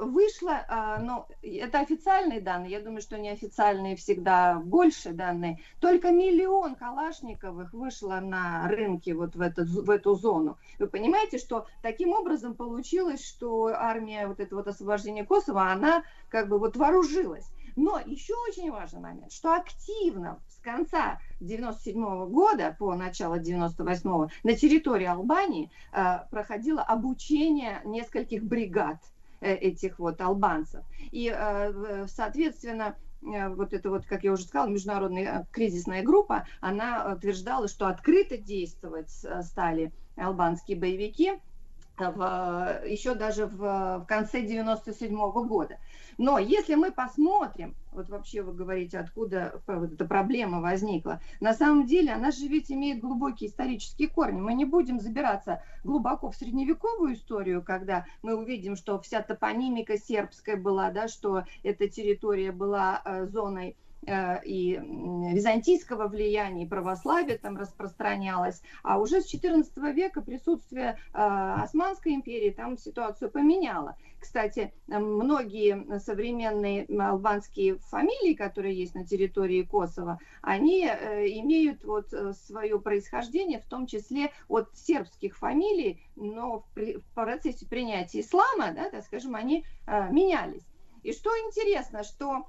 [0.04, 6.74] вышло, а, ну, это официальные данные, я думаю, что неофициальные всегда больше данные, только миллион
[6.74, 10.58] калашниковых вышло на рынке вот в, этот, в эту зону.
[10.78, 16.48] Вы понимаете, что таким образом получилось, что армия вот этого вот освобождения Косово, она как
[16.48, 17.50] бы вот вооружилась.
[17.76, 24.54] Но еще очень важный момент, что активно с конца 97 года по начало 98 на
[24.54, 28.98] территории Албании э, проходило обучение нескольких бригад
[29.46, 30.84] этих вот албанцев.
[31.10, 36.46] И, э, соответственно, э, вот это вот, как я уже сказала, международная э, кризисная группа,
[36.60, 41.32] она утверждала, что открыто действовать э, стали албанские боевики
[41.98, 45.16] в, еще даже в, в конце 97
[45.46, 45.78] года.
[46.18, 51.86] Но если мы посмотрим, вот вообще вы говорите, откуда вот эта проблема возникла, на самом
[51.86, 54.40] деле она же ведь имеет глубокие исторические корни.
[54.40, 60.56] Мы не будем забираться глубоко в средневековую историю, когда мы увидим, что вся топонимика сербская
[60.56, 64.80] была, да, что эта территория была э, зоной Э, и
[65.32, 68.62] византийского влияния, и православие там распространялось.
[68.82, 73.96] А уже с XIV века присутствие э, Османской империи там ситуацию поменяло.
[74.20, 82.08] Кстати, многие современные албанские фамилии, которые есть на территории Косово, они э, имеют вот
[82.46, 89.04] свое происхождение, в том числе от сербских фамилий, но в процессе принятия ислама, да, так
[89.04, 90.64] скажем, они менялись.
[91.04, 92.42] И что интересно, что э,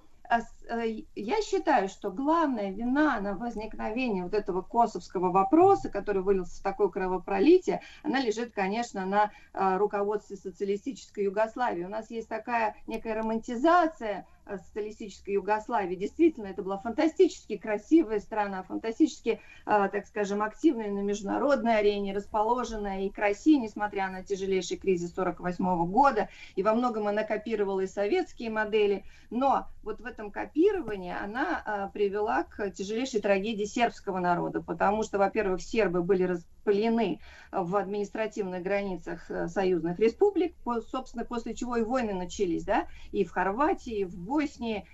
[1.16, 6.90] я считаю, что главная вина на возникновение вот этого косовского вопроса, который вылился в такое
[6.90, 11.84] кровопролитие, она лежит, конечно, на а, руководстве социалистической Югославии.
[11.84, 15.96] У нас есть такая некая романтизация Э, социалистической Югославии.
[15.96, 23.04] Действительно, это была фантастически красивая страна, фантастически, э, так скажем, активная на международной арене, расположенная
[23.04, 26.30] и к России, несмотря на тяжелейший кризис 1948 года.
[26.56, 29.04] И во многом она копировала и советские модели.
[29.30, 35.18] Но вот в этом копировании она э, привела к тяжелейшей трагедии сербского народа, потому что,
[35.18, 37.20] во-первых, сербы были распылены
[37.52, 40.56] в административных границах союзных республик,
[40.90, 44.35] собственно, после чего и войны начались, да, и в Хорватии, и в Боснии,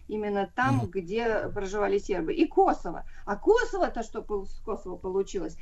[0.07, 3.05] именно там, где проживали сербы, и Косово.
[3.25, 5.57] А Косово-то что с Косово получилось?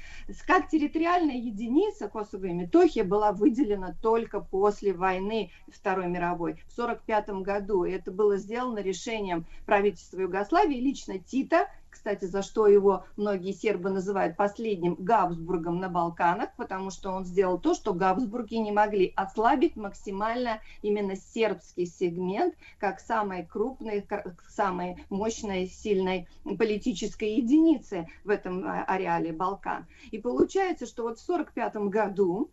[0.46, 7.30] Как территориальная единица Косово и Метохия была выделена только после войны Второй мировой, в 1945
[7.44, 7.84] году.
[7.84, 13.90] И это было сделано решением правительства Югославии, лично Тита, кстати, за что его многие сербы
[13.90, 19.76] называют последним Габсбургом на Балканах, потому что он сделал то, что Габсбурги не могли ослабить
[19.76, 28.66] максимально именно сербский сегмент, как самой крупной, как самой мощной, сильной политической единицы в этом
[28.66, 29.86] а, ареале Балкан.
[30.12, 32.50] И получается, что вот в 1945 году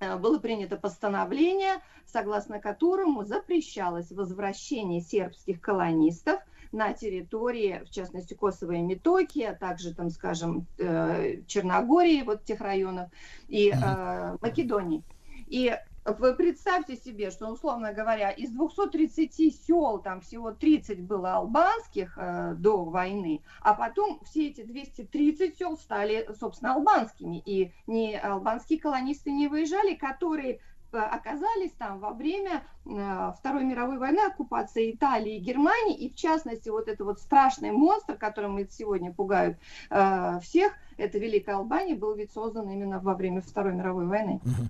[0.00, 6.40] э, было принято постановление, согласно которому запрещалось возвращение сербских колонистов–
[6.72, 12.60] на территории, в частности, Косово и Метоки, а также, там, скажем, э, Черногории, вот тех
[12.60, 13.10] районов,
[13.48, 15.02] и э, Македонии.
[15.46, 15.74] И
[16.04, 22.54] вы представьте себе, что, условно говоря, из 230 сел там всего 30 было албанских э,
[22.56, 27.42] до войны, а потом все эти 230 сел стали, собственно, албанскими.
[27.44, 30.60] И не албанские колонисты не выезжали, которые
[30.92, 36.68] оказались там во время э, Второй мировой войны, оккупации Италии и Германии, и в частности
[36.68, 39.58] вот этот вот страшный монстр, которым мы сегодня пугают
[39.90, 44.40] э, всех, это Великая Албания, был ведь создан именно во время Второй мировой войны.
[44.44, 44.68] Угу.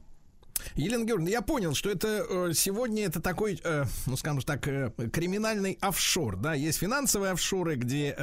[0.74, 4.90] Елена Георгиевна, я понял, что это э, сегодня это такой, э, ну скажем так, э,
[5.12, 8.14] криминальный офшор, да, есть финансовые офшоры, где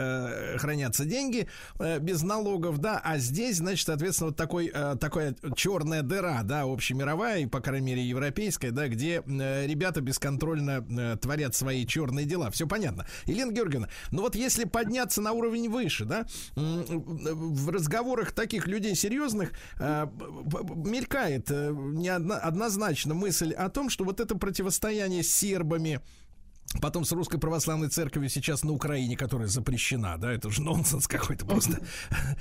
[0.58, 1.48] хранятся деньги
[2.00, 4.70] без налогов, да, а здесь, значит, соответственно, вот такой,
[5.00, 11.56] такая черная дыра, да, общемировая и, по крайней мере, европейская, да, где ребята бесконтрольно творят
[11.56, 12.52] свои черные дела.
[12.52, 13.06] Все понятно.
[13.26, 19.52] Елена Георгиевна, ну вот если подняться на уровень выше, да, в разговорах таких людей серьезных
[19.80, 26.02] мелькает не одна однозначно мысль о том, что вот это противостояние с сербами,
[26.82, 31.46] Потом с русской православной церковью сейчас на Украине, которая запрещена, да, это же нонсенс какой-то
[31.46, 31.80] просто.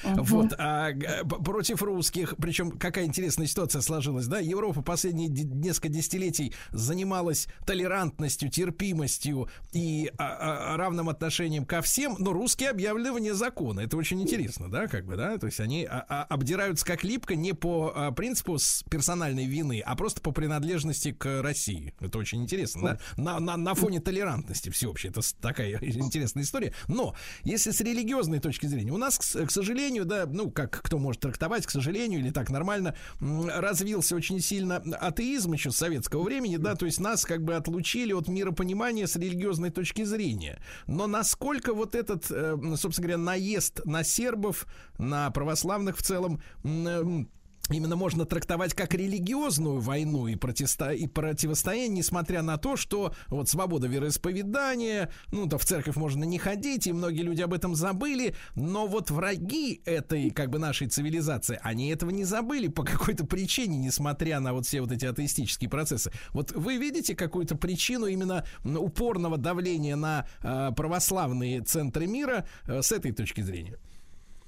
[0.04, 0.92] Вот, а
[1.24, 9.48] против русских, причем какая интересная ситуация сложилась, да, Европа последние несколько десятилетий занималась толерантностью, терпимостью
[9.72, 13.80] и а, а, равным отношением ко всем, но русские объявлены вне закона.
[13.80, 18.12] Это очень интересно, да, как бы, да, то есть они обдираются как липко не по
[18.16, 18.58] принципу
[18.90, 21.94] персональной вины, а просто по принадлежности к России.
[22.00, 25.08] Это очень интересно, да, на фоне толерантности толерантности всеобщей.
[25.08, 26.72] Это такая интересная история.
[26.88, 27.14] Но
[27.44, 31.66] если с религиозной точки зрения, у нас, к, сожалению, да, ну, как кто может трактовать,
[31.66, 36.86] к сожалению, или так нормально, развился очень сильно атеизм еще с советского времени, да, то
[36.86, 40.60] есть нас как бы отлучили от миропонимания с религиозной точки зрения.
[40.86, 44.66] Но насколько вот этот, э, собственно говоря, наезд на сербов,
[44.98, 47.28] на православных в целом, м,
[47.70, 53.48] именно можно трактовать как религиозную войну и, протеста и противостояние, несмотря на то, что вот
[53.48, 58.34] свобода вероисповедания, ну, то в церковь можно не ходить, и многие люди об этом забыли,
[58.54, 63.78] но вот враги этой, как бы, нашей цивилизации, они этого не забыли по какой-то причине,
[63.78, 66.12] несмотря на вот все вот эти атеистические процессы.
[66.32, 72.92] Вот вы видите какую-то причину именно упорного давления на э, православные центры мира э, с
[72.92, 73.78] этой точки зрения?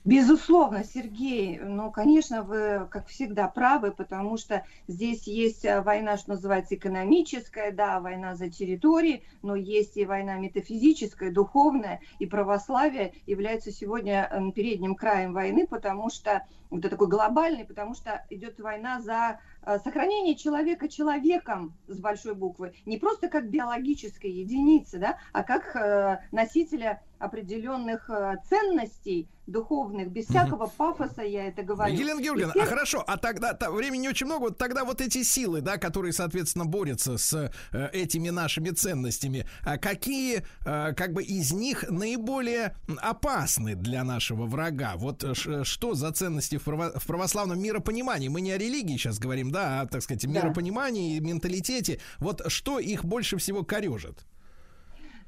[0.06, 6.30] Безусловно, Сергей, ну, конечно, вы, как всегда, правы, потому что здесь есть э, война, что
[6.30, 13.72] называется, экономическая, да, война за территории, но есть и война метафизическая, духовная, и православие является
[13.72, 19.34] сегодня м, передним краем войны, потому что, вот такой глобальный, потому что идет война за
[19.55, 25.74] э, сохранение человека человеком с большой буквы, не просто как биологической единицы, да, а как
[25.76, 31.94] э, носителя определенных э, ценностей духовных, без всякого пафоса я это говорю.
[31.94, 35.22] Елена Георгиевна, а хорошо, а тогда та- времени не очень много, вот тогда вот эти
[35.22, 37.32] силы, да, которые, соответственно, борются с
[37.72, 44.46] э, этими нашими ценностями, а какие, э, как бы, из них наиболее опасны для нашего
[44.46, 44.94] врага?
[44.96, 48.28] Вот э, ш- что за ценности в, право- в православном миропонимании?
[48.28, 50.34] Мы не о религии сейчас говорим, да, так сказать, о Да.
[50.34, 51.98] миропонимании, менталитете.
[52.18, 54.26] Вот что их больше всего корежит?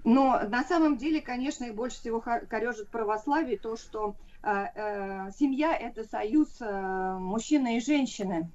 [0.05, 5.75] Но на самом деле, конечно, их больше всего корежит православие то, что э, э, семья
[5.77, 8.51] это союз э, мужчины и женщины.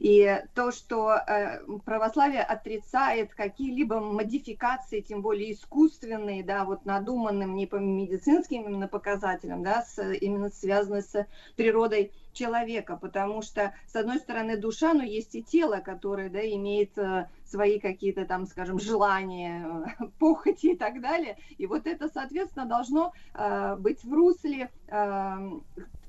[0.00, 7.66] И то, что э, православие отрицает какие-либо модификации, тем более искусственные, да, вот надуманным не
[7.66, 11.26] по медицинским именно показателям, да, с, именно связанные с
[11.56, 16.98] природой человека, потому что, с одной стороны, душа, но есть и тело, которое, да, имеет
[16.98, 21.38] э, свои какие-то там, скажем, желания, похоти и так далее.
[21.56, 25.50] И вот это, соответственно, должно э, быть в русле э,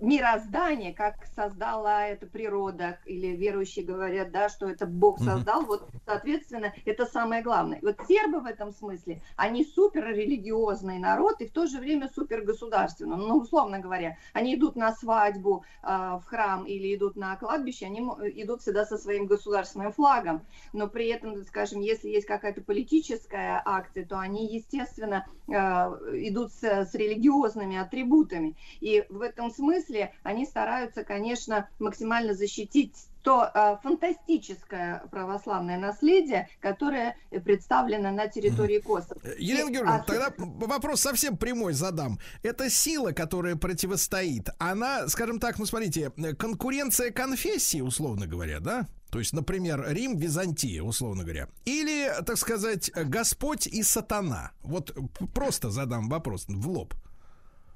[0.02, 6.73] мироздания, как создала эта природа, или верующие говорят, да, что это Бог создал, вот, соответственно,
[6.85, 7.80] это самое главное.
[7.81, 13.17] Вот сербы в этом смысле, они суперрелигиозный народ и в то же время супергосударственный.
[13.17, 18.01] Ну, условно говоря, они идут на свадьбу э, в храм или идут на кладбище, они
[18.01, 23.61] мо- идут всегда со своим государственным флагом, но при этом, скажем, если есть какая-то политическая
[23.63, 28.55] акция, то они, естественно, э, идут с, с религиозными атрибутами.
[28.80, 32.95] И в этом смысле они стараются, конечно, максимально защитить
[33.26, 39.19] то э, фантастическое православное наследие, которое представлено на территории Косово.
[39.23, 42.19] Э, Елена Георгиевна, ос- тогда вопрос совсем прямой задам.
[42.43, 48.88] Эта сила, которая противостоит, она, скажем так, ну смотрите, э, конкуренция конфессии, условно говоря, да?
[49.10, 51.47] То есть, например, Рим, Византия, условно говоря.
[51.65, 54.52] Или, так сказать, Господь и сатана.
[54.61, 54.95] Вот
[55.34, 56.93] просто задам вопрос в лоб.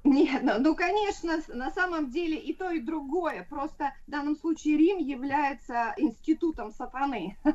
[0.02, 3.46] Нет, ну, ну, конечно, на самом деле и то, и другое.
[3.50, 7.36] Просто в данном случае Рим является институтом сатаны.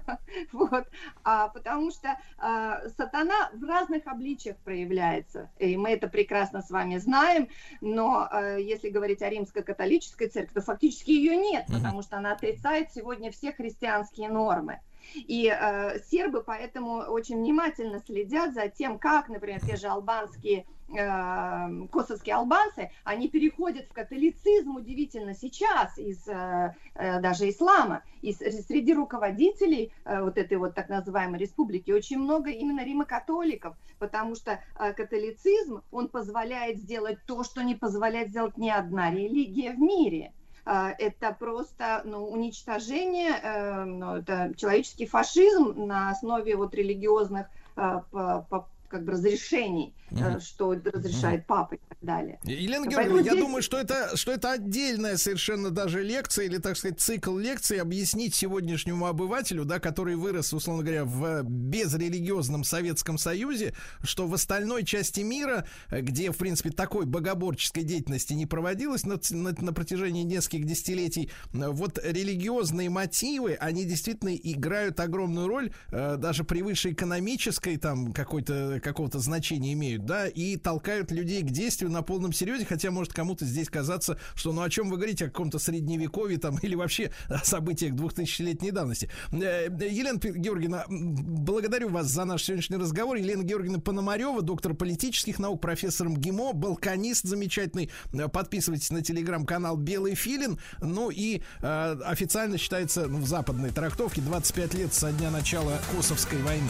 [0.51, 0.87] Вот.
[1.23, 5.49] А, потому что а, сатана в разных обличиях проявляется.
[5.57, 7.49] И мы это прекрасно с вами знаем.
[7.81, 12.91] Но а, если говорить о римско-католической церкви, то фактически ее нет, потому что она отрицает
[12.93, 14.81] сегодня все христианские нормы.
[15.13, 21.87] И э, сербы поэтому очень внимательно следят за тем, как, например, те же албанские э,
[21.91, 28.03] косовские албанцы, они переходят в католицизм удивительно сейчас из э, э, даже ислама.
[28.21, 34.35] И среди руководителей э, вот этой вот так называемой республики очень много именно римокатоликов, потому
[34.35, 39.79] что э, католицизм, он позволяет сделать то, что не позволяет сделать ни одна религия в
[39.79, 40.33] мире.
[40.65, 47.47] А, Это просто ну, уничтожение, э, ну, это человеческий фашизм на основе вот религиозных
[47.77, 50.39] э, как бы разрешений, э, Мгм.
[50.39, 52.39] что разрешает папа и так далее.
[52.43, 56.57] Елена Поэтому Георгиевна, я здесь- думаю, что это, что это отдельная совершенно даже лекция или,
[56.57, 63.17] так сказать, цикл лекций объяснить сегодняшнему обывателю, да, который вырос, условно говоря, в безрелигиозном Советском
[63.17, 63.73] Союзе,
[64.03, 69.19] что в остальной части мира, э, где, в принципе, такой богоборческой деятельности не проводилось на,
[69.31, 76.17] на- на протяжении нескольких десятилетий, э, вот религиозные мотивы, они действительно играют огромную роль, э,
[76.17, 82.01] даже превыше экономической там какой-то какого-то значения имеют, да, и толкают людей к действию, на
[82.01, 85.59] полном серьезе, хотя может кому-то здесь казаться, что ну о чем вы говорите, о каком-то
[85.59, 89.09] средневековье там или вообще о событиях 2000-летней давности.
[89.31, 93.17] Э, Елена Георгиевна, благодарю вас за наш сегодняшний разговор.
[93.17, 97.89] Елена Георгиевна Пономарева, доктор политических наук, профессор МГИМО, балканист замечательный.
[98.31, 100.59] Подписывайтесь на телеграм-канал Белый Филин.
[100.81, 106.41] Ну и э, официально считается ну, в западной трактовке 25 лет со дня начала Косовской
[106.41, 106.69] войны.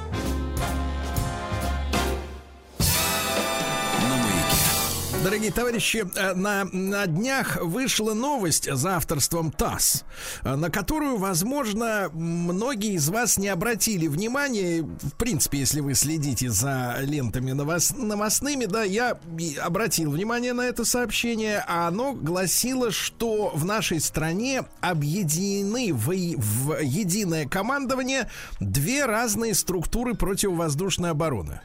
[5.23, 10.03] Дорогие товарищи, э, на, на днях вышла новость за авторством ТАСС,
[10.43, 14.81] э, на которую, возможно, многие из вас не обратили внимания.
[14.81, 19.19] В принципе, если вы следите за лентами новос, новостными, да, я
[19.63, 26.81] обратил внимание на это сообщение, а оно гласило, что в нашей стране объединены в, в
[26.81, 28.27] единое командование
[28.59, 31.61] две разные структуры противовоздушной обороны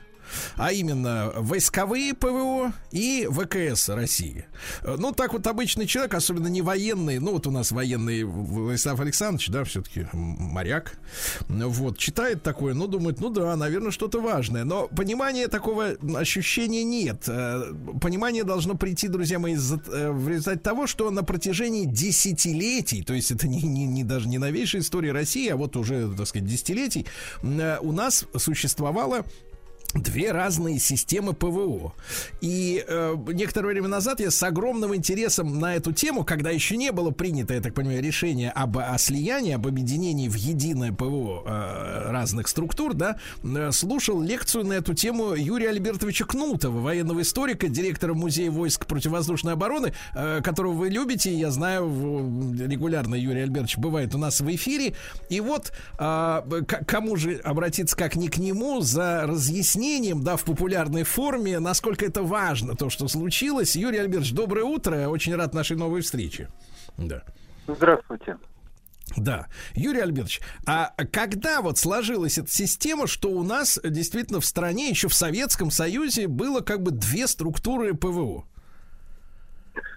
[0.56, 4.46] а именно войсковые ПВО и ВКС России.
[4.84, 9.48] Ну, так вот обычный человек, особенно не военный, ну, вот у нас военный Владислав Александрович,
[9.48, 10.98] да, все-таки моряк,
[11.48, 17.24] вот, читает такое, ну, думает, ну да, наверное, что-то важное, но понимания такого ощущения нет.
[17.28, 23.14] Э, понимание должно прийти, друзья мои, э, в результате того, что на протяжении десятилетий, то
[23.14, 26.48] есть это не, не, не даже не новейшая история России, а вот уже, так сказать,
[26.48, 27.06] десятилетий,
[27.42, 29.24] э, у нас существовало
[30.02, 31.94] две разные системы ПВО.
[32.40, 36.93] И э, некоторое время назад я с огромным интересом на эту тему, когда еще не
[36.93, 42.10] было принято, я так понимаю, решение об о слиянии, об объединении в единое ПВО э,
[42.10, 48.14] разных структур, да, э, слушал лекцию на эту тему Юрия Альбертовича Кнутова, военного историка, директора
[48.14, 51.86] Музея войск противовоздушной обороны, э, которого вы любите, я знаю,
[52.59, 54.94] регулярно Юрий Альбертович бывает у нас в эфире.
[55.28, 60.36] И вот э, к кому же обратиться, как не к нему, за разъяснение объяснением, да,
[60.36, 63.76] в популярной форме, насколько это важно, то, что случилось.
[63.76, 65.08] Юрий Альбертович, доброе утро.
[65.08, 66.48] Очень рад нашей новой встрече.
[66.98, 67.22] Да.
[67.66, 68.36] Здравствуйте.
[69.16, 74.90] Да, Юрий Альбертович, а когда вот сложилась эта система, что у нас действительно в стране,
[74.90, 78.44] еще в Советском Союзе, было как бы две структуры ПВО?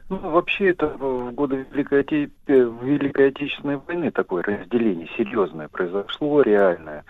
[0.10, 2.30] Ну, вообще это в годы Великой, Оте...
[2.48, 7.04] Великой Отечественной войны такое разделение серьезное произошло, реальное.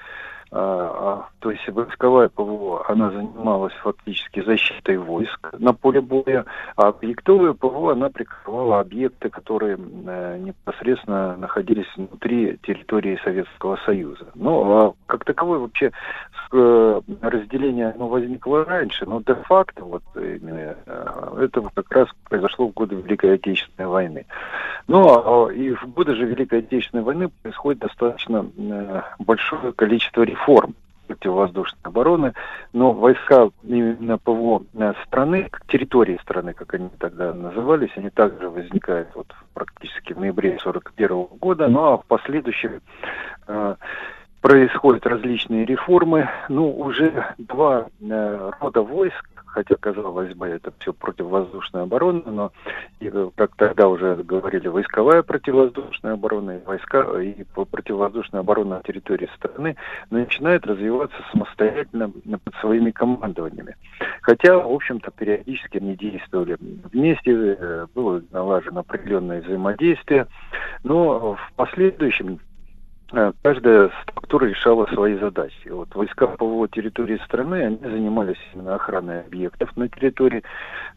[0.52, 6.46] А, а, то есть войсковая ПВО, она занималась фактически защитой войск на поле боя,
[6.76, 14.26] а объектовая ПВО, она прикрывала объекты, которые э, непосредственно находились внутри территории Советского Союза.
[14.34, 15.92] Ну, а как таковое вообще
[16.52, 22.74] э, разделение оно возникло раньше, но де-факто вот именно э, это как раз произошло в
[22.74, 24.26] годы Великой Отечественной войны.
[24.88, 28.46] Ну, а, и в годы же Великой Отечественной войны происходит достаточно
[29.20, 30.76] большое количество реформ форм
[31.10, 32.34] противовоздушной обороны,
[32.72, 34.64] но войска именно ПВО
[35.08, 41.40] страны, территории страны, как они тогда назывались, они также возникают вот практически в ноябре 1941
[41.40, 42.82] года, ну а в последующем
[43.48, 43.76] э,
[44.42, 46.30] происходят различные реформы.
[46.50, 52.52] Ну, уже два э, рода войск хотя, казалось бы, это все противовоздушная оборона, но,
[53.00, 58.84] и, э, как тогда уже говорили, войсковая противовоздушная оборона и войска, и противовоздушная оборона на
[58.84, 59.76] территории страны
[60.10, 63.76] начинает развиваться самостоятельно под своими командованиями.
[64.22, 70.28] Хотя, в общем-то, периодически они действовали вместе, э, было налажено определенное взаимодействие,
[70.84, 72.40] но в последующем
[73.42, 75.70] каждая структура решала свои задачи.
[75.70, 80.44] Вот войска ПВО территории страны, они занимались именно охраной объектов на территории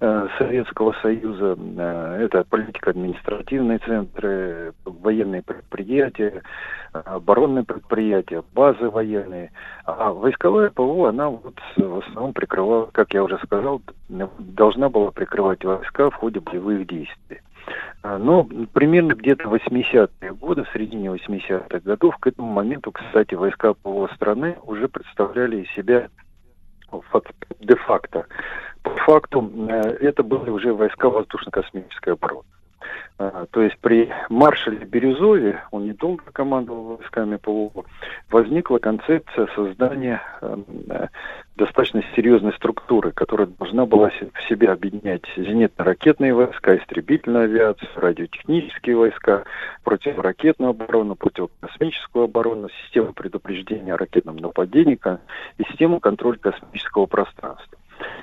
[0.00, 1.56] э, Советского Союза.
[1.58, 6.42] Э, это политико-административные центры, военные предприятия,
[6.92, 9.50] оборонные предприятия, базы военные.
[9.84, 13.80] А войсковая ПВО, она вот в основном прикрывала, как я уже сказал,
[14.38, 17.40] должна была прикрывать войска в ходе боевых действий.
[18.02, 23.74] А, но примерно где-то 80-е годы, в середине 80-х годов, к этому моменту, кстати, войска
[23.74, 26.08] ПВО страны уже представляли из себя
[27.60, 28.26] де-факто.
[28.82, 32.42] По факту э, это были уже войска воздушно-космической обороны.
[33.18, 37.84] А, то есть при маршале Бирюзове, он недолго командовал войсками ПВО,
[38.30, 41.06] возникла концепция создания э,
[41.56, 49.44] достаточно серьезной структуры, которая должна была в себе объединять зенитно-ракетные войска, истребительную авиацию, радиотехнические войска,
[49.84, 54.98] противоракетную оборону, противокосмическую оборону, систему предупреждения о ракетном нападении
[55.58, 57.78] и систему контроля космического пространства.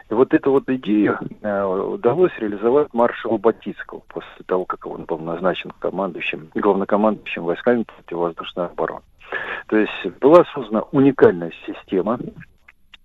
[0.09, 5.19] И вот эту вот идею э, удалось реализовать маршалу Батицкому после того, как он был
[5.19, 9.01] назначен командующим, главнокомандующим войсками противовоздушной обороны.
[9.67, 12.19] То есть была создана уникальная система,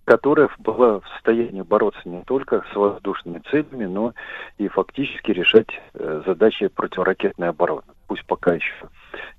[0.05, 4.13] которая была в состоянии бороться не только с воздушными целями, но
[4.59, 7.83] и фактически решать э, задачи противоракетной обороны.
[8.07, 8.89] Пусть пока еще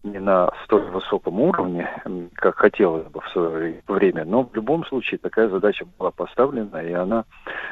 [0.04, 1.90] не на столь высоком уровне,
[2.36, 6.94] как хотелось бы в свое время, но в любом случае такая задача была поставлена, и
[6.94, 7.26] она,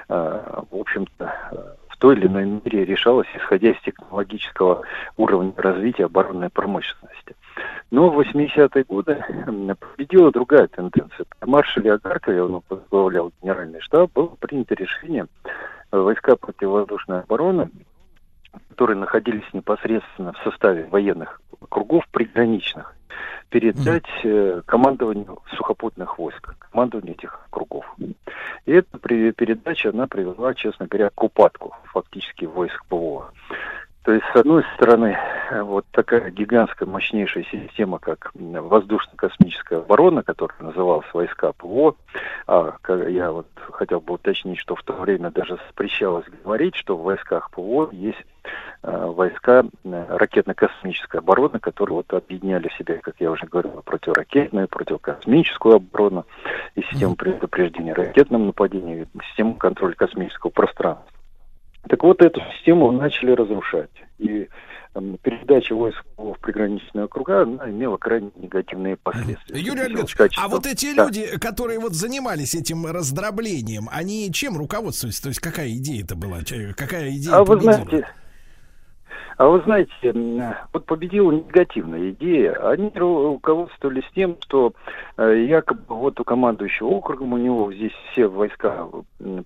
[0.10, 4.82] э, в общем-то, в той или иной мере решалась, исходя из технологического
[5.18, 7.36] уровня развития оборонной промышленности.
[7.92, 9.24] Но в 80-е годы
[9.80, 11.26] победила другая тенденция.
[11.40, 15.28] При маршале Агаркове, он возглавлял генеральный штаб, было принято решение
[15.92, 17.70] войска противовоздушной обороны,
[18.70, 22.96] которые находились непосредственно в составе военных кругов приграничных,
[23.50, 27.86] передать э, командованию сухопутных войск, командованию этих кругов.
[28.66, 33.32] И эта передача, она привела, честно говоря, к упадку фактически войск ПВО.
[34.04, 35.18] То есть, с одной стороны,
[35.62, 41.96] вот такая гигантская, мощнейшая система, как воздушно-космическая оборона, которая называлась войска ПВО,
[42.48, 42.74] а
[43.08, 47.50] я вот хотел бы уточнить, что в то время даже запрещалось говорить, что в войсках
[47.52, 48.22] ПВО есть
[48.84, 54.68] э, войска э, ракетно-космической обороны, которые вот объединяли в себя, как я уже говорил, противоракетную,
[54.68, 56.26] противокосмическую оборону
[56.76, 61.13] и систему предупреждения ракетным нападениям, и систему контроля космического пространства.
[61.90, 63.90] Так вот, эту систему начали разрушать.
[64.20, 64.48] И
[65.24, 69.60] передача войск в приграничные округа, она имела крайне негативные последствия.
[69.60, 71.06] Юрий Альбертович, а вот эти Да.
[71.06, 75.20] люди, которые вот занимались этим раздроблением, они чем руководствовались?
[75.20, 76.40] То есть какая идея это была?
[76.78, 77.74] Какая идея А вы победила?
[77.74, 78.08] знаете,
[79.38, 79.92] а вы знаете,
[80.72, 82.54] вот победила негативная идея.
[82.70, 84.74] Они ру- руководствовались тем, что
[85.18, 88.88] э, якобы вот у командующего округом у него здесь все войска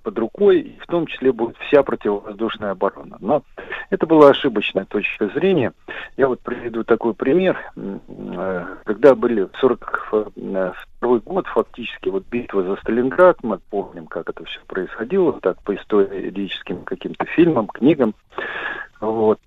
[0.03, 3.17] под рукой, и в том числе будет вся противовоздушная оборона.
[3.19, 3.43] Но
[3.89, 5.73] это была ошибочная точка зрения.
[6.17, 7.57] Я вот приведу такой пример.
[7.75, 14.43] Э, Когда были в 42 год, фактически, вот битва за Сталинград, мы помним, как это
[14.45, 18.13] все происходило, так по историческим каким-то фильмам, книгам.
[18.99, 19.39] Вот.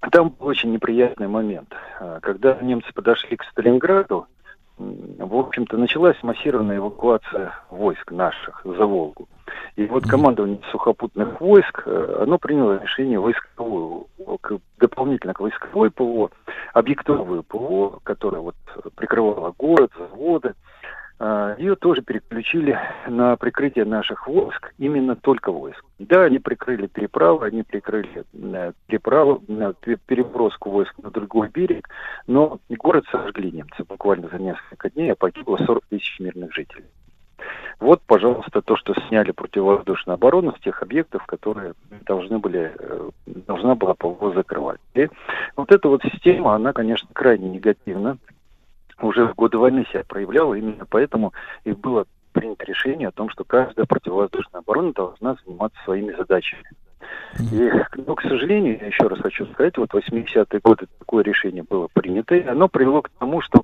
[0.00, 1.74] Там был очень неприятный момент.
[2.00, 4.26] А, Когда немцы подошли к Сталинграду,
[4.78, 9.28] в общем-то, началась массированная эвакуация войск наших за Волгу.
[9.74, 14.06] И вот командование сухопутных войск, э, оно приняло решение войсковую,
[14.78, 16.30] дополнительно к войсковой ПВО,
[16.74, 18.56] объектовую ПВО, которая вот
[18.94, 20.54] прикрывала город, заводы,
[21.58, 22.78] ее тоже переключили
[23.08, 25.84] на прикрытие наших войск, именно только войск.
[25.98, 31.88] Да, они прикрыли переправы, они прикрыли э, переправу, э, пе- переброску войск на другой берег,
[32.28, 36.84] но город сожгли немцы буквально за несколько дней, а погибло 40 тысяч мирных жителей.
[37.80, 41.74] Вот, пожалуйста, то, что сняли противовоздушную оборону с тех объектов, которые
[42.06, 44.80] должны были, э, должна была ПВО закрывать.
[44.94, 45.08] И
[45.56, 48.18] вот эта вот система, она, конечно, крайне негативна
[49.00, 51.32] уже в годы войны себя проявляла, именно поэтому
[51.64, 56.64] и было принято решение о том, что каждая противовоздушная оборона должна заниматься своими задачами.
[57.52, 61.62] И, ну, к сожалению, я еще раз хочу сказать, вот в 80-е годы такое решение
[61.62, 63.62] было принято, и оно привело к тому, что,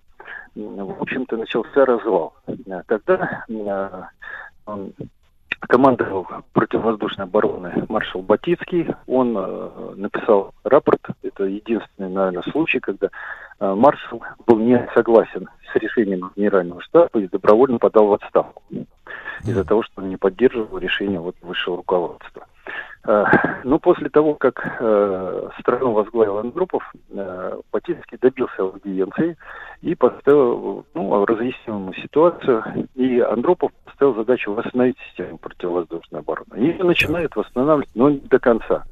[0.55, 2.35] в общем-то, начался развал.
[2.86, 4.02] Тогда э,
[5.61, 8.89] командовал противовоздушной обороны маршал Батицкий.
[9.06, 11.01] Он э, написал рапорт.
[11.23, 13.11] Это единственный, наверное, случай, когда
[13.60, 18.62] маршал был не согласен с решением генерального штаба и добровольно подал в отставку
[19.43, 22.47] из-за того, что он не поддерживал решение вот высшего руководства.
[23.06, 23.24] Э,
[23.64, 29.36] Но после того, как э, страну возглавил Андропов, э, Батицкий добился аудиенции
[29.82, 32.64] и поставил, ну, разъяснил ему ситуацию,
[32.94, 36.55] и Андропов поставил задачу восстановить систему противовоздушной обороны.
[36.56, 38.85] Ее начинают восстанавливать, но не до конца.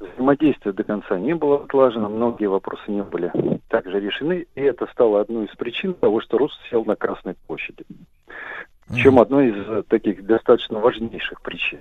[0.00, 3.30] Взаимодействие до конца не было отлажено, многие вопросы не были
[3.68, 7.84] также решены, и это стало одной из причин того, что Рус сел на Красной площади.
[8.88, 11.78] Причем одной из э, таких достаточно важнейших причин.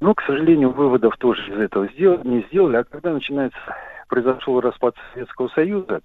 [0.00, 2.76] Но, к сожалению, выводов тоже из этого сдел- не сделали.
[2.76, 3.58] А когда начинается
[4.08, 6.00] произошел распад Советского Союза,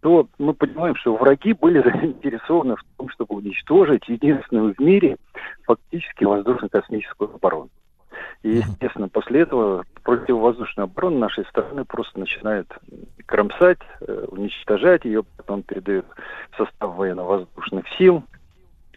[0.00, 5.16] то мы понимаем, что враги были заинтересованы в том, чтобы уничтожить единственную в мире
[5.64, 7.70] фактически воздушно-космическую оборону.
[8.42, 12.68] И, естественно, после этого противовоздушную оборону нашей страны просто начинают
[13.26, 16.06] кромсать, э, уничтожать ее, потом передают
[16.52, 18.24] в состав военно-воздушных сил.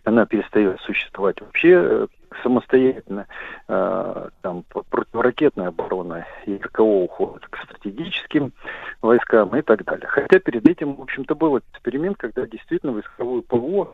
[0.06, 2.08] Она перестает существовать вообще э,
[2.42, 3.28] самостоятельно.
[3.68, 8.54] Э, Там противоракетная оборона и РКО уходит к стратегическим
[9.02, 10.08] войскам и так далее.
[10.08, 13.94] Хотя перед этим, в общем-то, был эксперимент, когда действительно войсковую ПВО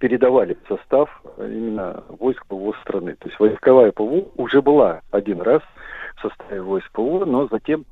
[0.00, 3.14] передавали в состав именно войск ПВО страны.
[3.16, 5.62] То есть войсковая ПВО уже была один раз
[6.16, 7.84] в составе войск ПВО, но затем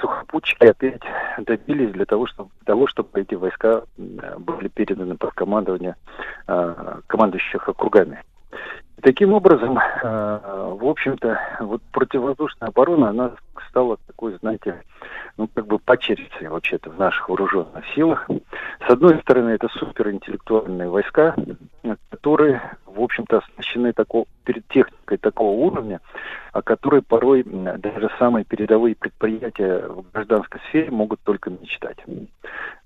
[0.00, 1.00] сухопутчики опять
[1.38, 5.94] добились для того, чтобы, того, чтобы эти войска были переданы под командование
[6.48, 8.22] э, командующих округами.
[9.02, 10.40] Таким образом, э,
[10.80, 13.32] в общем-то, вот противовоздушная оборона, она
[13.68, 14.82] стала такой, знаете,
[15.36, 18.28] ну, как бы почерицей вообще-то в наших вооруженных силах.
[18.86, 21.34] С одной стороны, это суперинтеллектуальные войска,
[22.10, 26.00] которые, в общем-то, оснащены такого, перед техникой такого уровня,
[26.52, 31.98] о которой порой даже самые передовые предприятия в гражданской сфере могут только мечтать.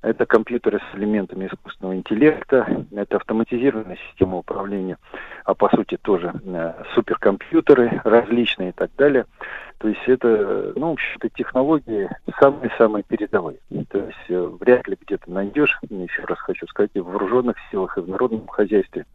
[0.01, 4.97] Это компьютеры с элементами искусственного интеллекта, это автоматизированная система управления,
[5.45, 9.27] а по сути тоже э, суперкомпьютеры различные и так далее–
[9.79, 12.11] то есть это, ну, в общем-то, технологии
[12.41, 13.59] самые-самые передовые.
[13.89, 17.97] То есть э, вряд ли где-то найдешь, еще раз хочу сказать, и в вооруженных силах,
[17.97, 19.07] и в народном хозяйстве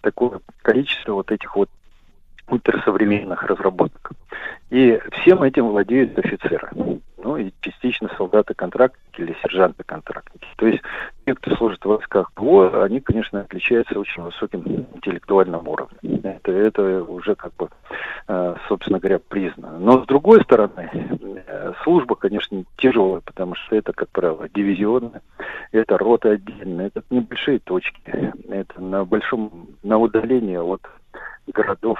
[0.00, 1.70] такое количество вот этих вот
[2.48, 4.12] ультрасовременных разработок.
[4.70, 6.70] И всем этим владеют офицеры.
[7.28, 10.46] Ну и частично солдаты-контрактники или сержанты-контрактники.
[10.56, 10.82] То есть
[11.26, 14.62] те, кто служит в войсках ПВО, они, конечно, отличаются очень высоким
[14.94, 16.20] интеллектуальным уровнем.
[16.22, 17.68] Это, это уже как бы,
[18.28, 19.78] э, собственно говоря, признано.
[19.78, 20.90] Но с другой стороны,
[21.46, 25.20] э, служба, конечно, тяжелая, потому что это, как правило, дивизионы,
[25.72, 30.82] это роты отдельные, это небольшие точки, это на большом, на удалении от
[31.46, 31.98] городов,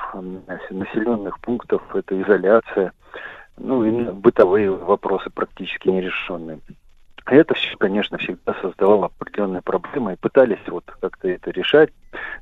[0.71, 2.93] населенных пунктов, это изоляция,
[3.57, 6.61] ну и бытовые вопросы практически нерешенные.
[7.31, 11.91] Это все, конечно, всегда создавало определенные проблемы, и пытались вот как-то это решать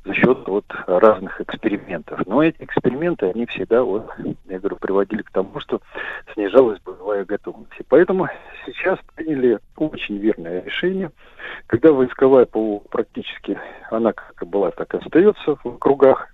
[0.05, 2.25] за счет вот разных экспериментов.
[2.25, 4.09] Но эти эксперименты, они всегда, вот,
[4.45, 5.81] я говорю, приводили к тому, что
[6.35, 7.73] снижалась боевая готовность.
[7.81, 8.29] И поэтому
[8.65, 11.11] сейчас приняли очень верное решение,
[11.67, 13.59] когда войсковая ПВО практически,
[13.91, 16.31] она как была, так и остается в кругах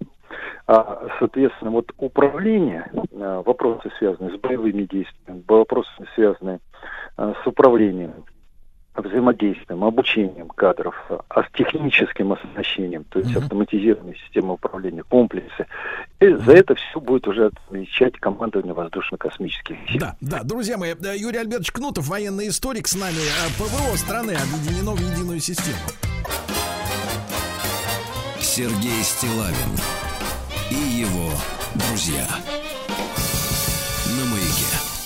[1.19, 6.61] соответственно, вот управление, а, вопросы, связанные с боевыми действиями, вопросы, связанные
[7.17, 8.13] а, с управлением,
[8.95, 10.95] взаимодействием, обучением кадров,
[11.29, 15.67] а с техническим оснащением, то есть автоматизированной системой управления, комплексы.
[16.21, 20.01] И за это все будет уже отвечать командование воздушно-космических сил.
[20.01, 23.15] Да, да, друзья мои, э, Юрий Альбертович Кнутов, военный историк с нами.
[23.15, 25.79] Э, ПВО страны объединено в единую систему.
[28.41, 30.12] Сергей Стилавин
[30.73, 31.31] и его
[31.75, 32.27] друзья.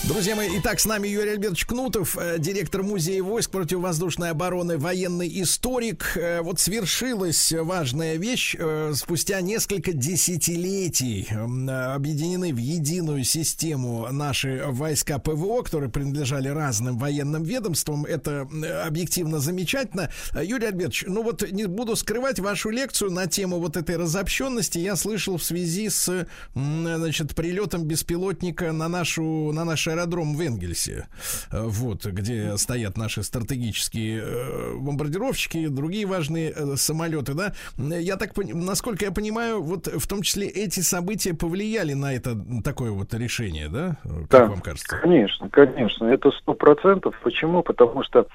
[0.08, 5.28] Друзья мои, итак, с нами Юрий Альбертович Кнутов, э, директор музея войск противовоздушной обороны, военный
[5.42, 6.16] историк.
[6.16, 8.54] Э, вот свершилась важная вещь.
[8.56, 17.42] Э, спустя несколько десятилетий объединены в единую систему наши войска ПВО, которые принадлежали разным военным
[17.42, 18.04] ведомствам.
[18.04, 18.48] Это
[18.86, 20.10] объективно замечательно.
[20.40, 24.78] Юрий Альбертович, ну вот не буду скрывать вашу лекцию на тему вот этой разобщенности.
[24.78, 31.06] Я слышал в связи с, значит, прилетом беспилотника на нашу, на наши аэродром в Энгельсе,
[31.50, 37.52] э, вот, где стоят наши стратегические э, бомбардировщики, другие важные э, самолеты, да.
[37.78, 42.90] Я так, насколько я понимаю, вот в том числе эти события повлияли на это такое
[42.90, 43.96] вот решение, да?
[44.28, 44.98] Как да, вам кажется?
[45.00, 47.14] Конечно, конечно, это сто процентов.
[47.22, 47.62] Почему?
[47.62, 48.26] Потому что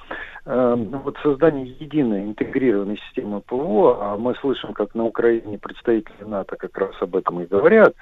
[0.46, 6.56] э, вот создание единой интегрированной системы ПВО, а мы слышим, как на Украине представители НАТО
[6.58, 7.94] как раз об этом и говорят,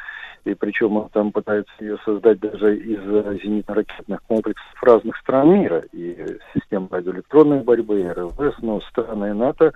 [0.45, 2.99] и причем он там пытается ее создать даже из
[3.41, 9.73] зенитно-ракетных комплексов разных стран мира, и систем радиоэлектронной борьбы, РЛС, но страны НАТО,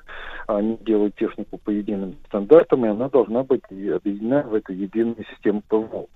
[0.48, 5.61] они делают технику по единым стандартам, и она должна быть объединена в эту единую систему
[5.68, 6.07] ПВО.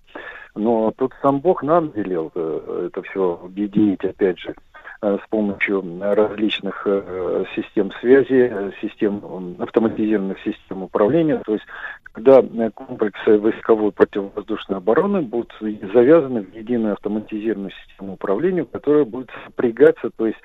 [0.55, 4.66] Но тут сам Бог нам велел э, это все объединить, опять же, Э,
[5.01, 11.41] с помощью различных э, систем связи, систем автоматизированных систем управления.
[11.45, 11.65] То есть,
[12.13, 12.41] когда
[12.71, 15.53] комплексы войсковой противовоздушной обороны будут
[15.93, 20.39] завязаны в единую автоматизированную систему управления, которая будет сопрягаться, то есть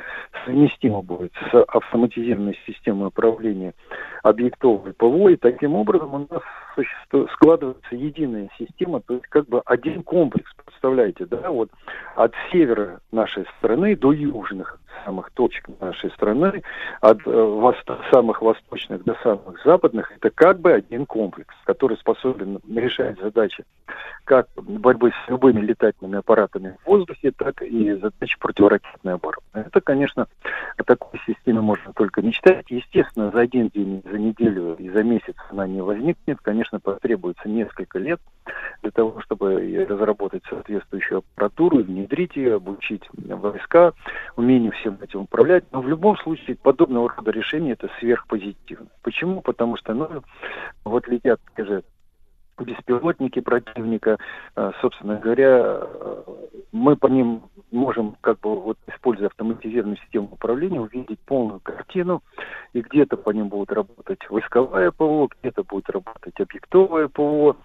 [0.45, 3.73] совместима будет с автоматизированной системой управления
[4.23, 6.43] объектовой ПВО, и таким образом у нас
[7.35, 11.71] складывается единая система, то есть как бы один комплекс, представляете, да, вот
[12.17, 16.63] от севера нашей страны до южных самых точек нашей страны,
[17.01, 22.61] от э, восто- самых восточных до самых западных, это как бы один комплекс, который способен
[22.69, 23.65] решать задачи
[24.25, 29.43] как борьбы с любыми летательными аппаратами в воздухе, так и задачи противоракетной обороны.
[29.53, 30.27] Это, конечно,
[30.77, 32.71] о такой системе можно только мечтать.
[32.71, 36.39] Естественно, за один день, за неделю и за месяц она не возникнет.
[36.41, 38.21] Конечно, потребуется несколько лет
[38.83, 43.93] для того, чтобы разработать соответствующую аппаратуру, внедрить ее, обучить войска,
[44.37, 45.65] умению всем этим управлять.
[45.73, 48.89] Но в любом случае подобного рода решения это сверхпозитивно.
[49.03, 49.41] Почему?
[49.41, 50.23] Потому что, ну,
[50.85, 51.83] вот летят, скажем,
[52.65, 54.19] беспилотники противника,
[54.57, 56.23] э, собственно говоря, э,
[56.73, 62.23] мы по ним можем, как бы, вот, используя автоматизированную систему управления, увидеть полную картину,
[62.73, 67.57] и где-то по ним будут работать войсковая ПВО, где-то будет работать объектовое ПВО.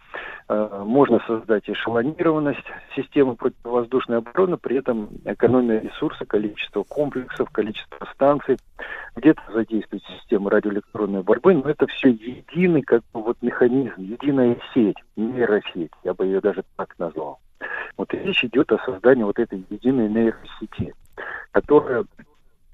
[0.50, 2.64] Э, можно создать эшелонированность
[2.96, 8.58] системы противовоздушной обороны, при этом экономия ресурса, количество комплексов, количество станций,
[9.16, 14.87] где-то задействовать систему радиоэлектронной борьбы, но это все единый как бы вот механизм, единая сеть,
[15.16, 17.40] нейросеть, я бы ее даже так назвал.
[17.98, 20.94] Вот речь идет о создании вот этой единой нейросети,
[21.52, 22.06] которая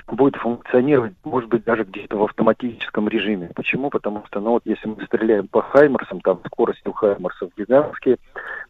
[0.07, 3.51] будет функционировать, может быть, даже где-то в автоматическом режиме.
[3.55, 3.89] Почему?
[3.89, 8.17] Потому что, ну вот, если мы стреляем по Хаймерсам, там скорость у Хаймерсов гигантские,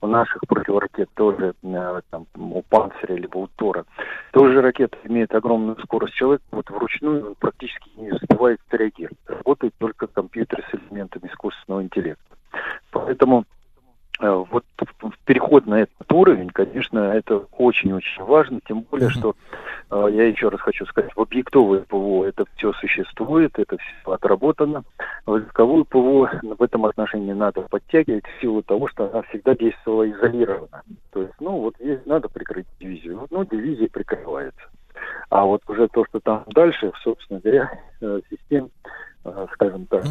[0.02, 3.86] у наших противоракет тоже, э, там, у Панциря либо у Тора,
[4.32, 6.14] тоже ракета имеет огромную скорость.
[6.14, 9.18] Человек вот вручную он практически не успевает реагировать.
[9.26, 12.36] Работают только компьютеры с элементами искусственного интеллекта.
[12.92, 13.46] Поэтому
[14.20, 14.64] Э, вот
[15.26, 19.36] переход на этот уровень, конечно, это очень-очень важно, тем более, что
[19.90, 24.84] э, я еще раз хочу сказать, в объектовое ПВО это все существует, это все отработано.
[25.26, 30.10] В языковую ПВО в этом отношении надо подтягивать в силу того, что она всегда действовала
[30.10, 30.84] изолированно.
[31.12, 33.28] То есть, ну, вот здесь надо прикрыть дивизию.
[33.32, 34.64] Ну, дивизия прикрывается.
[35.30, 38.70] А вот уже то, что там дальше, собственно говоря, э, систем,
[39.54, 40.04] скажем так,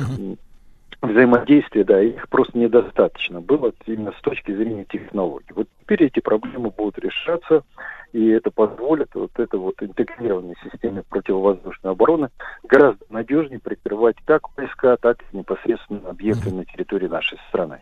[1.03, 5.53] взаимодействия, да, их просто недостаточно было именно с точки зрения технологий.
[5.55, 7.65] Вот теперь эти проблемы будут решаться,
[8.12, 12.29] и это позволит вот это вот интегрированной системе противовоздушной обороны
[12.62, 17.81] гораздо надежнее прикрывать как войска, так и непосредственно объекты на территории нашей страны.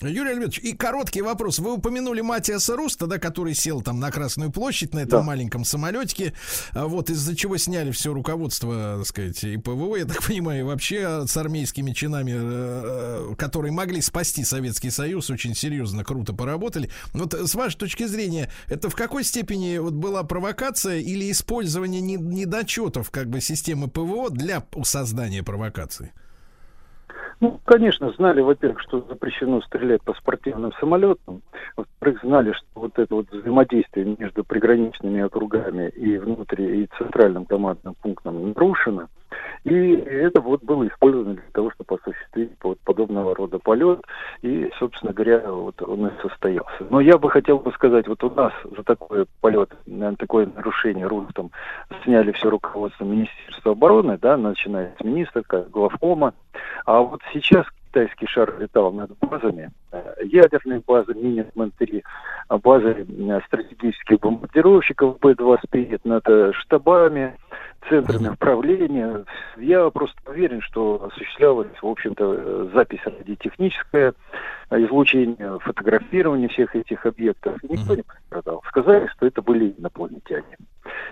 [0.00, 1.58] Юрий Альбертович, и короткий вопрос.
[1.58, 5.22] Вы упомянули Матиаса Руста, да, который сел там на Красную площадь на этом да.
[5.22, 6.34] маленьком самолетике,
[6.72, 10.62] а вот из-за чего сняли все руководство, так сказать, и ПВО, я так понимаю, и
[10.62, 16.90] вообще с армейскими чинами, э, которые могли спасти Советский Союз, очень серьезно, круто поработали.
[17.12, 23.10] Вот с вашей точки зрения, это в какой степени вот была провокация или использование недочетов
[23.10, 26.12] как бы системы ПВО для создания провокации?
[27.40, 31.42] Ну, конечно, знали, во-первых, что запрещено стрелять по спортивным самолетам.
[31.76, 37.94] Во-вторых, знали, что вот это вот взаимодействие между приграничными округами и внутри, и центральным командным
[37.94, 39.08] пунктом нарушено.
[39.64, 44.00] И это вот было использовано для того, чтобы осуществить вот подобного рода полет.
[44.42, 46.86] И, собственно говоря, вот он и состоялся.
[46.90, 49.70] Но я бы хотел бы сказать, вот у нас за такой полет,
[50.18, 51.50] такое нарушение рустом
[52.04, 56.34] сняли все руководство Министерства обороны, да, начиная с министра, главкома.
[56.84, 62.02] А вот сейчас китайский шар летал над базами, э, ядерные базы, мини-3,
[62.62, 67.36] базы э, стратегических бомбардировщиков Б-25 над э, штабами,
[67.88, 69.24] центрами управления.
[69.56, 74.14] Я просто уверен, что осуществлялась, в общем-то, запись радиотехническая,
[74.70, 77.56] излучение, фотографирование всех этих объектов.
[77.62, 78.62] Никто не пострадал.
[78.68, 80.56] Сказали, что это были инопланетяне.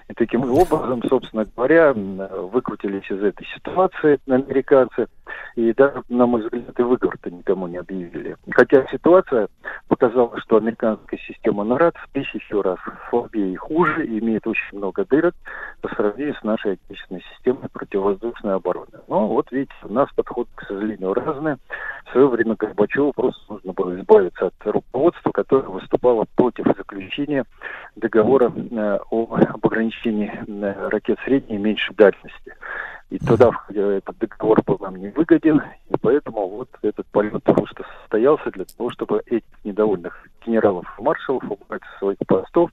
[0.08, 5.08] И таким образом, собственно говоря, выкрутились из этой ситуации американцы.
[5.54, 8.36] И даже, на мой взгляд, и выговор-то никому не объявили.
[8.68, 9.48] Хотя ситуация
[9.86, 12.78] показала, что американская система НАРАД в тысячу раз
[13.10, 15.34] слабее и хуже, и имеет очень много дырок
[15.82, 18.98] по сравнению с нашей отечественной системой противовоздушной обороны.
[19.06, 21.56] Но вот видите, у нас подход, к сожалению, разный.
[22.06, 27.44] В свое время Горбачеву просто нужно было избавиться от руководства, которое выступало против заключения
[27.94, 32.54] договора э, об ограничении э, ракет средней и меньшей дальности.
[33.08, 38.50] И туда этот договор был нам не выгоден, и поэтому вот этот полет просто состоялся
[38.50, 42.70] для того, чтобы этих недовольных генералов и маршалов убрать со своих постов.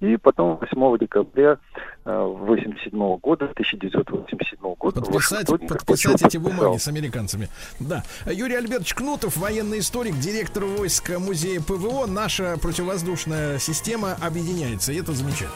[0.00, 1.58] И потом 8 декабря
[2.04, 5.00] 87 э, года, 1987 года...
[5.00, 7.48] Подписать, подписать эти бумаги с американцами.
[7.80, 8.02] Да.
[8.26, 12.06] Юрий Альбертович Кнутов, военный историк, директор войск музея ПВО.
[12.06, 15.50] Наша противовоздушная система объединяется, и это замечательно.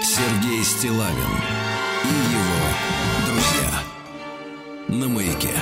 [0.00, 1.32] Сергей Стилавин
[2.04, 2.51] и его
[4.91, 5.55] на маяке.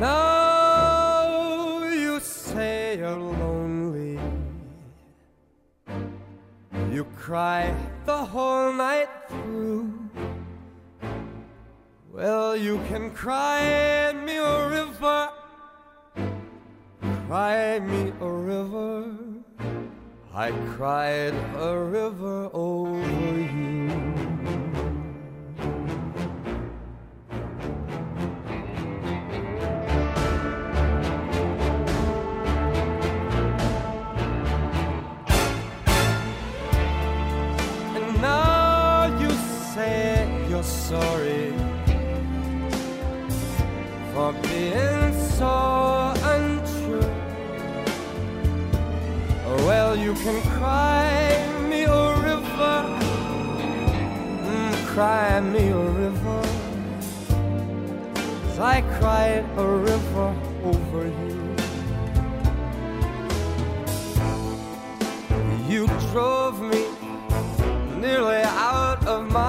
[0.00, 4.18] Now you say you're lonely.
[6.92, 7.74] You cry
[8.06, 9.92] the whole night through.
[12.12, 15.30] Well, you can cry me a river,
[17.26, 19.14] cry me a river.
[20.32, 24.37] I cried a river over you.
[40.89, 41.53] sorry
[44.11, 47.13] for being so untrue.
[49.67, 52.77] Well, you can cry me a river,
[54.47, 56.41] mm, cry me a river,
[58.47, 60.29] as I cried a river
[60.71, 61.37] over you.
[65.71, 66.83] You drove me
[68.01, 69.48] nearly out of my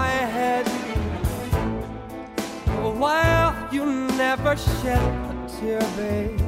[4.20, 6.40] never shed a tear, babe.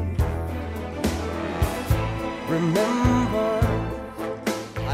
[2.46, 3.52] Remember,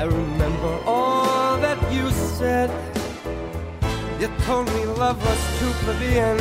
[0.00, 2.70] I remember all that you said.
[4.20, 6.38] You told me love was too plebeian.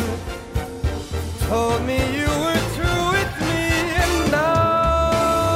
[1.50, 3.64] Told me you were through with me,
[4.04, 5.48] and now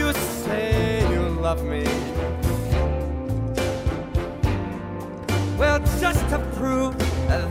[0.00, 0.08] you
[0.44, 1.84] say you love me.
[5.58, 6.96] Well, just to prove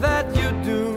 [0.02, 0.97] that you do,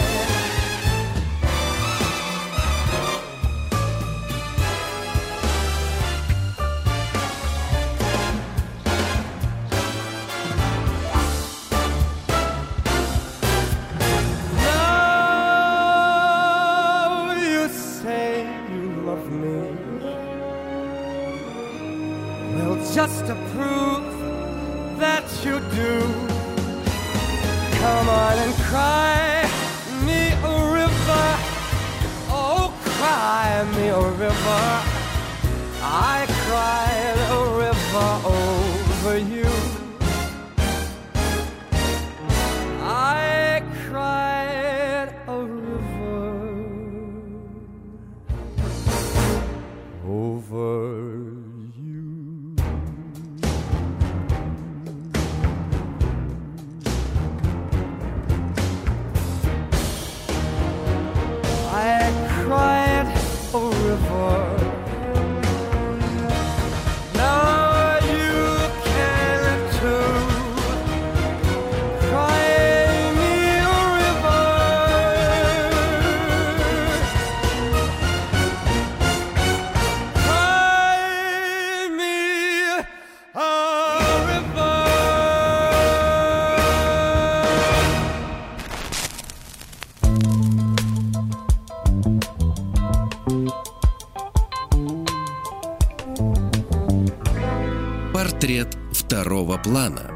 [99.63, 100.11] плана.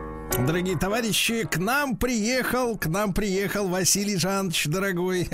[0.45, 5.29] Дорогие товарищи, к нам приехал, к нам приехал Василий Жанович, дорогой.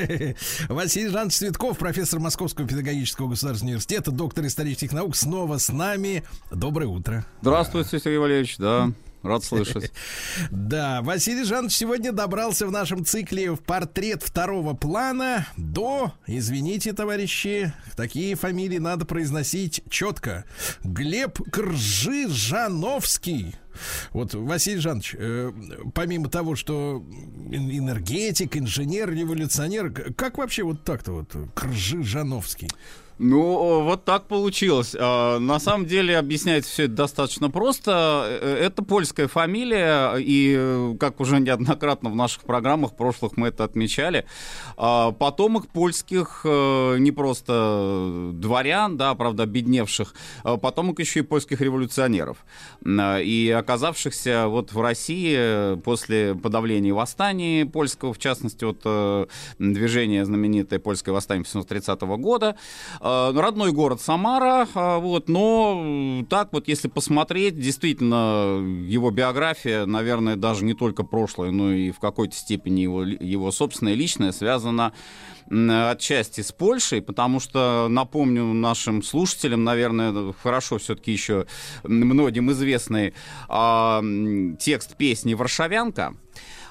[0.69, 6.23] Василий Жанович Цветков, профессор Московского педагогического государственного университета, доктор исторических наук, снова с нами.
[6.51, 7.25] Доброе утро.
[7.41, 8.91] Здравствуйте, Сергей Валерьевич, да,
[9.23, 9.91] рад слышать.
[10.51, 17.73] Да, Василий Жанович сегодня добрался в нашем цикле в портрет второго плана до, извините, товарищи,
[17.95, 20.45] такие фамилии надо произносить четко.
[20.83, 23.55] Глеб Кржижановский.
[24.13, 25.51] Вот, Василий Жанович, э,
[25.93, 27.03] помимо того, что
[27.51, 32.69] эн- энергетик, инженер, революционер, как вообще вот так-то вот Кржижановский?
[33.17, 34.95] Ну, вот так получилось.
[34.97, 38.39] А, На самом деле объясняется все это достаточно просто.
[38.41, 44.25] Э, Это польская фамилия, и, как уже неоднократно в наших программах прошлых мы это отмечали,
[44.77, 50.13] а, потомок польских э, не просто дворян, да, правда, обедневших,
[50.43, 52.37] а потомок еще и польских революционеров,
[52.85, 59.25] и оказавшихся вот в России после подавления восстания польского, в частности, вот э,
[59.59, 62.55] движение знаменитое польское восстание 1930 года,
[63.01, 70.35] родной город Самара, э, вот, но э, так вот, если посмотреть, действительно, его биография, наверное,
[70.35, 74.93] даже не только прошлое, но и в какой-то степени его, его собственное личное связано
[75.49, 81.47] м, отчасти с Польшей, потому что, напомню нашим слушателям, наверное, хорошо все-таки еще
[81.83, 83.15] многим известный
[83.49, 86.13] м, текст песни «Варшавянка»,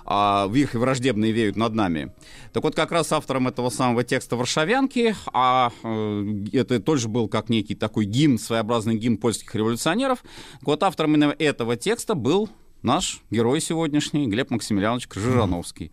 [0.03, 2.13] в их враждебные веют над нами.
[2.53, 7.49] Так вот, как раз автором этого самого текста «Варшавянки», а э, это тоже был как
[7.49, 10.19] некий такой гимн, своеобразный гимн польских революционеров,
[10.59, 12.49] так вот автором именно этого текста был
[12.83, 15.93] наш герой сегодняшний Глеб Максимiliaнович Крыжановский.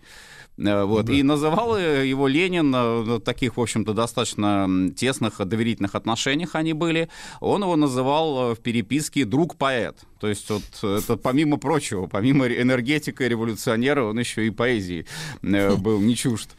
[0.57, 1.09] Вот.
[1.09, 6.73] И называл э, его Ленин э, в таких, в общем-то, достаточно тесных доверительных отношениях они
[6.73, 7.09] были.
[7.41, 9.97] Он его называл э, в переписке «друг-поэт».
[10.19, 15.05] То есть вот это помимо прочего, помимо энергетика и революционера, он еще и поэзии
[15.43, 16.49] э, был не чужд,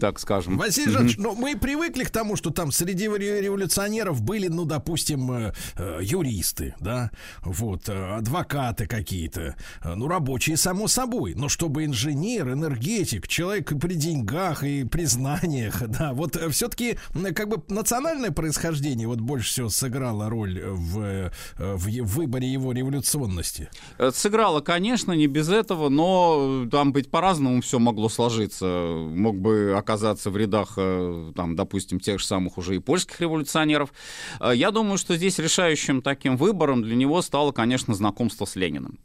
[0.00, 0.56] так скажем.
[0.56, 5.30] Василий Жанович, ну мы привыкли к тому, что там среди ре- революционеров были, ну, допустим,
[5.32, 7.10] э, э, юристы, да,
[7.42, 9.54] вот, э, адвокаты какие-то,
[9.84, 16.40] ну, рабочие, само собой, но чтобы инженер, энергетик, человек при деньгах и признаниях, да, вот
[16.52, 16.98] все-таки
[17.34, 23.68] как бы национальное происхождение вот больше всего сыграло роль в, в выборе его революционности.
[24.12, 28.66] Сыграло, конечно, не без этого, но там быть по-разному все могло сложиться.
[28.66, 33.92] Мог бы оказаться в рядах, э, там, допустим, тех же самых уже и польских революционеров.
[34.40, 38.98] Э, Я думаю, что здесь решающим таким выбором для него стало, конечно, знакомство с Лениным.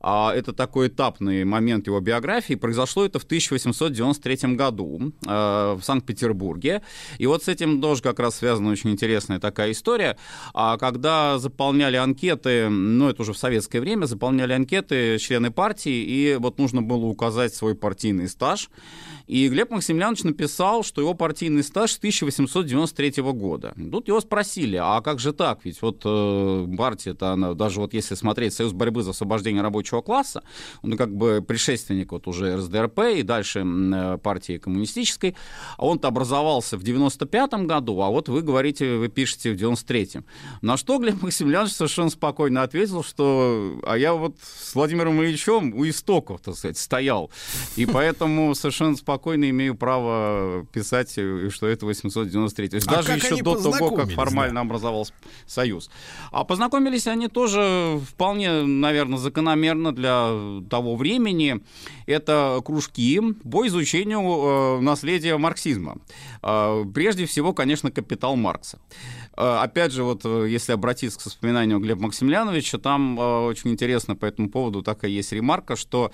[0.00, 2.54] А это такой этапный момент его биографии.
[2.54, 6.82] Произошло это в 1893 году э, в Санкт-Петербурге.
[7.18, 10.16] И вот с этим тоже как раз связана очень интересная такая история.
[10.54, 16.36] А когда заполняли анкеты, ну это уже в советское время, заполняли анкеты члены партии, и
[16.38, 18.70] вот нужно было указать свой партийный стаж.
[19.26, 23.74] И Глеб Максимiliaнович написал, что его партийный стаж с 1893 года.
[23.92, 25.60] Тут его спросили, а как же так?
[25.64, 30.42] Ведь вот э, партия-то, она, даже вот если смотреть Союз борьбы за освобождение рабочего класса,
[30.82, 35.34] он как бы предшественник вот уже РСДРП и дальше э, партии коммунистической,
[35.76, 40.24] он-то образовался в 95 году, а вот вы говорите, вы пишете в 93-м.
[40.62, 45.88] На что Глеб Максимiliaнович совершенно спокойно ответил, что а я вот с Владимиром Ильичем у
[45.88, 47.30] истоков, так сказать, стоял.
[47.76, 52.68] И поэтому совершенно спокойно имею право писать, э, что это 893.
[52.68, 55.12] То есть А даже еще до того, как формально образовался
[55.46, 55.90] Союз.
[56.30, 61.60] А познакомились они тоже вполне, наверное, закономерно для того времени.
[62.06, 65.98] Это кружки по изучению э, наследия марксизма.
[66.42, 68.78] Э, прежде всего, конечно, «Капитал Маркса».
[69.36, 74.16] Э, Опять же, вот э, если обратиться к воспоминанию Глеба Максимiliaновича, там э, очень интересно
[74.16, 76.10] по этому поводу такая есть ремарка, что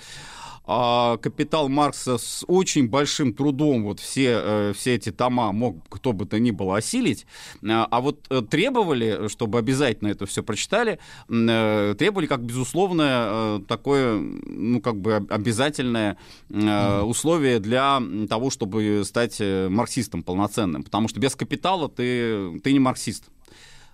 [0.67, 6.13] а, «Капитал Маркса» с очень большим трудом вот все, э, все эти тома мог кто
[6.13, 7.25] бы то ни было осилить,
[7.63, 13.59] а а вот э, требовали, чтобы обязательно это все прочитали, э, требовали как безусловное э,
[13.67, 16.17] такое, ну как бы об- обязательное
[16.49, 22.73] э, условие для того, чтобы стать э, марксистом полноценным, потому что без капитала ты, ты
[22.73, 23.25] не марксист.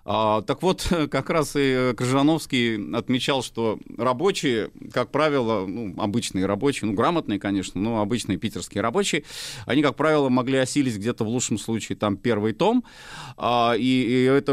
[0.03, 6.89] А, так вот, как раз и Крыжановский отмечал, что рабочие, как правило, ну, обычные рабочие,
[6.89, 9.23] ну, грамотные, конечно, но обычные питерские рабочие,
[9.65, 12.83] они, как правило, могли осилить где-то в лучшем случае там первый том,
[13.37, 14.51] а, и, и это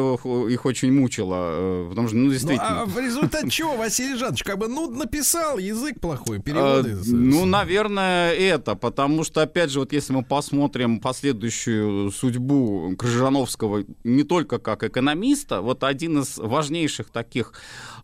[0.48, 2.82] их очень мучило, э, потому что, ну, Ну, действительно...
[2.82, 6.98] а в результате чего, Василий Жанович, как бы нудно писал, язык плохой, А, переводы.
[7.06, 14.22] Ну, наверное, это, потому что, опять же, вот если мы посмотрим последующую судьбу Крыжановского не
[14.24, 17.52] только как экономиста, вот один из важнейших таких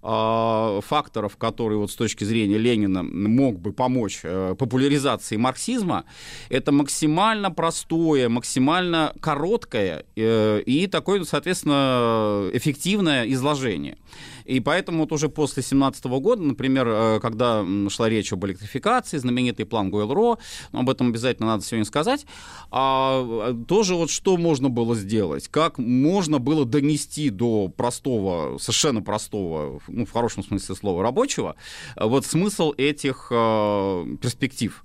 [0.03, 6.05] а, факторов, который вот с точки зрения Ленина мог бы помочь э, популяризации марксизма,
[6.51, 13.97] это максимально простое, максимально короткое э, и такое, соответственно, эффективное изложение.
[14.45, 19.65] И поэтому вот уже после 17 года, например, э, когда шла речь об электрификации, знаменитый
[19.65, 20.39] план Гойл-Ро,
[20.73, 22.27] ну, об этом обязательно надо сегодня сказать,
[22.71, 29.03] а, э, тоже вот что можно было сделать, как можно было донести до простого, совершенно
[29.03, 31.57] простого, ну, в хорошем смысле слова, рабочего,
[31.97, 34.85] э, вот смысл этих перспектив.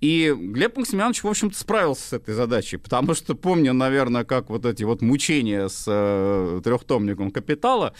[0.00, 4.66] И Глеб Максимянович, в общем-то, справился с этой задачей, потому что помню, наверное, как вот
[4.66, 7.94] эти вот мучения с э, трехтомником «Капитала»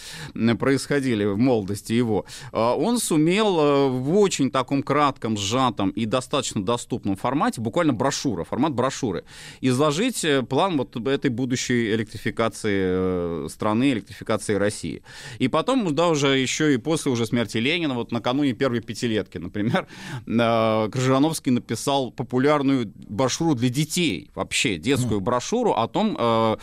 [0.58, 6.62] происходили в молодости его, э, он сумел э, в очень таком кратком, сжатом и достаточно
[6.62, 9.24] доступном формате, буквально брошюра, формат брошюры,
[9.62, 15.02] изложить э, план вот этой будущей электрификации э, страны, электрификации России.
[15.38, 19.86] И потом, да, уже еще и после уже смерти Ленина, вот накануне первой пятилетки, например,
[20.26, 26.56] э, Крыжановский написал популярную брошюру для детей, вообще детскую брошюру о том, э,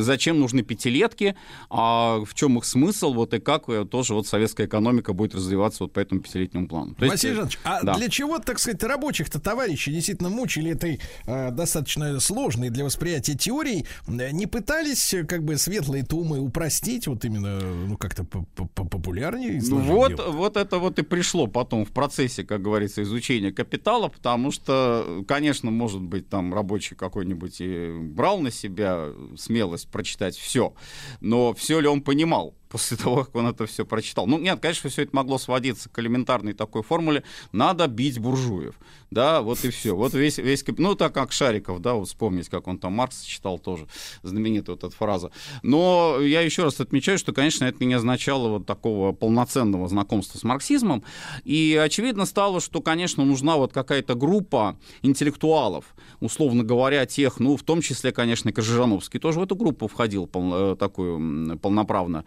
[0.00, 1.36] зачем нужны пятилетки,
[1.70, 5.84] а в чем их смысл, вот и как э, тоже вот советская экономика будет развиваться
[5.84, 6.94] вот по этому пятилетнему плану.
[6.94, 7.94] То есть, Василий э, Жанович, а да.
[7.94, 13.86] для чего, так сказать, рабочих-то товарищей действительно мучили этой э, достаточно сложной для восприятия теорией?
[14.06, 18.66] Э, Не пытались, э, как бы, светлые тумы упростить, вот именно, ну, как-то по- по-
[18.66, 19.60] по- популярнее?
[19.66, 24.50] Ну вот, вот это вот и пришло потом в процессе, как говорится, изучения капитала, потому
[24.50, 30.74] что, конечно, может быть, там рабочий какой-нибудь и брал на себя смелость прочитать все,
[31.20, 32.54] но все ли он понимал?
[32.68, 34.26] После того, как он это все прочитал.
[34.26, 37.22] Ну, нет, конечно, все это могло сводиться к элементарной такой формуле.
[37.52, 38.74] Надо бить буржуев.
[39.10, 39.96] Да, вот и все.
[39.96, 43.58] Вот весь, весь, ну, так как Шариков, да, вот вспомнить, как он там Маркс читал
[43.58, 43.86] тоже,
[44.22, 45.30] знаменитая вот эта фраза.
[45.62, 50.44] Но я еще раз отмечаю, что, конечно, это не означало вот такого полноценного знакомства с
[50.44, 51.02] марксизмом.
[51.44, 57.62] И очевидно стало, что, конечно, нужна вот какая-то группа интеллектуалов, условно говоря, тех, ну, в
[57.62, 62.24] том числе, конечно, и Крыжановский тоже в эту группу входил пол- э, такую полноправно,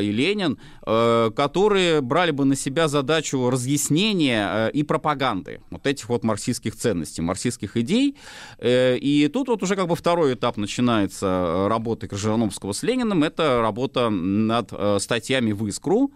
[0.00, 6.08] и Ленин, э, которые брали бы на себя задачу разъяснения э, и пропаганды вот этих
[6.08, 8.16] вот марксистских ценностей, марксистских идей.
[8.58, 13.60] Э, И тут вот уже как бы второй этап начинается работы Крыжановского с Лениным, это
[13.60, 14.72] работа над
[15.02, 16.12] статьями в «Искру»,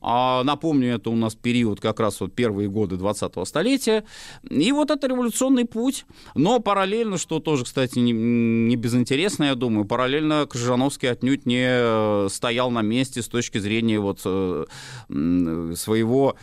[0.00, 4.04] а, напомню, это у нас период как раз вот первые годы 20-го столетия.
[4.48, 6.04] И вот это революционный путь.
[6.34, 12.28] Но параллельно, что тоже, кстати, не, не безинтересно, я думаю, параллельно Крыжановский отнюдь не э,
[12.30, 14.64] стоял на месте с точки зрения вот э,
[15.08, 16.36] своего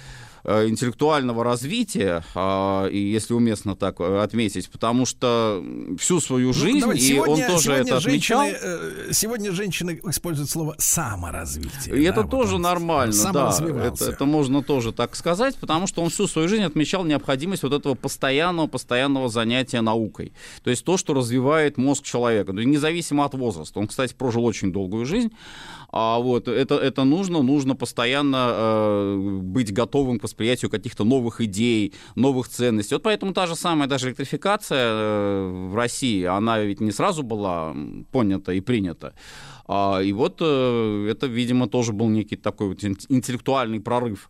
[0.45, 5.63] интеллектуального развития, а, и если уместно так э, отметить, потому что
[5.99, 10.49] всю свою Ну, жизнь, давайте, и сегодня- он тоже это отмечал, э, Сегодня женщины используют
[10.49, 11.97] слово саморазвитие.
[11.97, 13.57] И это да, вот тоже нормально, да.
[13.83, 17.73] Это, это можно тоже так сказать, потому что он всю свою жизнь отмечал необходимость вот
[17.73, 20.33] этого постоянного, постоянного занятия наукой.
[20.63, 23.79] То есть то, что развивает мозг человека, ну, независимо от возраста.
[23.79, 25.31] Он, кстати, прожил очень долгую жизнь.
[25.91, 31.93] А вот это, это нужно, нужно постоянно э, быть готовым к восприятию каких-то новых идей,
[32.15, 32.95] новых ценностей.
[32.95, 37.73] Вот поэтому та же самая даже электрификация э, в России, она ведь не сразу была
[38.11, 39.13] понята и принята.
[39.67, 44.29] А, и вот э, это, видимо, тоже был некий такой вот ин- интеллектуальный прорыв,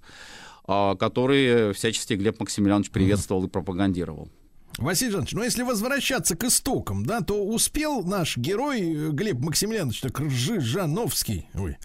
[0.67, 4.29] а, который всячески Глеб Максимiliaнович приветствовал и пропагандировал.
[4.77, 10.01] Василий Жанович, ну если возвращаться к истокам, да, то успел наш герой э, Глеб Максимiliaнович,
[10.01, 11.77] так Ржижановский, ой,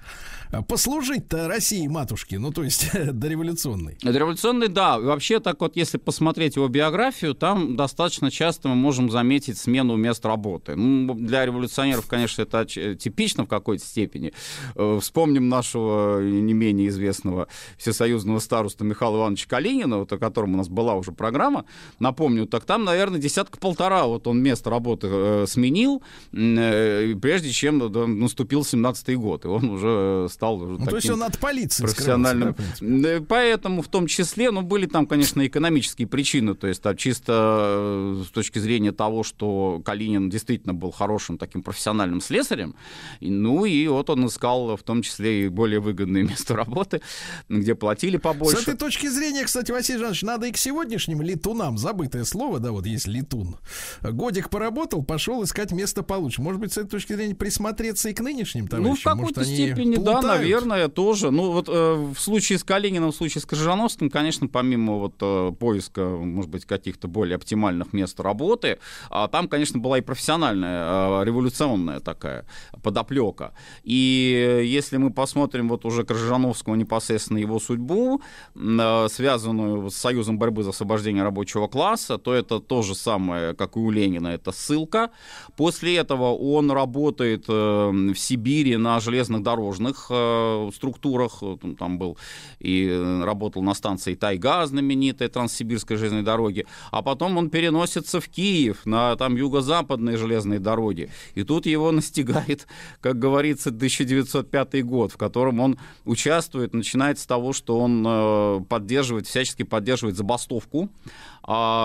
[0.69, 3.97] послужить-то России матушке, ну то есть дореволюционной.
[4.03, 4.99] Революционный, да.
[4.99, 10.25] Вообще, так вот, если посмотреть его биографию, там достаточно часто мы можем заметить смену мест
[10.27, 10.75] работы.
[10.75, 14.33] Ну, для революционеров, конечно, это типично в какой-то степени.
[14.75, 17.49] Э, Вспомним нашего не менее известного
[17.79, 21.65] всесоюзного староста Михаила Ивановича Калинина, вот о котором у нас была уже программа.
[21.99, 28.07] Напомню, так там, наверное, десятка-полтора вот он место работы э, сменил, э, прежде чем да,
[28.07, 29.45] наступил 17-й год.
[29.45, 32.57] И он уже стал Ну, то есть таким он от полиции профессиональным.
[32.81, 33.09] да?
[33.09, 38.23] Э, Поэтому в том числе, ну, были там, конечно, экономические причины, то есть там чисто
[38.23, 42.75] э, с точки зрения того, что Калинин действительно был хорошим таким профессиональным слесарем,
[43.21, 47.03] и, ну, и вот он искал в том числе и более выгодное место работы,
[47.51, 48.63] где платили С побольше.
[48.63, 52.87] этой точки зрения, кстати, Василий Жанович, надо и к сегодняшним летунам, забытое слово, да, вот
[52.87, 53.57] есть летун.
[54.01, 56.41] Годик поработал, пошел искать место получше.
[56.41, 58.91] Может быть, с этой точки зрения присмотреться и к нынешним товарищам?
[58.93, 60.30] Ну, в какой-то Может, степени, да?
[60.39, 61.31] Наверное, тоже.
[61.31, 65.53] Ну, вот э, в случае с Калининым, в случае с Крыжановским, конечно, помимо вот э,
[65.59, 68.79] поиска, может быть, каких-то более оптимальных мест работы,
[69.11, 72.47] а там, конечно, была и профессиональная, э, революционная такая
[72.83, 73.53] подоплека.
[73.83, 78.21] И э, если мы посмотрим вот уже Крыжановского непосредственно его судьбу,
[78.55, 83.77] э, связанную с Союзом борьбы за освобождение рабочего класса, то это то же самое, как
[83.77, 85.11] и у Ленина, это ссылка.
[85.57, 91.99] После этого он работает э, в Сибири на железных дорожных э, структурах, Вот он там
[91.99, 92.17] был
[92.59, 98.29] и э, работал на станции Тайга, знаменитой Транссибирской железной дороги, а потом он переносится в
[98.29, 102.67] Киев на там юго-западные железные дороги, и тут его настигает,
[103.01, 109.27] как говорится, 1905 год, в котором он участвует, начинает с того, что он э, поддерживает,
[109.27, 110.91] всячески поддерживает забастовку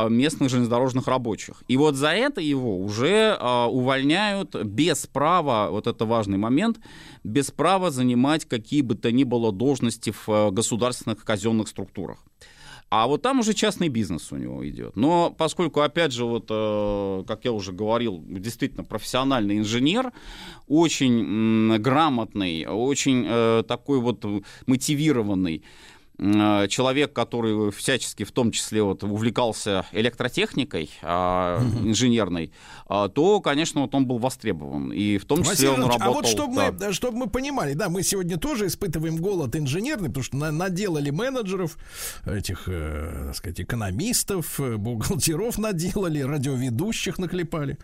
[0.09, 1.63] местных железнодорожных рабочих.
[1.67, 6.79] И вот за это его уже а, увольняют без права, вот это важный момент,
[7.23, 12.19] без права занимать какие бы то ни было должности в э, государственных казенных структурах.
[12.91, 14.95] А вот там уже частный бизнес у него идет.
[14.95, 20.11] Но поскольку, опять же, вот, э, как я уже говорил, действительно профессиональный инженер,
[20.67, 24.23] очень грамотный, очень э, такой вот
[24.67, 25.63] мотивированный,
[26.17, 32.51] человек, который всячески, в том числе, вот, увлекался электротехникой а, инженерной,
[32.87, 34.91] а, то, конечно, вот он был востребован.
[34.93, 36.11] И в том числе Василий он Иванович, работал...
[36.11, 36.87] а вот чтобы да.
[36.87, 41.09] мы, чтобы мы понимали, да, мы сегодня тоже испытываем голод инженерный, потому что на- наделали
[41.09, 41.77] менеджеров,
[42.25, 47.77] этих, э, так сказать, экономистов, э, бухгалтеров наделали, радиоведущих наклепали,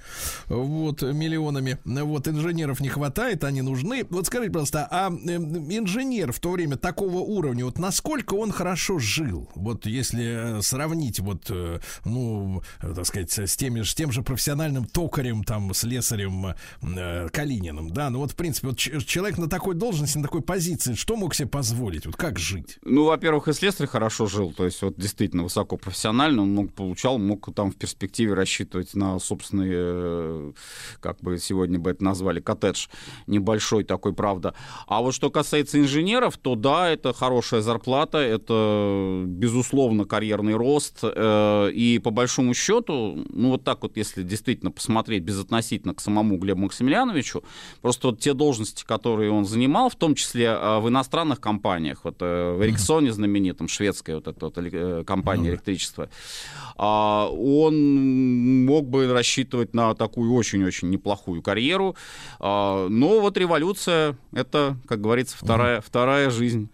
[0.48, 1.78] вот, миллионами.
[1.84, 4.06] Вот, инженеров не хватает, они нужны.
[4.10, 8.52] Вот скажите, пожалуйста, а э, инженер в то время такого уровня, вот насколько насколько он
[8.52, 9.50] хорошо жил?
[9.56, 14.22] Вот если э, сравнить вот, э, ну, э, так сказать, с теми, с тем же
[14.22, 19.76] профессиональным токарем, там, слесарем э, Калининым, да, ну вот, в принципе, вот человек на такой
[19.76, 22.06] должности, на такой позиции, что мог себе позволить?
[22.06, 22.78] Вот как жить?
[22.84, 27.54] Ну, во-первых, и слесарь хорошо жил, то есть вот действительно высокопрофессионально, он мог, получал, мог
[27.56, 30.52] там в перспективе рассчитывать на собственный, э,
[31.00, 32.88] как бы сегодня бы это назвали, коттедж
[33.28, 34.54] небольшой такой, правда.
[34.88, 41.72] А вот что касается инженеров, то да, это хорошая зарплата, это, безусловно, карьерный рост, э,
[41.74, 46.62] и по большому счету, ну вот так вот, если действительно посмотреть безотносительно к самому Глебу
[46.62, 47.44] Максимiliaновичу,
[47.82, 52.18] просто вот те должности, которые он занимал, в том числе э, в иностранных компаниях, вот
[52.20, 56.10] э, в Эриксоне знаменитом, шведская вот эта вот компания электричества,
[56.78, 61.96] а, он мог бы рассчитывать на такую очень-очень неплохую карьеру.
[62.40, 66.70] А, Но вот революция— это, как говорится, вторая, вторая жизнь.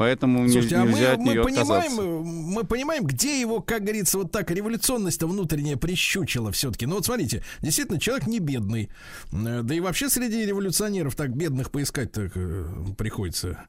[0.00, 2.02] Поэтому не- Слушайте, а нельзя мы, от нее мы понимаем, отказаться.
[2.02, 6.86] мы понимаем, где его, как говорится, вот так революционность-то внутренняя прищучила все-таки.
[6.86, 8.88] Ну вот смотрите, действительно, человек не бедный.
[9.30, 13.66] Э, Да и вообще среди революционеров так бедных поискать так э, приходится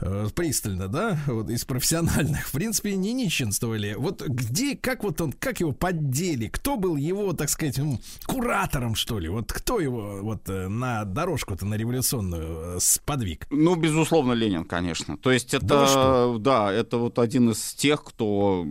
[0.00, 2.46] э, пристально, да, вот из профессиональных.
[2.48, 3.94] В принципе, не нищенствовали.
[3.96, 6.48] Вот где, как вот он, как его поддели?
[6.48, 7.80] Кто был его, так сказать,
[8.26, 9.30] куратором, что ли?
[9.30, 13.46] Вот кто его вот на дорожку-то, на революционную сподвиг?
[13.48, 15.16] Ну, безусловно, Ленин, конечно.
[15.16, 16.38] То есть это, Что?
[16.38, 18.66] да, это вот один из тех, кто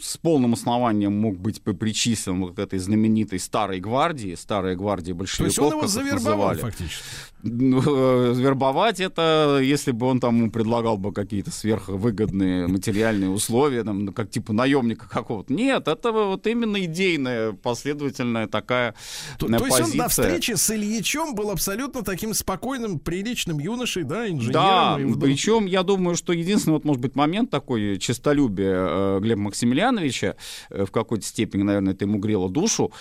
[0.00, 5.14] с полным основанием мог быть бы причислен вот к этой знаменитой старой гвардии, старая гвардия
[5.14, 6.58] То большевиков, есть он его завербовал называли.
[6.60, 7.04] фактически.
[7.44, 14.12] Э, Вербовать это, если бы он там предлагал бы какие-то сверхвыгодные материальные условия, там, ну,
[14.12, 15.52] как типа наемника какого-то.
[15.52, 18.94] Нет, это вот именно идейная, последовательная такая
[19.38, 24.02] То, э, то есть он на встрече с Ильичем был абсолютно таким спокойным, приличным юношей,
[24.02, 24.52] да, инженером.
[24.52, 29.42] Да, вдруг- причем я думаю, что единственный, вот, может быть, момент такой честолюбия э, Глеба
[29.42, 30.34] Максимилиановича,
[30.70, 32.92] в какой-то степени, наверное, это ему грело душу,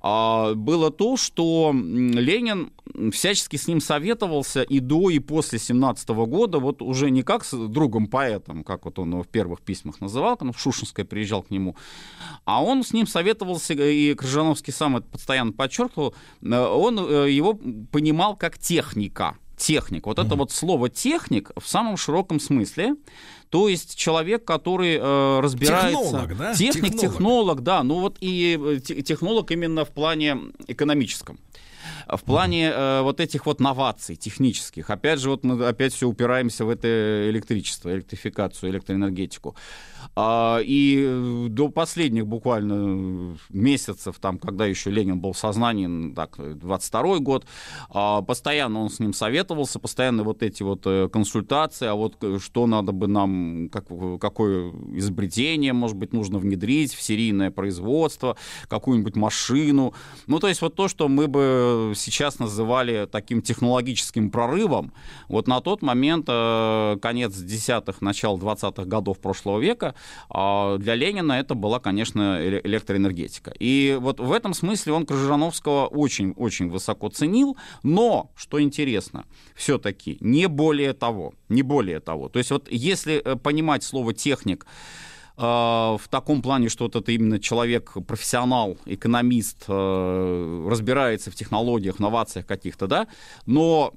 [0.00, 2.70] а, было то, что Ленин
[3.12, 7.56] всячески с ним советовался и до, и после 17 года, вот уже не как с
[7.56, 11.76] другом-поэтом, как вот он его в первых письмах называл, когда в Шушинское приезжал к нему,
[12.44, 17.58] а он с ним советовался, и Крыжановский сам это постоянно подчеркивал, э, он э, его
[17.90, 19.36] понимал как техника.
[19.56, 20.06] Техник.
[20.06, 22.94] Вот это вот слово техник в самом широком смысле.
[23.50, 26.02] То есть человек, который э, разбирается...
[26.02, 26.54] Технолог, да?
[26.54, 27.12] Техник, Технолог.
[27.12, 27.82] технолог, да.
[27.82, 31.38] Ну вот и э, те- технолог именно в плане экономическом.
[32.16, 34.90] В плане э, вот этих вот новаций технических.
[34.90, 39.56] Опять же, вот мы опять все упираемся в это электричество, электрификацию, электроэнергетику.
[40.16, 46.14] А, и э, до последних буквально месяцев, там, когда еще Ленин был в сознании, н-
[46.14, 47.46] так, 22 год,
[47.90, 52.38] а, постоянно он с ним советовался, постоянно вот эти вот э, консультации, а вот э,
[52.40, 53.86] что надо бы нам, как,
[54.20, 58.36] какое изобретение, может быть, нужно внедрить в серийное производство,
[58.68, 59.94] какую-нибудь машину.
[60.26, 64.92] Ну, то есть вот то, что мы бы сейчас называли таким технологическим прорывом,
[65.28, 69.89] вот на тот момент, э, конец десятых, начало 20-х годов прошлого века,
[70.28, 73.52] а для Ленина это была, конечно, эле- электроэнергетика.
[73.58, 80.48] И вот в этом смысле он Крыжановского очень-очень высоко ценил, но, что интересно, все-таки не
[80.48, 82.28] более того, не более того.
[82.28, 84.66] То есть вот если э, понимать слово «техник»,
[85.36, 91.98] э, в таком плане, что вот это именно человек, профессионал, экономист, э, разбирается в технологиях,
[91.98, 93.06] новациях каких-то, да,
[93.46, 93.94] но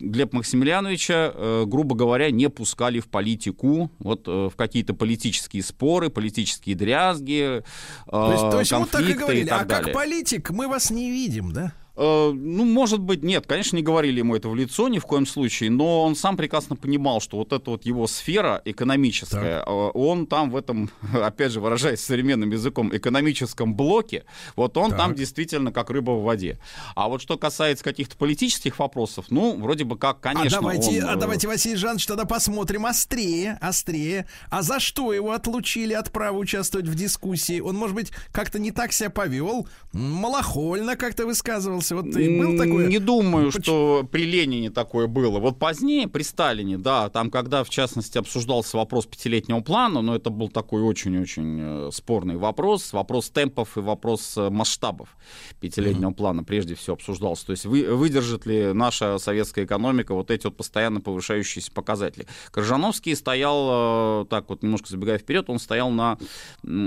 [0.00, 6.10] Глеб Максимилиановича, э, грубо говоря, не пускали в политику, вот э, в какие-то политические споры,
[6.10, 7.62] политические дрязги, э,
[8.10, 9.94] То есть, то есть ему так и говорили, так а как далее.
[9.94, 11.72] политик мы вас не видим, да?
[11.98, 15.26] Э, Ну, может быть, нет, конечно, не говорили ему это в лицо ни в коем
[15.26, 20.26] случае, но он сам прекрасно понимал, что вот эта вот его сфера экономическая, э, он
[20.26, 25.90] там в этом, опять же, выражаясь современным языком, экономическом блоке, вот он там действительно как
[25.90, 26.58] рыба в воде.
[26.94, 31.10] А вот что касается каких-то политических вопросов, ну, вроде бы как, конечно, а давайте, он,
[31.10, 34.26] а э, давайте, Василий Жанович, тогда посмотрим острее, острее.
[34.50, 37.58] А за что его отлучили от права участвовать в дискуссии?
[37.60, 41.87] Он, может быть, как-то не так себя повел, малохольно как-то высказывался.
[41.90, 42.88] Вот и был такой.
[42.88, 45.38] Не думаю, что при Ленине такое было.
[45.38, 50.30] Вот позднее, при Сталине, да, там, когда, в частности, обсуждался вопрос пятилетнего плана, но это
[50.30, 55.16] был такой очень-очень э, спорный вопрос, вопрос темпов и вопрос э, масштабов
[55.60, 57.46] пятилетнего плана прежде всего обсуждался.
[57.46, 62.26] То есть вы, выдержит ли наша советская экономика вот эти вот постоянно повышающиеся показатели.
[62.50, 66.18] Коржановский стоял, э, так вот немножко забегая вперед, он стоял на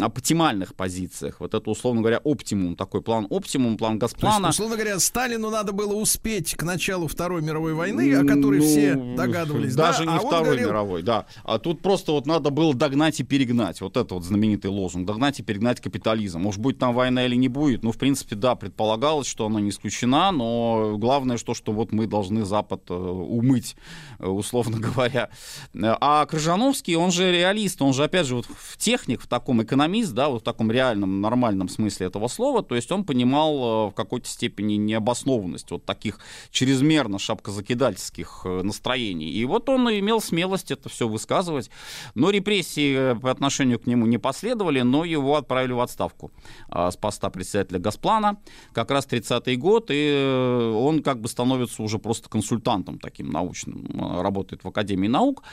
[0.02, 1.40] оптимальных позициях.
[1.40, 5.50] Вот это, условно говоря, оптимум, такой план оптимум, план То есть, условно говоря, говоря, Сталину
[5.50, 9.76] надо было успеть к началу Второй мировой войны, о которой Ну, все догадывались.
[9.76, 10.12] Даже да?
[10.12, 11.26] не А Второй говорил, мировой, да.
[11.44, 13.82] А тут просто вот надо было догнать и перегнать.
[13.82, 15.06] Вот это вот знаменитый лозунг.
[15.06, 16.40] Догнать и перегнать капитализм.
[16.40, 17.84] Может, будет там война или не будет.
[17.84, 22.08] Ну, в принципе, да, предполагалось, что она не исключена, но главное, что, что вот мы
[22.08, 23.76] должны Запад э, умыть,
[24.20, 25.30] э, условно говоря.
[25.74, 30.14] А Крыжановский, он же реалист, он же, опять же, вот в техник, в таком экономист,
[30.14, 33.94] да, вот в таком реальном, нормальном смысле этого слова, то есть он понимал э, в
[33.94, 36.20] какой-то степени необоснованность вот таких
[36.52, 39.30] чрезмерно шапкозакидательских э, настроений.
[39.30, 41.70] И вот он имел смелость это все высказывать.
[42.16, 46.32] Но репрессии э, по отношению к нему не последовали, но его отправили в отставку
[46.70, 48.38] а, с поста председателя Госплана.
[48.74, 53.86] Как раз 30-й год, и э, он как бы становится уже просто консультантом таким научным,
[53.94, 55.44] э, работает в Академии наук.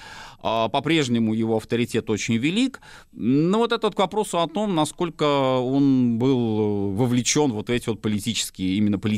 [0.41, 2.81] А, По-прежнему его авторитет очень велик.
[3.13, 5.25] Но вот этот к вопросу о том, насколько
[5.59, 9.18] он был вовлечен вот в эти вот политические, именно политические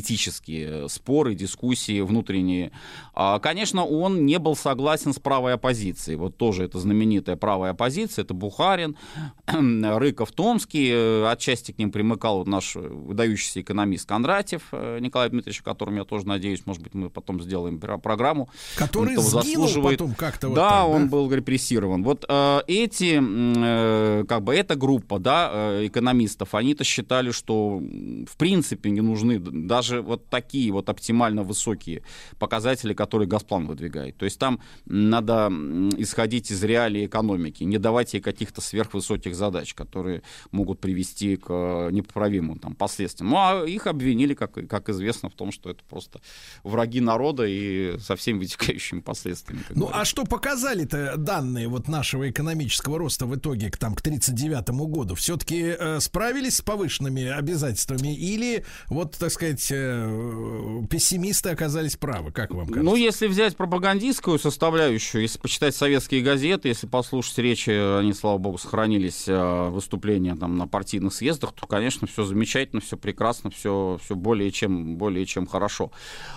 [0.87, 2.71] споры, дискуссии внутренние.
[3.13, 6.17] А, Конечно, он не был согласен с правой оппозицией.
[6.17, 8.95] Вот тоже это знаменитая правая оппозиция, это Бухарин,
[9.47, 10.89] Рыков, Томский.
[10.91, 15.95] Э, Отчасти к ним примыкал вот наш выдающийся экономист Кондратьев э, Николай Дмитриевич, о котором
[15.95, 18.49] я тоже надеюсь, может быть, мы потом сделаем про- программу.
[18.75, 19.99] Который Он заслуживает.
[19.99, 21.09] потом как-то вот Да, так, он да?
[21.09, 22.03] был репрессирован.
[22.03, 28.37] Вот э, эти, э, как бы эта группа, да, э, экономистов, они-то считали, что в
[28.37, 29.51] принципе не нужны д-
[29.81, 32.03] даже вот такие вот оптимально высокие
[32.37, 34.15] показатели, которые Газплан выдвигает.
[34.15, 35.49] То есть там надо
[35.97, 41.89] исходить из реалий экономики, не давать ей каких-то сверхвысоких задач, которые могут привести к э,
[41.91, 43.31] непоправимым там, последствиям.
[43.31, 46.21] Ну, а их обвинили, как, как известно, в том, что это просто
[46.63, 49.63] враги народа и со всеми вытекающими последствиями.
[49.69, 50.01] Ну, говорится.
[50.01, 55.15] а что показали-то данные вот нашего экономического роста в итоге к, там, к 39 году?
[55.15, 62.31] Все-таки справились с повышенными обязательствами или, вот, так сказать, э, пессимисты оказались правы?
[62.31, 62.83] Как вам кажется?
[62.83, 68.57] Ну, если взять пропагандистскую составляющую, если почитать советские газеты, если послушать речи, они, слава богу,
[68.57, 74.15] сохранились, э, выступления там на партийных съездах, то, конечно, все замечательно, все прекрасно, все, все
[74.15, 75.91] более, чем, более чем хорошо.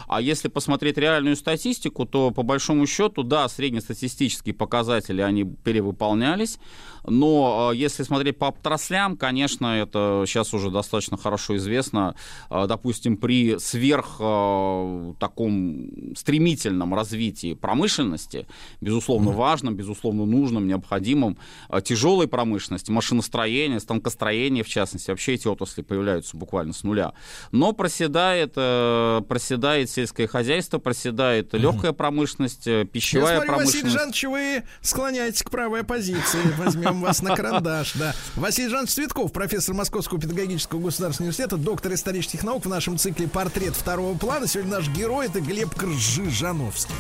[0.09, 6.59] А если посмотреть реальную статистику, то, по большому счету, да, среднестатистические показатели, они перевыполнялись,
[7.07, 12.15] но э, если смотреть по отраслям, конечно, это сейчас уже достаточно хорошо известно.
[12.51, 18.47] Э, Допустим, при сверх э, таком стремительном развитии промышленности,
[18.83, 21.39] безусловно важном, безусловно нужном, необходимом,
[21.71, 27.15] э, тяжелой промышленности, машиностроения, станкостроения, в частности, вообще эти отрасли появляются буквально с нуля.
[27.51, 33.97] Но проседает, э, проседает сельское хозяйство, проседает легкая промышленность, э, Я пищевая смотрю, Василий промышленность.
[33.97, 36.41] Жанович, вы склоняетесь к правой оппозиции.
[36.59, 38.15] Возьмем вас на карандаш, да.
[38.37, 43.77] Василий Жанович Цветков, профессор Московского педагогического государственного университета, доктор исторических наук в нашем цикле «Портрет
[43.77, 44.49] второго плана».
[44.49, 46.95] Сегодня наш герой— это Глеб Кржижановский.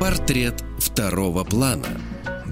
[0.00, 1.86] Портрет второго плана.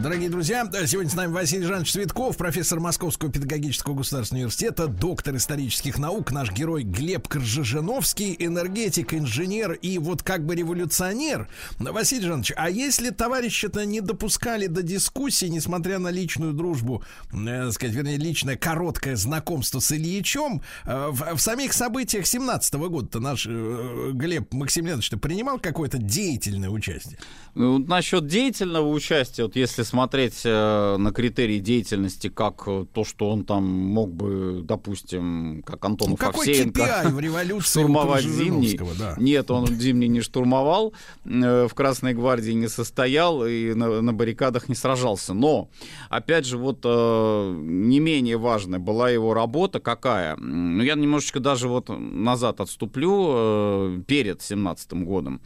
[0.02, 5.96] Дорогие друзья, сегодня с нами Василий Жанович Цветков, профессор Московского педагогического государственного университета, доктор исторических
[5.96, 11.46] наук, наш герой Глеб Кржижановский, энергетик, инженер и вот как бы революционер.
[11.78, 17.94] Василий Жанович, а если товарищи-то не допускали до дискуссии, несмотря на личную дружбу, э, сказать,
[17.94, 24.10] вернее, личное короткое знакомство с Ильичем, э, в, в самих событиях 17 года-то наш э,
[24.14, 27.20] Глеб Максимлянович-то принимал какое-то деятельное участие?
[27.54, 33.28] Ну, насчет деятельного участия, вот если смотреть э, на критерии деятельности, как э, то, что
[33.28, 38.80] он там мог бы, допустим, как Антонов Ну, Овсеенко, в революции штурмовать Зимний.
[38.98, 39.16] Да.
[39.18, 40.94] Нет, он Зимний не штурмовал,
[41.26, 45.34] э, в Красной гвардии не состоял и на, на баррикадах не сражался.
[45.34, 45.68] Но,
[46.08, 50.36] опять же, вот не менее важная была его работа какая.
[50.36, 55.42] Ну, я немножечко даже вот назад отступлю, перед 17 годом.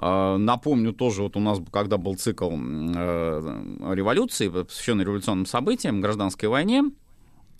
[0.00, 6.48] Э, Напомню тоже, вот у нас, когда был цикл э, революции, посвященный революционным событиям, гражданской
[6.48, 6.84] войне,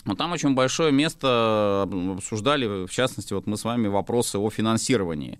[0.04, 5.38] но там очень большое место обсуждали, в частности, вот мы с вами вопросы о финансировании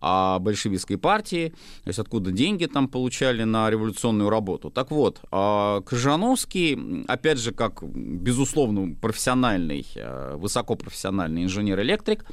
[0.00, 1.48] а, большевистской партии,
[1.82, 4.70] то есть откуда деньги там получали на революционную работу.
[4.70, 12.24] Так вот, а, Крыжановский, опять же, как, безусловно, профессиональный, э, высокопрофессиональный инженер-электрик,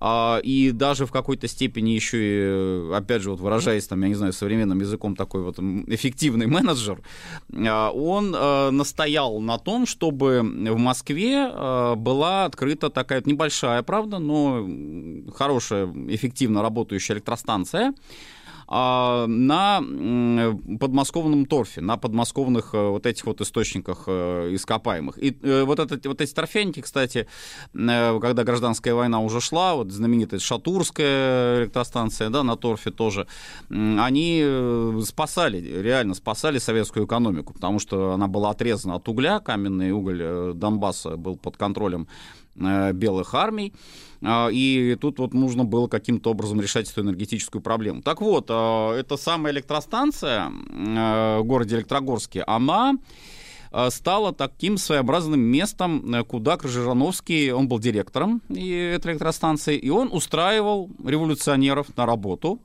[0.00, 4.14] а, и даже в какой-то степени еще и, опять же, вот выражаясь там, я не
[4.14, 7.02] знаю, современным языком, такой вот эффективный менеджер,
[7.52, 14.18] а, он а, настоял на том, чтобы в Москве а, была открыта такая небольшая, правда,
[14.18, 14.66] но
[15.34, 17.92] хорошая, эффективно работающая электростанция,
[18.70, 25.18] на м, подмосковном торфе, на подмосковных э, вот этих вот источниках э, ископаемых.
[25.18, 27.26] И э, вот, этот, вот эти торфяники, кстати,
[27.72, 33.26] когда гражданская война уже шла, вот знаменитая Шатурская электростанция, да, на торфе тоже,
[33.68, 34.44] они
[35.04, 41.16] спасали, реально спасали советскую экономику, потому что она была отрезана от угля, каменный уголь Донбасса
[41.16, 42.06] был под контролем
[42.54, 48.02] белых армий, а, и тут вот нужно было каким-то образом решать эту энергетическую проблему.
[48.02, 52.94] Так вот, а, эта самая электростанция э, в городе Электрогорске, она
[53.90, 60.90] стала таким своеобразным местом, э, куда Крыжановский, он был директором этой электростанции, и он устраивал
[61.04, 62.60] революционеров на работу.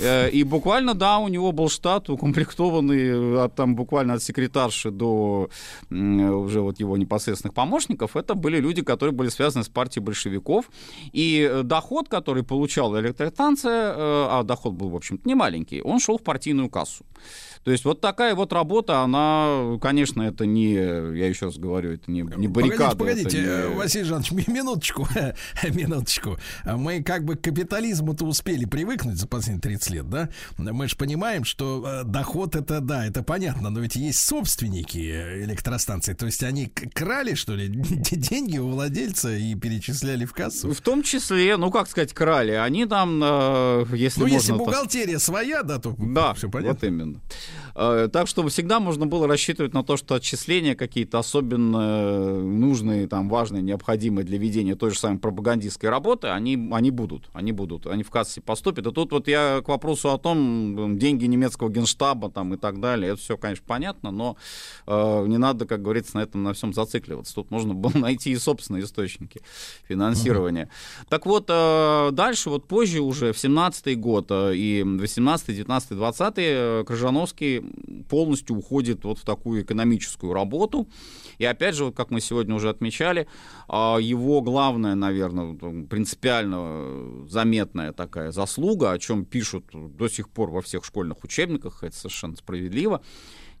[0.00, 5.48] Э, И буквально, да, у него был штат укомплектованный от, там, буквально от секретарши до
[5.90, 8.16] м, уже вот его непосредственных помощников.
[8.16, 10.70] Это были люди, которые были связаны с партией большевиков.
[11.12, 16.00] И э, доход, который получала электростанция, э, а доход был, в общем-то, не маленький, он
[16.00, 17.04] шел в партийную кассу.
[17.62, 22.10] То есть вот такая вот работа, она, конечно, это не, я еще раз говорю, это
[22.10, 22.96] не, не баррикады.
[22.96, 25.06] Погодите, погодите, не- э, Василий Жанович, ми- минуточку,
[25.68, 26.38] минуточку.
[26.64, 30.30] Мы как бы к капитализму-то успели привыкнуть за последние 30 лет, да?
[30.56, 34.98] Мы же понимаем, что э, доход это, да, это понятно, но ведь есть собственники
[35.44, 40.72] электростанций, то есть они крали, что ли, деньги у владельца и перечисляли в кассу?
[40.72, 42.52] В том числе, ну как сказать, крали.
[42.52, 44.34] Они там, э, если Ну, можно...
[44.36, 46.72] если так- бухгалтерия своя, да, то Да, все понятно.
[46.72, 47.20] вот именно.
[47.74, 53.28] Э, Так что всегда можно было рассчитывать на то, что отчисления какие-то особенно нужные, там,
[53.28, 58.02] важные, необходимые для ведения той же самой пропагандистской работы, они, они будут, они будут, они
[58.02, 58.86] в кассе поступят.
[58.86, 63.12] И тут вот я к вопросу о том, деньги немецкого генштаба там и так далее,
[63.12, 64.36] это все, конечно, понятно, но
[64.86, 67.34] э, не надо, как говорится, на этом на всем зацикливаться.
[67.34, 69.40] Тут можно было найти и собственные источники
[69.88, 70.68] финансирования.
[71.08, 76.32] Так вот, э, дальше, вот позже уже, в 17-й год э, и 18-й, 19-й, 20-й,
[76.36, 77.39] э, Крыжановский
[78.08, 80.88] полностью уходит вот в такую экономическую работу.
[81.38, 83.26] И опять же, вот как мы сегодня уже отмечали,
[83.68, 85.54] а, его главная, наверное,
[85.86, 91.96] принципиально заметная такая заслуга, о чем пишут до сих пор во всех школьных учебниках, это
[91.96, 93.02] совершенно справедливо,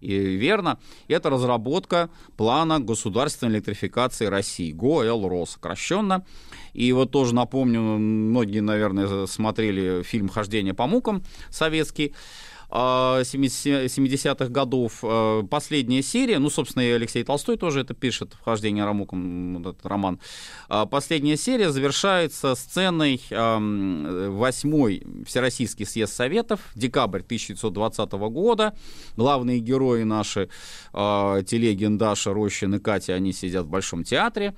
[0.00, 0.78] и верно,
[1.08, 6.24] это разработка плана государственной электрификации России, ГОЭЛРО сокращенно.
[6.72, 12.14] И вот тоже напомню, многие, наверное, смотрели фильм «Хождение по мукам» советский, 70
[12.70, 15.00] 70-х годов.
[15.02, 20.20] А, Последняя серия, ну, собственно, и Алексей Толстой тоже это пишет, «Вхождение Рамуком», этот роман.
[20.68, 28.76] А, Последняя серия завершается сценой ам, восьмой Всероссийский съезд Советов, декабрь 1920 года.
[29.16, 30.48] Главные герои наши,
[30.92, 34.54] а, Телегин, Даша, Рощин и Катя, они сидят в Большом театре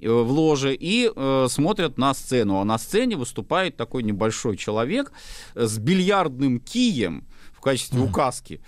[0.00, 2.58] э, в ложе и э, смотрят на сцену.
[2.58, 5.12] А на сцене выступает такой небольшой человек
[5.54, 7.26] с бильярдным кием
[7.62, 8.60] качестве указки.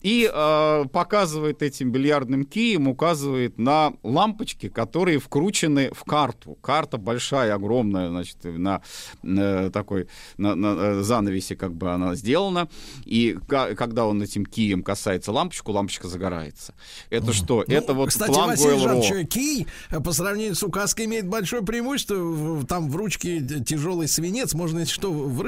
[0.00, 6.56] И э, показывает этим бильярдным кием, указывает на лампочки, которые вкручены в карту.
[6.60, 8.82] Карта большая, огромная, значит, на
[9.22, 12.68] э, такой на, на, э, занавесе как бы она сделана.
[13.04, 16.74] И когда он этим кием касается лампочку, лампочка загорается.
[17.10, 17.64] Это что?
[17.66, 18.78] Ну, это вот Кстати, план Василий.
[18.78, 22.64] Жанович, кий э, по сравнению с указкой имеет большое преимущество.
[22.66, 25.42] Там в ручке тяжелый свинец, можно, если что, в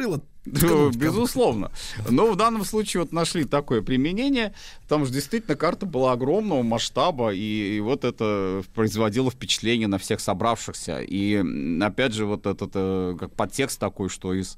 [0.46, 1.70] Ну, безусловно.
[2.08, 4.54] Но в данном случае вот нашли такое применение.
[4.88, 10.20] Там же действительно карта была огромного масштаба, и, и вот это производило впечатление на всех
[10.20, 11.00] собравшихся.
[11.00, 11.42] И
[11.82, 14.56] опять же вот этот э, как подтекст такой, что из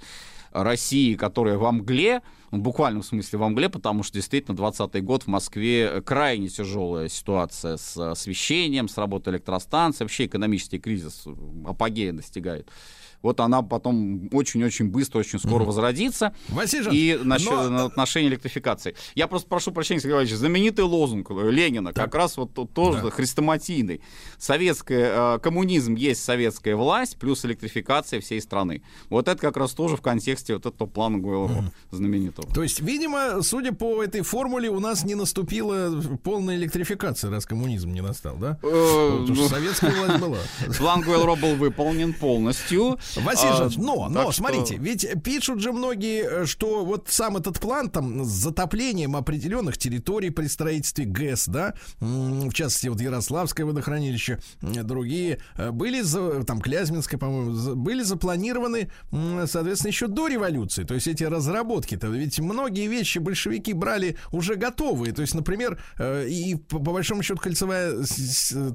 [0.52, 5.26] России, которая во мгле, в буквальном смысле во мгле, потому что действительно 20 год в
[5.26, 11.34] Москве крайне тяжелая ситуация с освещением, с работой электростанций, вообще экономический кризис э,
[11.66, 12.68] апогея достигает.
[13.22, 16.34] Вот она потом очень-очень быстро, очень скоро возродится.
[16.48, 18.94] Василий И насчет но- на отношение электрификации.
[19.14, 24.00] Я просто прошу прощения, Сергей Иванович, знаменитый лозунг Ленина, как раз вот тоже хрестоматийный.
[24.38, 28.82] Советская, э, коммунизм есть советская власть, плюс электрификация всей страны.
[29.08, 31.50] Вот это как раз тоже в контексте вот этого плана Гойл
[31.90, 32.52] знаменитого.
[32.52, 37.92] То есть, видимо, судя по этой формуле, у нас не наступила полная электрификация, раз коммунизм
[37.92, 38.58] не настал, да?
[38.62, 40.38] Э, Потому что ну, советская власть была.
[40.78, 42.98] План Гойл-Ро был выполнен полностью.
[43.16, 47.60] Василий А, но, но, что- смотрите, ведь пишут же многие, э, что вот сам этот
[47.60, 54.38] план там с затоплением определенных территорий при строительстве ГЭС, да, в частности, вот Ярославское водохранилище,
[54.62, 56.02] м, другие, э, были,
[56.44, 58.90] там, Клязьминское, по-моему, были запланированы,
[59.46, 60.84] соответственно, еще до революции.
[60.84, 65.12] То есть эти разработки-то, ведь многие вещи большевики брали уже готовые.
[65.12, 67.94] То есть, например, э, и по, большому счету кольцевая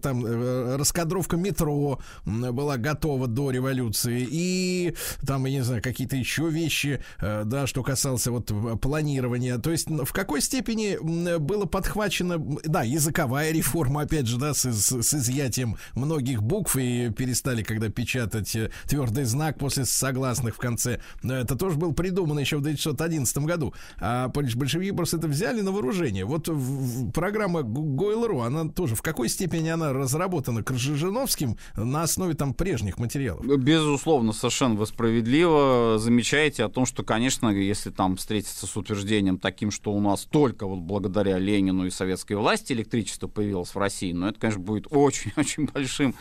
[0.01, 4.26] там э, раскадровка метро была готова до революции.
[4.29, 4.93] И
[5.25, 9.57] там, я не знаю, какие-то еще вещи, э, да, что касался вот э, планирования.
[9.57, 10.97] То есть, в какой степени
[11.37, 17.09] было подхвачено, да, языковая реформа, опять же, да, с, с- с изъятием многих букв и
[17.09, 20.99] перестали, когда печатать э, твердый знак после согласных в конце.
[21.23, 23.73] Это тоже было придумано еще в 1911 году.
[23.99, 26.25] А больш- большевики просто это взяли на вооружение.
[26.25, 26.49] Вот
[27.13, 33.45] программа Гойл.ру, она тоже в какой степени она разработана Крыжижиновским на основе там прежних материалов?
[33.45, 39.71] Безусловно, совершенно вы справедливо замечаете о том, что, конечно, если там встретиться с утверждением таким,
[39.71, 44.29] что у нас только вот благодаря Ленину и советской власти электричество появилось в России, но
[44.29, 46.15] это, конечно, будет очень-очень большим,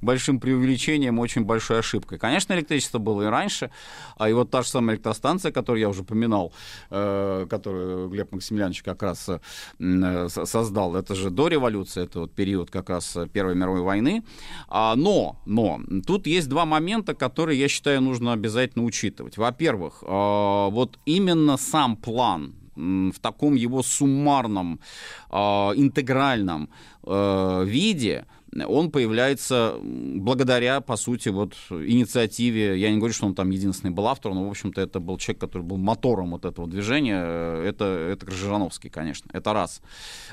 [0.00, 2.18] большим преувеличением, очень большой ошибкой.
[2.18, 3.70] Конечно, электричество было и раньше,
[4.16, 6.52] а и вот та же самая электростанция, которую я уже упоминал,
[6.90, 9.40] э, которую Глеб Максимiliaнович как раз э,
[9.78, 14.24] э, со- создал, это же до революции, это вот период как раз Первой мировой войны.
[14.68, 19.36] А, но, но, тут есть два момента, которые, я считаю, нужно обязательно учитывать.
[19.36, 24.80] Во-первых, а, вот именно сам план в таком его суммарном,
[25.28, 26.70] а, интегральном
[27.02, 28.26] э, виде,
[28.66, 34.08] он появляется благодаря, по сути, вот инициативе, я не говорю, что он там единственный был
[34.08, 37.84] автор, но, в общем-то, это был человек, который был мотором вот этого движения, э, это,
[37.84, 39.82] это Крыжановский, конечно, это раз.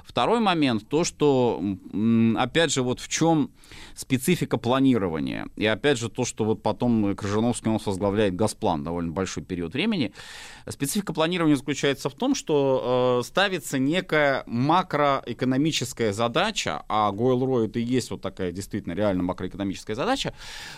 [0.04, 1.62] Второй момент, то, что,
[2.38, 3.52] опять же, вот в чем
[3.96, 9.44] специфика планирования, и опять же то, что вот потом Крыжановский, он возглавляет Газплан довольно большой
[9.44, 10.12] период времени,
[10.68, 17.84] специфика планирования заключается в том, что э, ставится некая макроэкономическая задача, а Гойл-Рой это и
[17.84, 20.34] есть вот такая действительно реально макроэкономическая задача,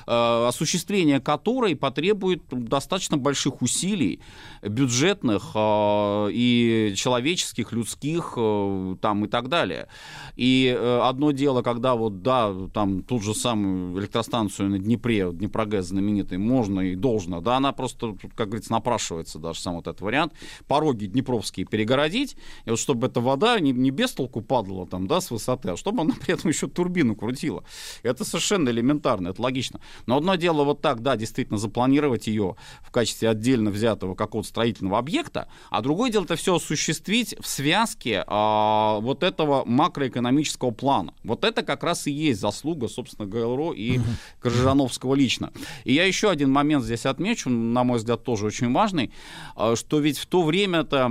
[0.07, 4.19] э, осуществление которой потребует достаточно больших усилий
[4.61, 9.87] бюджетных э, и человеческих, людских, э, там и так далее.
[10.35, 16.37] И одно дело, когда вот, да, там ту же самую электростанцию на Днепре, Днепрогэс знаменитый,
[16.37, 20.33] можно и должно, да, она просто, тут, как говорится, напрашивается даже сам вот этот вариант,
[20.67, 22.35] пороги днепровские перегородить,
[22.65, 25.77] и вот чтобы эта вода не, не без толку падала там, да, с высоты, а
[25.77, 27.63] чтобы она при этом еще турбину крутила.
[28.01, 29.79] Это совершенно элементарно, это логично.
[30.05, 34.97] Но одно дело вот так, да, действительно запланировать ее в качестве отдельно взятого какого-то строительного
[34.97, 41.13] объекта, а другое дело это все осуществить в связке а, вот этого макроэкономического плана.
[41.23, 43.99] Вот это как раз и есть заслуга, собственно, ГЛРО и
[44.39, 45.51] Крыжановского лично.
[45.83, 49.11] И я еще один момент здесь отмечу, на мой взгляд, тоже очень важный,
[49.55, 51.03] а, что ведь в то время-то,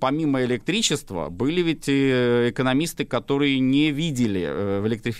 [0.00, 5.19] помимо электричества, были ведь и экономисты, которые не видели э, в электрификации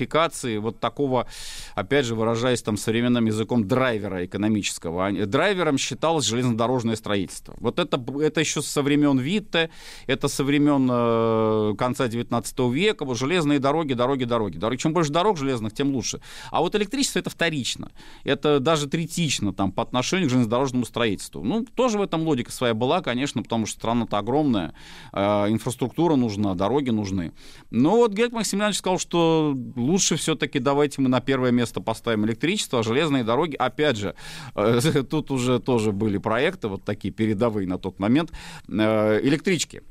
[0.59, 1.27] вот такого,
[1.75, 5.07] опять же, выражаясь там современным языком, драйвера экономического.
[5.07, 7.55] Они- Драйвером считалось железнодорожное строительство.
[7.61, 9.71] Вот это, это еще со времен Витте,
[10.07, 14.59] это со времен э, конца 19 века, вот железные дороги, дороги, дороги.
[14.59, 14.79] дороги.
[14.79, 16.21] Чем больше дорог железных, тем лучше.
[16.51, 17.91] А вот электричество это вторично.
[18.25, 21.43] Это даже третично там, по отношению к железнодорожному строительству.
[21.43, 24.75] Ну, тоже в этом логика своя была, конечно, потому что страна-то огромная,
[25.13, 25.21] э,
[25.51, 27.33] инфраструктура нужна, дороги нужны.
[27.71, 29.53] Но вот Герк Максимiliaнович сказал, что
[29.91, 34.15] лучше все-таки давайте мы на первое место поставим электричество, а железные дороги, опять же,
[34.55, 38.31] э, тут уже тоже были проекты вот такие передовые на тот момент,
[38.69, 39.83] э, электрички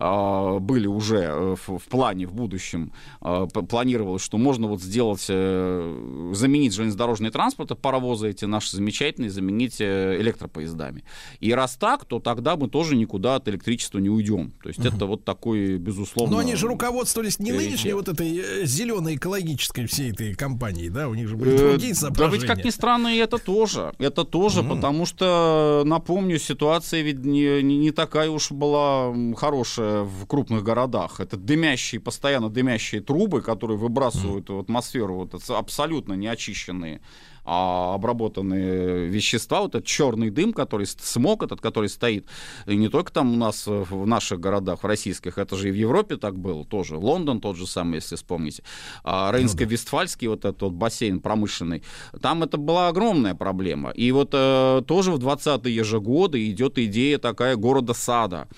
[0.00, 6.30] были уже э, в, в плане в будущем а, планировалось, что можно вот сделать, э,
[6.32, 11.04] заменить железнодорожный транспорт, паровозы эти наши замечательные, заменить э, электропоездами.
[11.40, 14.54] И раз так, то тогда мы тоже никуда от электричества не уйдем.
[14.62, 16.36] То есть это вот такой, безусловно...
[16.36, 21.14] Но они же руководствовались не нынешней вот этой зеленой экологической всей этой компанией, да, у
[21.14, 22.38] них же были другие Да соображения.
[22.38, 23.92] ведь, как ни странно, и это тоже.
[23.98, 31.20] Это тоже, потому что, напомню, ситуация ведь не, такая уж была хорошая в крупных городах.
[31.20, 37.00] Это дымящие, постоянно дымящие трубы, которые выбрасывают в атмосферу вот абсолютно неочищенные
[37.44, 42.26] а, обработанные вещества, вот этот черный дым, который смог этот, который стоит,
[42.66, 45.74] и не только там у нас в наших городах, в российских, это же и в
[45.74, 46.96] Европе так было тоже.
[46.96, 48.62] Лондон тот же самый, если вспомните.
[49.04, 51.82] А, Рейнско-Вестфальский вот этот вот бассейн промышленный,
[52.20, 53.90] там это была огромная проблема.
[53.90, 58.48] И вот э, тоже в 20-е же годы идет идея такая города-сада.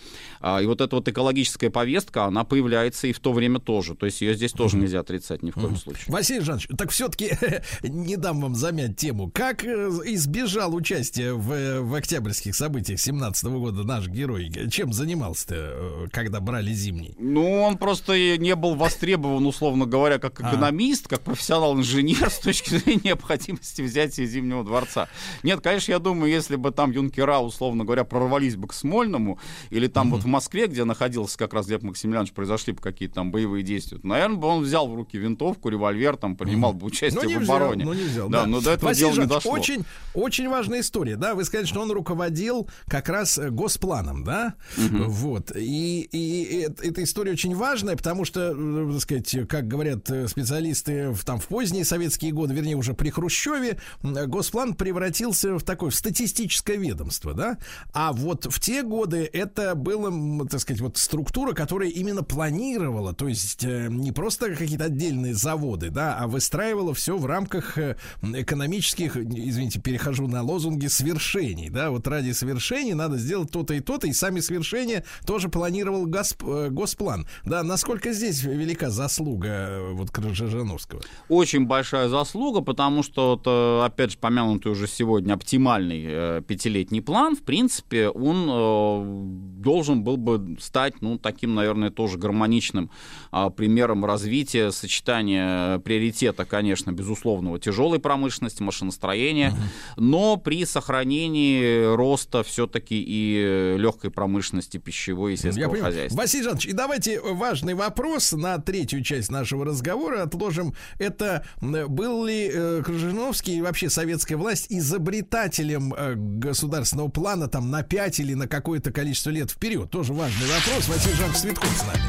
[0.43, 3.95] А, и вот эта вот экологическая повестка, она появляется и в то время тоже.
[3.95, 6.05] То есть ее здесь тоже нельзя отрицать ни в коем случае.
[6.09, 7.31] Василий Жанович, так все-таки
[7.83, 9.31] не дам вам замять тему.
[9.33, 9.69] Как э,
[10.07, 14.51] избежал участия в, э, в октябрьских событиях 17 года наш герой?
[14.71, 17.15] Чем занимался-то, э, когда брали зимний?
[17.19, 20.51] Ну, он просто не был востребован, условно говоря, как А.
[20.51, 25.09] экономист, как профессионал-инженер с точки зрения необходимости взятия Зимнего дворца.
[25.43, 29.39] Нет, конечно, я думаю, если бы там юнкера, условно говоря, прорвались бы к Смольному,
[29.71, 33.31] или там вот в Москве, где находился как раз Глеб Максимiliанович, произошли бы какие-то там
[33.31, 37.23] боевые действия, то, наверное, бы он взял в руки винтовку, револьвер, там, принимал бы участие
[37.23, 37.85] Ну, не в взял, обороне.
[37.85, 38.47] ну, не взял, да, да.
[38.47, 39.53] но до этого Василий дела не Жанович, дошло.
[39.53, 41.35] Очень, очень важная история, да.
[41.35, 44.55] Вы сказали, что он руководил как раз э, госпланом, да.
[44.77, 45.53] Вот.
[45.55, 50.27] И, и э- эта история очень важная, потому что, э, так сказать, как говорят э,
[50.29, 55.91] специалисты в, там, в поздние советские годы, вернее, уже при Хрущеве, госплан превратился в такое
[55.91, 57.59] в статистическое ведомство, да.
[57.93, 60.11] А вот в те годы это было,
[60.51, 65.91] так сказать, вот структура, которая именно планировала, то есть э, не просто какие-то отдельные заводы,
[65.91, 72.07] да, а выстраивала все в рамках э, экономических, извините, перехожу на лозунги свершений, да, вот
[72.07, 77.27] ради свершений надо сделать то-то и то-то, и сами свершения тоже планировал Госп- э, Госплан.
[77.45, 81.03] Да, насколько здесь велика заслуга вот Крыжановского?
[81.29, 87.37] Очень большая заслуга, потому что, вот, опять же, помянутый уже сегодня оптимальный э, пятилетний план,
[87.37, 92.91] в принципе, он э, должен был бы стать, ну, таким, наверное, тоже гармоничным
[93.31, 99.55] а, примером развития, сочетания приоритета, конечно, безусловного тяжелой промышленности, машиностроения,
[99.97, 106.19] но при сохранении роста все-таки и легкой промышленности, пищевой и сельского хозяйства.
[106.19, 110.75] Василий Жанович, и давайте важный вопрос на третью часть нашего разговора отложим.
[110.99, 117.83] Это был ли э, Крыжиновский и вообще советская власть изобретателем э, государственного плана там на
[117.83, 119.92] 5 или на какое-то количество лет вперед?
[119.93, 120.89] Тоже важный вопрос.
[120.89, 122.01] Василий Жанович Светков с нами.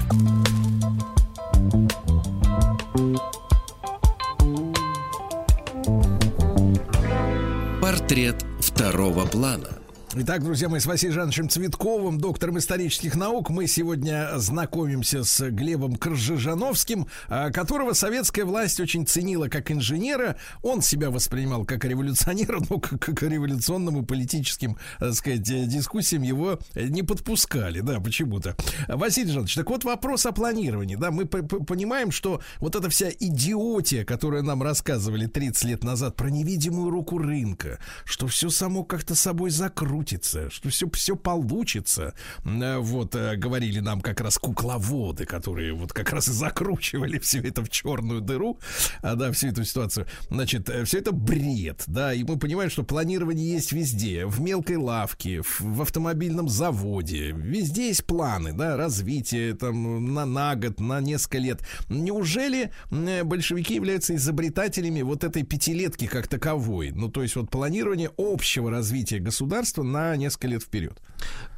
[7.82, 9.83] Портрет второго плана.
[10.16, 15.96] Итак, друзья мои, с Василием Жановичем Цветковым, доктором исторических наук, мы сегодня знакомимся с Глебом
[15.96, 20.38] Кржижановским, а, которого советская власть очень ценила как инженера.
[20.62, 26.22] Он себя воспринимал как революционера, но к, к революционным и политическим, так сказать, э, дискуссиям
[26.22, 28.56] его э, не подпускали, да, почему-то.
[28.88, 34.06] Василий Жанович, так вот вопрос о планировании, да, мы понимаем, что вот эта вся идиотия,
[34.06, 39.50] которую нам рассказывали 30 лет назад про невидимую руку рынка, что все само как-то собой
[39.50, 40.03] закрутится,
[40.50, 42.14] что все, все получится.
[42.46, 47.40] Э, Вот, э, говорили нам как раз кукловоды, которые вот как раз и закручивали все
[47.40, 48.60] это в черную дыру,
[49.02, 50.08] а, да, всю эту ситуацию.
[50.30, 55.42] Значит, все это бред, да, и мы понимаем, что планирование есть везде, в мелкой лавке,
[55.60, 61.62] в, автомобильном заводе, везде есть планы, да, развитие там на, на год, на несколько лет.
[61.90, 66.92] Неужели э, большевики являются изобретателями вот этой пятилетки как таковой?
[66.92, 71.00] Ну, то есть вот планирование общего развития государства на несколько лет вперед.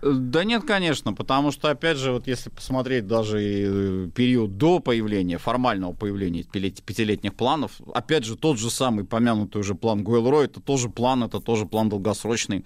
[0.02, 5.40] Да нет, конечно, потому что, опять же, вот если посмотреть даже э, период до появления,
[5.40, 10.90] формального появления пятилетних планов, опять же, тот же самый помянутый уже план Гойл-Рой, это тоже
[10.90, 12.64] план, это тоже план долгосрочный.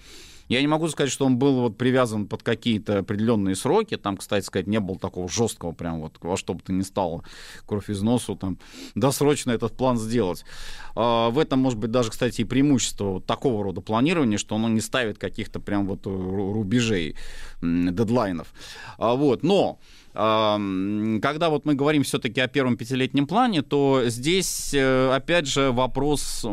[0.50, 3.98] Я не могу сказать, что он был вот привязан под какие-то определенные сроки.
[3.98, 7.24] Там, кстати сказать, не было такого жесткого, прям вот во что бы то ни стало,
[7.68, 8.58] кровь из носу, там,
[8.96, 10.44] досрочно этот план сделать.
[10.96, 14.70] А, В этом, может быть, даже, кстати, и преимущество вот такого рода планирования, что оно
[14.70, 17.16] не ставит каких-то прям вот ру- рубежей,
[17.62, 18.52] дедлайнов.
[18.98, 19.80] А, Вот, но
[20.12, 26.44] когда вот мы говорим все-таки о первом пятилетнем плане, то здесь, э, опять же, вопрос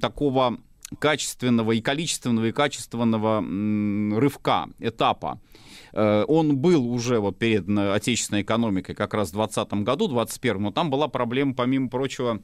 [0.00, 0.58] такого
[0.98, 3.40] качественного и количественного и качественного
[4.18, 5.40] рывка, этапа.
[5.92, 10.62] Э, Он был уже вот перед э, отечественной экономикой как раз в 2020 году, 2021,
[10.62, 12.40] но там была проблема, помимо прочего,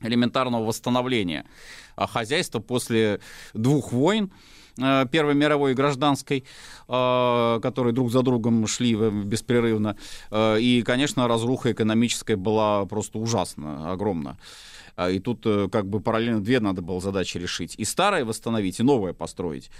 [0.00, 1.44] элементарного восстановления
[1.96, 3.18] а, хозяйства после
[3.52, 4.32] двух войн,
[4.80, 6.44] э, Первой мировой и гражданской,
[6.86, 9.96] которые друг за другом шли беспрерывно.
[10.32, 14.38] И, конечно, разруха экономическая была просто ужасно, огромна.
[14.98, 17.76] А, И тут э, как бы параллельно две надо было задачи решить.
[17.78, 19.70] И старое восстановить, и новое построить.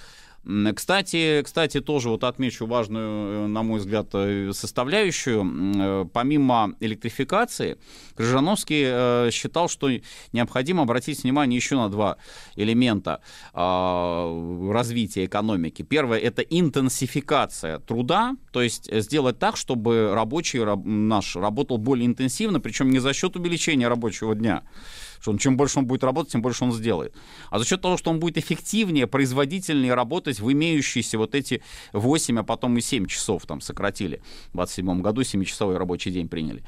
[0.75, 5.45] Кстати, кстати, тоже вот отмечу важную, э, на мой взгляд, э, составляющую.
[5.45, 7.77] Э, Помимо электрификации,
[8.15, 9.91] Крыжановский считал, что
[10.33, 12.17] необходимо обратить внимание еще на два
[12.57, 13.21] элемента
[13.53, 15.83] а, развития экономики.
[15.83, 22.61] Первое— это интенсификация труда, то есть сделать так, чтобы рабочий раб- наш работал более интенсивно,
[22.61, 24.63] причем не за счет увеличения рабочего дня,
[25.21, 27.15] что он, чем больше он будет работать, тем больше он сделает.
[27.51, 32.41] А за счет того, что он будет эффективнее, производительнее работать в имеющиеся вот эти 8,
[32.41, 34.23] а потом и 7 часов там сократили.
[34.53, 36.63] В 27 году 7-часовой рабочий день приняли.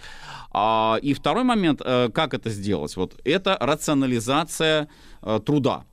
[0.53, 2.97] А, и второй момент, э, как это сделать?
[2.97, 4.89] Вот это рационализация
[5.45, 5.85] труда.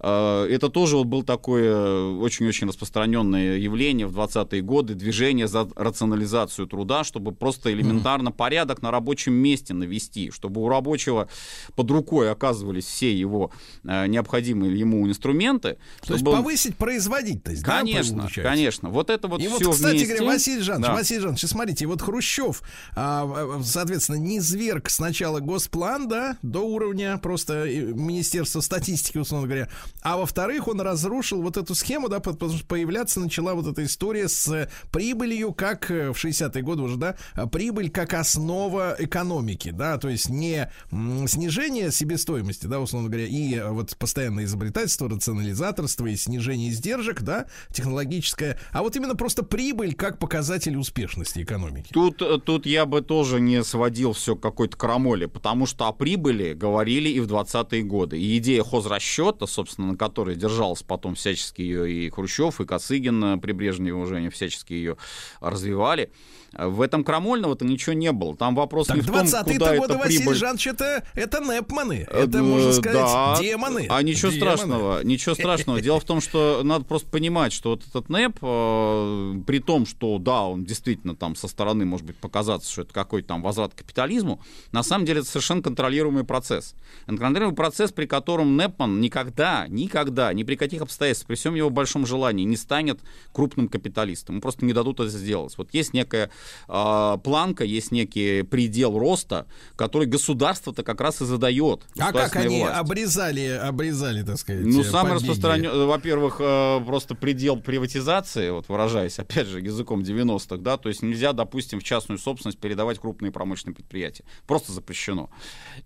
[0.00, 6.66] Э, Это тоже вот был такое очень-очень распространенное явление в 20-е годы, движение за рационализацию
[6.66, 11.28] труда, чтобы просто элементарно порядок на рабочем месте навести, чтобы у рабочего
[11.76, 13.50] под рукой оказывались все его
[13.84, 15.78] э, необходимые ему инструменты.
[16.02, 18.50] То есть чтобы повысить производительность, да, Конечно, получается?
[18.50, 18.88] конечно.
[18.90, 20.14] Вот это вот и все вот, кстати вместе.
[20.14, 20.94] говоря, Василий Жанович, Да.
[20.94, 22.62] Василий Жанович, смотрите, вот Хрущев,
[22.94, 29.68] а, соответственно, не зверг сначала госплан, да, до уровня просто э, Министерства статистики, условно говоря,
[30.02, 34.28] а во-вторых, он разрушил вот эту схему, да, потому что появляться начала вот эта история
[34.28, 37.16] с э, прибылью, как э, в 60-е годы уже, да,
[37.52, 43.70] прибыль как основа экономики, да, то есть не снижение себестоимости, да, условно говоря, и э,
[43.70, 50.18] вот постоянное изобретательство, рационализаторство и снижение издержек, да, технологическое, а вот именно просто прибыль как
[50.18, 51.92] показатель успешности экономики.
[51.92, 56.54] Тут, тут я бы тоже не сводил все к какой-то крамоле, потому что о прибыли
[56.54, 58.20] говорили и в 20-е годы.
[58.20, 63.36] И идея хозрасчета, собственно, на которой держался потом всячески ее и Хрущев, и Косыгин, э,
[63.38, 64.96] при Брежневе уже они всячески ее
[65.40, 66.10] развивали.
[66.58, 68.36] В этом крамольного-то ничего не было.
[68.36, 70.36] Там вопрос Так, не в том, 20-е куда годы, эта Василий прибыль...
[70.36, 72.06] Жанович, это, это непманы.
[72.10, 73.36] Э, Это, можно сказать, да.
[73.40, 73.86] демоны.
[73.90, 74.56] А ничего Демоны.
[74.56, 75.80] страшного, ничего страшного.
[75.80, 80.18] Дело в том, что надо просто понимать, что вот этот НЭП, э, при том, что
[80.18, 83.78] да, он действительно там со стороны может быть показаться, что это какой-то там возврат к
[83.78, 84.40] капитализму,
[84.72, 86.74] на самом деле это совершенно контролируемый процесс.
[87.06, 91.70] Это контролируемый процесс, при котором НЭПман никогда, никогда, ни при каких обстоятельствах, при всем его
[91.70, 93.00] большом желании не станет
[93.32, 94.36] крупным капиталистом.
[94.36, 95.56] Ему просто не дадут это сделать.
[95.58, 96.30] Вот есть некая
[96.68, 101.82] э, планка, есть некий предел роста, который государство-то как раз и задает.
[101.98, 102.78] А как они власть.
[102.78, 109.18] обрезали, обрезали, так сказать, Ну, э, самый распространенный, во-первых, э, просто предел приватизации, вот выражаясь,
[109.18, 113.74] опять же, языком 90-х, да, то есть нельзя, допустим, в частную собственность передавать крупные промышленные
[113.74, 114.24] предприятия.
[114.46, 115.30] Просто запрещено.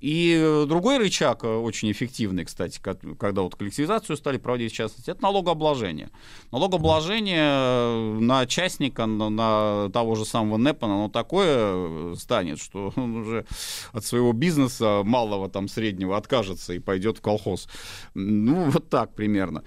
[0.00, 4.74] И э, другой рычаг, э, очень эффективный, кстати, ко- когда вот коллективизацию стали проводить в
[4.76, 6.10] частности, это налогообложение.
[6.52, 12.93] Налогообложение э, на частника, на, на того же самого НЭПа, оно такое э, станет, что
[12.97, 13.47] он уже
[13.93, 17.68] от своего бизнеса малого, там, среднего откажется и пойдет в колхоз.
[18.15, 19.62] Ну, вот так примерно.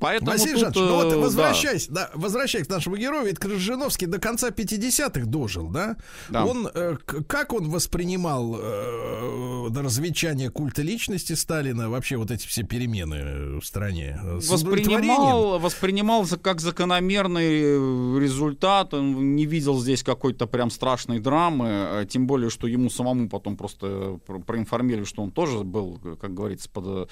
[0.00, 1.16] Поэтому Василий тут, Жанович, ну вот э, да.
[1.18, 5.96] возвращаясь, да, возвращаясь к нашему герою, ведь Крыжиновский до конца 50-х дожил, да?
[6.28, 6.44] Да.
[6.44, 13.14] Он, э, как он воспринимал э, развенчание культа личности Сталина, вообще вот эти все перемены
[13.14, 14.18] э, в стране?
[14.40, 18.94] С воспринимал, воспринимал как закономерный э, результат.
[18.94, 21.66] Он не видел здесь какой-то прям страшной драмы.
[21.68, 26.16] э, Тем более, что ему самому потом просто про- проинформировали, что он тоже был, э,
[26.20, 27.06] как говорится, под, э,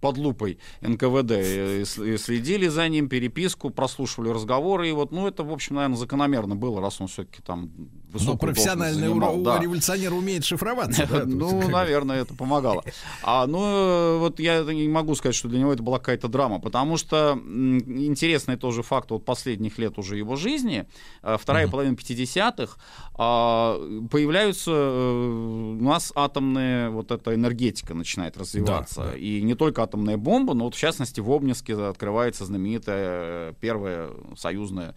[0.00, 1.32] под лупой НКВД.
[1.32, 4.88] И следили за ним, переписку, прослушивали разговоры.
[4.88, 7.70] И вот, ну, это, в общем, наверное, закономерно было, раз он все-таки там
[8.14, 9.36] Ну, высокую профессиональный должность занимал.
[9.40, 9.62] ура- Да.
[9.62, 11.06] революционер умеет шифроваться.
[11.10, 12.82] да, Ну, как наверное, это помогало.
[13.22, 16.96] А, ну, вот я не могу сказать, что для него это была какая-то драма, потому
[16.96, 20.86] что м, интересный тоже факт вот последних лет уже его жизни,
[21.22, 22.76] э, вторая половина 50-х,
[23.16, 23.76] а,
[24.10, 29.12] появляются э, у нас атомная вот эта энергетика начинает развиваться.
[29.12, 34.10] И не только атомная бомба, но вот в частности в Обнинске открывается знаменитая э, первая
[34.36, 34.94] союзная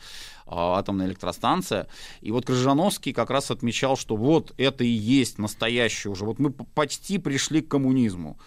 [0.49, 1.87] атомная электростанция.
[2.21, 6.25] И вот Крыжановский как раз отмечал, что вот это и есть настоящее уже.
[6.25, 8.37] Вот мы почти пришли к коммунизму.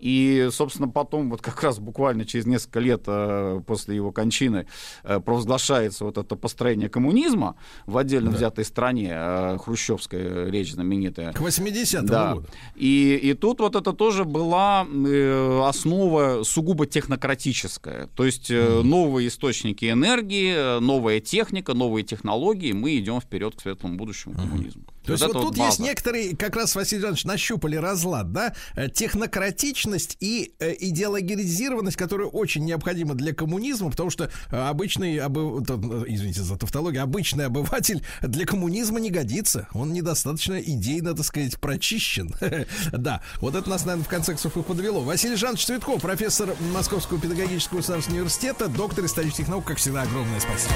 [0.00, 4.66] И, собственно, потом, вот как раз буквально через несколько лет э, после его кончины
[5.04, 11.32] э, провозглашается вот это построение коммунизма в отдельно взятой стране, э, хрущевская речь знаменитая.
[11.32, 12.34] К 80-му Да.
[12.34, 12.46] году.
[12.76, 18.06] И, и тут вот это тоже была э, основа сугубо технократическая.
[18.14, 23.96] То есть э, новые источники энергии, новая техника, новые технологии, мы идем вперед к светлому
[23.96, 24.82] будущему коммунизму.
[25.08, 25.82] То есть вот, это тут есть база.
[25.82, 32.64] некоторые, как раз Василий Жанович, нащупали разлад, да, Э, технократичность и э, идеологизированность, которая очень
[32.64, 38.46] необходима для коммунизма, потому что э, обычный, обы- э, извините за тавтологию, обычный обыватель для
[38.46, 39.68] коммунизма не годится.
[39.72, 42.34] Он недостаточно идейно, так сказать, прочищен.
[42.92, 45.00] Да, вот это нас, наверное, в конце концов и подвело.
[45.00, 50.74] Василий Жанович Цветков, профессор Московского педагогического государственного университета, доктор исторических наук, как всегда, огромное спасибо.